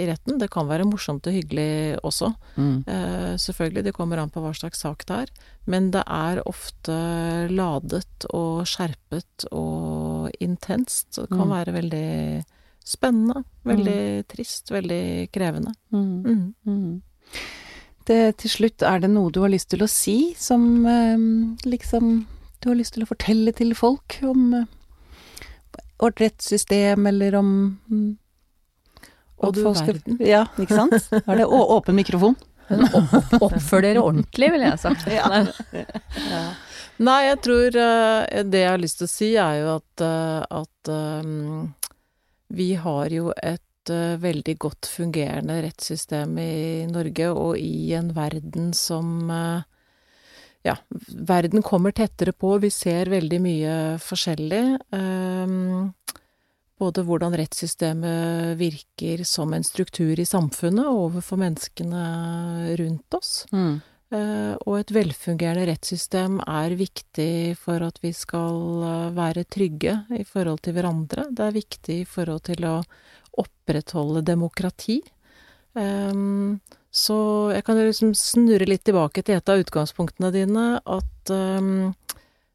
i 0.00 0.06
retten. 0.08 0.38
Det 0.40 0.48
kan 0.52 0.68
være 0.68 0.86
morsomt 0.88 1.26
og 1.28 1.36
hyggelig 1.36 1.98
også. 2.04 2.32
Mm. 2.56 2.76
Eh, 2.86 3.32
selvfølgelig, 3.42 3.84
det 3.88 3.94
kommer 3.96 4.22
an 4.22 4.32
på 4.32 4.42
hva 4.44 4.52
slags 4.56 4.82
sak 4.84 5.06
det 5.08 5.20
er. 5.24 5.32
Men 5.70 5.90
det 5.94 6.02
er 6.06 6.42
ofte 6.48 6.96
ladet 7.52 8.26
og 8.30 8.64
skjerpet 8.68 9.46
og 9.50 10.32
intenst. 10.42 11.12
Så 11.14 11.26
det 11.26 11.32
kan 11.34 11.46
mm. 11.46 11.54
være 11.56 11.76
veldig 11.78 12.10
spennende, 12.84 13.44
veldig 13.68 13.98
mm. 14.02 14.28
trist, 14.32 14.70
veldig 14.74 15.04
krevende. 15.34 15.74
Mm. 15.94 16.22
Mm. 16.22 16.46
Mm. 16.66 17.00
Det, 18.06 18.20
til 18.42 18.50
slutt, 18.50 18.82
er 18.82 19.02
det 19.04 19.12
noe 19.12 19.30
du 19.30 19.42
har 19.44 19.52
lyst 19.52 19.70
til 19.70 19.84
å 19.84 19.90
si 19.90 20.34
som 20.38 20.64
eh, 20.90 21.26
liksom 21.68 22.14
du 22.62 22.70
har 22.70 22.78
lyst 22.78 22.94
til 22.96 23.04
å 23.04 23.10
fortelle 23.10 23.54
til 23.58 23.74
folk 23.78 24.18
om 24.26 24.52
eh, 24.54 24.70
vårt 26.02 26.20
rettssystem, 26.20 27.06
eller 27.06 27.38
om 27.38 27.52
mm, 27.90 28.10
Og 29.42 29.54
du 29.54 29.62
verden. 29.64 30.18
Ja, 30.22 30.44
ikke 30.58 30.78
sant? 30.78 30.98
Var 31.10 31.38
det 31.38 31.44
det 31.44 31.62
åpen 31.76 31.98
mikrofon. 31.98 32.36
Opp, 32.72 33.32
oppfør 33.48 33.82
dere 33.84 34.02
ordentlig, 34.02 34.52
ville 34.54 34.70
jeg 34.70 34.80
sagt. 34.82 35.08
Ja. 35.10 35.42
ja. 36.30 36.44
Nei, 37.02 37.18
jeg 37.26 37.40
tror 37.44 37.76
uh, 37.76 38.42
Det 38.46 38.62
jeg 38.62 38.70
har 38.70 38.80
lyst 38.80 39.00
til 39.00 39.08
å 39.08 39.12
si, 39.12 39.30
er 39.40 39.58
jo 39.62 39.74
at, 39.74 40.04
uh, 40.04 40.62
at 40.62 40.92
um, 40.92 41.72
vi 42.52 42.72
har 42.78 43.12
jo 43.12 43.32
et 43.36 43.92
uh, 43.92 44.14
veldig 44.22 44.56
godt 44.62 44.88
fungerende 44.90 45.58
rettssystem 45.64 46.36
i 46.38 46.86
Norge, 46.90 47.30
og 47.32 47.58
i 47.58 47.92
en 47.98 48.12
verden 48.16 48.72
som 48.76 49.24
ja, 50.62 50.76
verden 51.08 51.62
kommer 51.66 51.94
tettere 51.96 52.32
på, 52.32 52.56
vi 52.62 52.70
ser 52.70 53.10
veldig 53.10 53.40
mye 53.42 53.76
forskjellig. 54.02 54.64
Um, 54.94 55.92
både 56.82 57.04
hvordan 57.06 57.36
rettssystemet 57.38 58.58
virker 58.58 59.22
som 59.28 59.54
en 59.54 59.64
struktur 59.66 60.18
i 60.18 60.26
samfunnet 60.26 60.88
overfor 60.88 61.38
menneskene 61.42 62.04
rundt 62.80 63.18
oss. 63.18 63.32
Mm. 63.54 63.80
Eh, 64.12 64.54
og 64.66 64.76
et 64.76 64.92
velfungerende 64.92 65.64
rettssystem 65.70 66.40
er 66.42 66.74
viktig 66.76 67.54
for 67.60 67.84
at 67.86 68.00
vi 68.02 68.10
skal 68.16 68.58
eh, 68.88 69.08
være 69.16 69.46
trygge 69.48 69.96
i 70.18 70.24
forhold 70.28 70.60
til 70.66 70.76
hverandre. 70.76 71.28
Det 71.30 71.46
er 71.46 71.56
viktig 71.56 71.98
i 72.02 72.08
forhold 72.08 72.44
til 72.50 72.66
å 72.68 72.76
opprettholde 73.40 74.24
demokrati. 74.28 74.98
Um, 75.72 76.60
så 76.92 77.16
jeg 77.54 77.64
kan 77.64 77.78
liksom 77.80 78.12
snurre 78.16 78.68
litt 78.68 78.84
tilbake 78.84 79.24
til 79.24 79.38
et 79.38 79.48
av 79.48 79.62
utgangspunktene 79.62 80.28
dine, 80.34 80.66
at 80.84 81.32
um, 81.32 81.94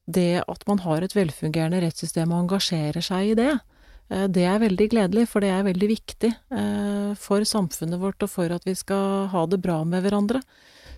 det 0.06 0.44
at 0.46 0.68
man 0.70 0.84
har 0.86 1.02
et 1.02 1.16
velfungerende 1.18 1.82
rettssystem 1.82 2.32
og 2.32 2.46
engasjerer 2.46 3.02
seg 3.02 3.32
i 3.32 3.36
det, 3.40 3.56
uh, 4.14 4.28
det 4.30 4.46
er 4.46 4.62
veldig 4.62 4.90
gledelig, 4.94 5.26
for 5.32 5.42
det 5.42 5.50
er 5.56 5.66
veldig 5.66 5.90
viktig 5.90 6.32
uh, 6.54 7.18
for 7.18 7.42
samfunnet 7.50 8.02
vårt 8.02 8.22
og 8.22 8.32
for 8.36 8.54
at 8.54 8.70
vi 8.70 8.78
skal 8.78 9.26
ha 9.34 9.46
det 9.50 9.62
bra 9.66 9.82
med 9.90 10.06
hverandre. 10.06 10.44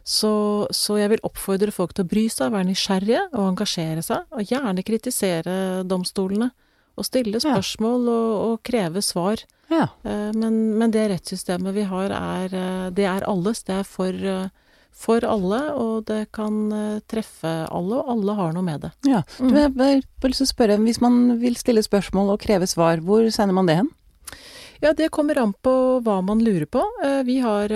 Så, 0.04 0.68
så, 0.76 0.98
jeg 1.00 1.12
vil 1.14 1.24
oppfordre 1.28 1.72
folk 1.76 1.94
til 1.94 2.04
å 2.04 2.10
bry 2.12 2.26
seg, 2.32 2.52
være 2.52 2.68
nysgjerrige 2.72 3.24
og 3.30 3.54
engasjere 3.54 4.04
seg, 4.04 4.28
og 4.36 4.52
gjerne 4.52 4.84
kritisere 4.84 5.56
domstolene. 5.88 6.52
Og 7.00 7.08
stille 7.08 7.40
spørsmål 7.40 8.12
og, 8.12 8.34
og 8.50 8.60
kreve 8.68 9.04
svar. 9.06 9.46
Ja. 9.70 9.88
Eh, 10.04 10.32
men, 10.36 10.78
men, 10.78 10.92
det 10.92 11.10
rettssystemet 11.14 11.76
vi 11.76 11.86
har, 11.88 12.14
er, 12.16 12.56
eh, 12.56 12.88
det 12.96 13.06
er 13.08 13.28
alles. 13.30 13.64
Det 13.68 13.78
er 13.80 13.88
for, 13.88 14.14
eh, 14.14 14.50
for 15.00 15.24
alle, 15.24 15.60
og 15.80 16.10
det 16.10 16.26
kan 16.36 16.58
treffe 17.08 17.52
alle, 17.70 18.02
og 18.02 18.10
alle 18.16 18.36
har 18.36 18.56
noe 18.56 18.66
med 18.66 18.84
det. 18.84 18.92
Ja. 19.08 19.22
Du, 19.38 19.54
jeg 19.54 19.72
har 19.72 20.02
lyst 20.28 20.42
til 20.42 20.50
å 20.50 20.52
spørre, 20.52 20.80
hvis 20.84 21.00
man 21.00 21.38
vil 21.40 21.56
stille 21.60 21.86
spørsmål 21.86 22.34
og 22.34 22.42
kreve 22.44 22.68
svar, 22.68 23.00
hvor 23.06 23.30
sender 23.32 23.56
man 23.56 23.70
det 23.70 23.78
hen? 23.80 23.94
Ja, 24.80 24.94
det 24.96 25.10
kommer 25.12 25.38
an 25.42 25.52
på 25.60 25.74
hva 26.06 26.22
man 26.24 26.40
lurer 26.40 26.64
på. 26.72 26.80
Vi 27.28 27.40
har 27.44 27.68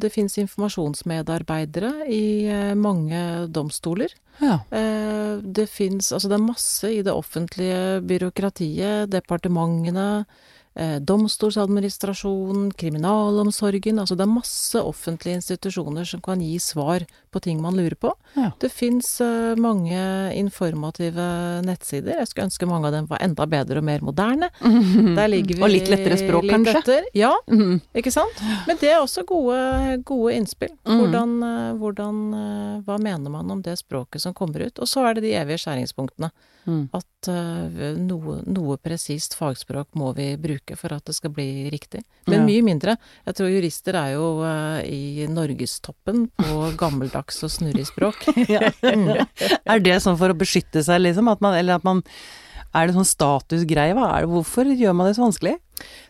Det 0.00 0.08
finnes 0.12 0.38
informasjonsmedarbeidere 0.40 2.06
i 2.08 2.48
mange 2.74 3.46
domstoler. 3.52 4.08
Ja. 4.40 4.62
Det 4.70 5.66
finnes, 5.68 6.12
Altså, 6.12 6.28
det 6.28 6.38
er 6.38 6.46
masse 6.46 6.88
i 6.88 7.02
det 7.04 7.12
offentlige 7.12 8.00
byråkratiet, 8.08 9.10
departementene 9.12 10.08
eh, 10.24 10.55
domstolsadministrasjonen, 11.00 12.70
kriminalomsorgen 12.76 13.98
Altså 14.02 14.16
det 14.18 14.26
er 14.26 14.32
masse 14.32 14.80
offentlige 14.82 15.38
institusjoner 15.40 16.04
som 16.08 16.20
kan 16.24 16.40
gi 16.44 16.58
svar 16.60 17.04
på 17.32 17.40
ting 17.44 17.60
man 17.62 17.76
lurer 17.76 17.96
på. 18.00 18.10
Ja. 18.36 18.50
Det 18.60 18.70
fins 18.72 19.08
eh, 19.24 19.54
mange 19.60 19.98
informative 20.36 21.26
nettsider. 21.66 22.18
Jeg 22.20 22.28
skulle 22.30 22.46
ønske 22.48 22.68
mange 22.68 22.88
av 22.90 22.94
dem 22.96 23.08
var 23.10 23.20
enda 23.24 23.46
bedre 23.50 23.80
og 23.82 23.86
mer 23.88 24.04
moderne. 24.04 24.50
Der 24.60 25.28
ligger 25.32 25.58
vi 25.58 25.62
Og 25.66 25.72
litt 25.72 25.90
lettere 25.92 26.16
språk, 26.20 26.46
litt 26.48 26.56
kanskje? 26.56 26.80
Etter. 26.82 27.08
Ja, 27.16 27.32
Mhm. 27.46 27.80
ikke 27.94 28.12
sant? 28.12 28.40
Men 28.66 28.76
det 28.80 28.90
er 28.92 29.00
også 29.00 29.24
gode, 29.26 30.02
gode 30.04 30.34
innspill. 30.36 30.72
Mhm. 30.84 30.98
Hvordan, 31.00 31.36
eh, 31.42 31.72
hvordan 31.80 32.22
eh, 32.34 32.82
Hva 32.86 32.98
mener 33.00 33.30
man 33.30 33.50
om 33.50 33.62
det 33.62 33.78
språket 33.78 34.20
som 34.20 34.34
kommer 34.34 34.66
ut? 34.66 34.78
Og 34.78 34.86
så 34.86 35.06
er 35.08 35.14
det 35.14 35.22
de 35.24 35.32
evige 35.34 35.58
skjæringspunktene. 35.64 36.30
Mm. 36.66 36.88
At 36.94 37.28
eh, 37.28 37.94
noe, 38.00 38.40
noe 38.46 38.76
presist 38.82 39.36
fagspråk 39.38 39.86
må 39.94 40.12
vi 40.16 40.32
bruke 40.36 40.65
for 40.74 40.90
at 40.96 41.04
det 41.06 41.14
skal 41.14 41.30
bli 41.30 41.68
riktig. 41.70 42.00
Men 42.26 42.40
Ja. 42.40 42.46
mye 42.48 42.62
mindre. 42.66 42.96
Jeg 43.28 43.34
tror 43.38 43.52
jurister 43.52 43.94
er 43.94 44.14
jo 44.16 44.40
uh, 44.42 44.80
i 44.82 45.26
norgestoppen 45.30 46.26
på 46.34 46.72
gammeldags 46.82 47.38
og 47.46 47.50
snurrig 47.54 47.86
språk. 47.86 48.26
Ja. 48.50 48.72
Er 49.66 49.78
det 49.84 50.00
sånn 50.02 50.18
for 50.18 50.32
å 50.34 50.38
beskytte 50.38 50.82
seg, 50.82 51.00
liksom? 51.06 51.28
At 51.30 51.40
man, 51.44 51.54
eller 51.54 51.76
at 51.78 51.84
man 51.86 52.02
Er 52.74 52.88
det 52.90 52.96
sånn 52.98 53.06
statusgreie? 53.08 53.94
Hva 53.96 54.10
er 54.16 54.26
det? 54.26 54.32
Hvorfor 54.34 54.64
gjør 54.68 54.92
man 54.98 55.06
det 55.08 55.14
så 55.16 55.22
vanskelig? 55.24 55.54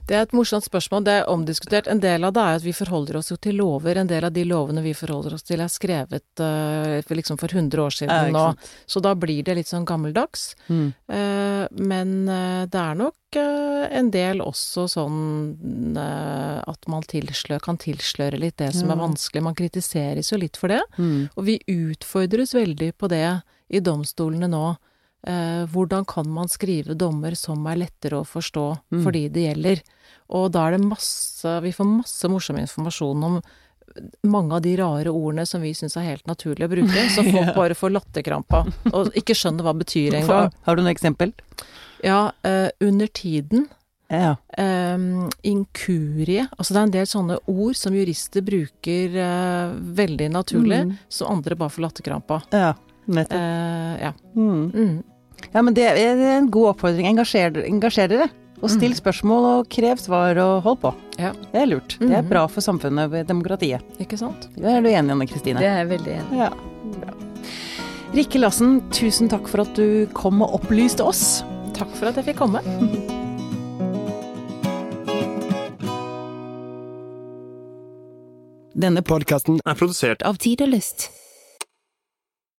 Det 0.06 0.14
er 0.14 0.22
et 0.22 0.34
morsomt 0.36 0.64
spørsmål. 0.64 1.04
Det 1.06 1.14
er 1.18 1.30
omdiskutert. 1.30 1.88
En 1.90 2.00
del 2.02 2.24
av 2.26 2.34
det 2.36 2.42
er 2.42 2.60
at 2.60 2.64
vi 2.66 2.74
forholder 2.76 3.18
oss 3.18 3.32
jo 3.32 3.36
til 3.42 3.58
lover. 3.58 3.98
En 3.98 4.10
del 4.10 4.24
av 4.28 4.34
de 4.34 4.44
lovene 4.46 4.84
vi 4.84 4.94
forholder 4.94 5.34
oss 5.34 5.46
til 5.46 5.62
er 5.62 5.72
skrevet 5.72 6.42
uh, 6.42 7.02
liksom 7.10 7.40
for 7.40 7.50
100 7.50 7.82
år 7.82 7.96
siden 7.96 8.14
Ja, 8.14 8.30
nå. 8.30 8.44
Så 8.86 9.02
da 9.02 9.16
blir 9.18 9.42
det 9.46 9.56
litt 9.58 9.70
sånn 9.70 9.86
gammeldags. 9.88 10.52
Mm. 10.68 10.88
Uh, 11.10 11.66
men 11.82 12.14
uh, 12.30 12.64
det 12.70 12.82
er 12.82 13.00
nok 13.02 13.14
en 13.36 14.06
del 14.14 14.38
også 14.40 14.86
sånn 14.88 15.98
at 15.98 16.86
man 16.88 17.04
tilslør, 17.04 17.58
kan 17.60 17.76
tilsløre 17.76 18.38
litt 18.40 18.56
det 18.62 18.70
som 18.72 18.88
Ja. 18.88 18.94
er 18.94 19.02
vanskelig. 19.02 19.42
Man 19.44 19.58
kritiseres 19.58 20.30
jo 20.32 20.38
litt 20.40 20.56
for 20.56 20.72
det. 20.72 20.80
Mm. 20.96 21.28
Og 21.34 21.44
vi 21.44 21.58
utfordres 21.68 22.54
veldig 22.56 22.94
på 22.96 23.10
det 23.12 23.42
i 23.68 23.82
domstolene 23.84 24.48
nå. 24.48 24.78
Eh, 25.26 25.66
hvordan 25.72 26.04
kan 26.06 26.28
man 26.30 26.46
skrive 26.48 26.94
dommer 26.94 27.34
som 27.36 27.64
er 27.66 27.76
lettere 27.82 28.20
å 28.20 28.24
forstå 28.26 28.66
Mm. 28.92 29.02
for 29.02 29.10
de 29.12 29.28
det 29.28 29.42
gjelder? 29.48 29.80
Og 30.30 30.52
da 30.52 30.66
er 30.68 30.76
det 30.76 30.86
masse 30.86 31.60
Vi 31.62 31.70
får 31.72 31.86
masse 31.98 32.28
morsom 32.30 32.56
informasjon 32.58 33.24
om 33.24 33.40
mange 34.24 34.52
av 34.52 34.60
de 34.62 34.76
rare 34.76 35.06
ordene 35.08 35.46
som 35.46 35.62
vi 35.62 35.70
syns 35.72 35.96
er 35.96 36.02
helt 36.10 36.26
naturlig 36.26 36.66
å 36.66 36.68
bruke, 36.68 37.06
så 37.14 37.22
folk 37.32 37.54
bare 37.56 37.74
får 37.74 37.94
latterkrampa 37.94 38.66
og 38.92 39.10
ikke 39.16 39.34
skjønner 39.34 39.62
hva 39.64 39.72
det 39.72 39.86
betyr 39.86 40.14
engang. 40.20 40.52
Har 40.66 40.76
du 40.76 40.82
noe 40.82 40.92
eksempel? 40.92 41.32
Ja, 42.04 42.32
eh, 42.44 42.68
under 42.80 43.06
tiden. 43.08 43.68
Ja. 44.10 44.36
eh, 44.56 44.98
inkurie. 45.42 46.46
Altså 46.58 46.74
det 46.74 46.78
er 46.78 46.82
en 46.86 46.94
del 46.94 47.06
sånne 47.10 47.38
ord 47.50 47.74
som 47.74 47.94
jurister 47.96 48.44
bruker 48.46 49.16
eh, 49.18 49.72
veldig 49.98 50.28
naturlig, 50.30 50.82
Mm. 50.86 50.98
som 51.08 51.32
andre 51.38 51.56
bare 51.56 51.70
får 51.70 51.82
latterkrampa. 51.88 52.42
ja. 52.52 52.74
Nettopp. 53.08 53.38
Uh, 53.38 53.96
ja. 54.02 54.12
Mm. 54.34 54.72
Mm. 54.74 55.04
Ja, 55.54 55.62
men 55.62 55.74
det 55.74 55.84
er 55.88 55.96
en 56.38 56.50
god 56.50 56.74
oppfordring. 56.74 57.06
Engasjer, 57.10 57.62
engasjer 57.66 58.08
dere. 58.12 58.28
Og 58.62 58.70
still 58.72 58.92
Mm. 58.94 59.00
spørsmål 59.02 59.44
og 59.60 59.68
krev 59.68 59.98
svar 60.00 60.38
og 60.40 60.62
hold 60.64 60.78
på. 60.80 60.94
Ja. 61.18 61.32
Det 61.52 61.60
er 61.60 61.66
lurt. 61.66 61.98
Det 62.00 62.10
er 62.10 62.22
Mhm. 62.22 62.28
bra 62.30 62.46
for 62.48 62.60
samfunnet 62.62 63.12
og 63.12 63.26
demokratiet. 63.26 63.82
Ikke 64.00 64.16
sant? 64.18 64.48
Det 64.56 64.64
er 64.64 64.80
du 64.80 64.88
enig 64.88 65.10
Anne 65.12 65.26
Kristine? 65.26 65.58
Det 65.60 65.66
er 65.68 65.84
jeg 65.84 65.88
veldig 65.98 66.12
enig 66.16 66.32
i. 66.32 66.36
Ja. 66.38 66.50
Bra. 67.00 67.12
Rikke 68.14 68.38
Lassen, 68.40 68.80
tusen 68.90 69.28
takk 69.28 69.46
for 69.46 69.60
at 69.60 69.74
du 69.74 70.06
kom 70.14 70.40
og 70.42 70.54
opplyste 70.62 71.04
oss. 71.04 71.42
Takk 71.74 71.90
for 71.96 72.06
at 72.06 72.14
jeg 72.16 72.24
fikk 72.24 72.36
komme. 72.36 72.62
Denne 78.76 79.00
podkasten 79.02 79.60
er 79.64 79.76
produsert 79.78 80.22
av 80.28 80.36
Tid 80.42 80.60
og 80.66 80.68
Lyst. 80.74 81.08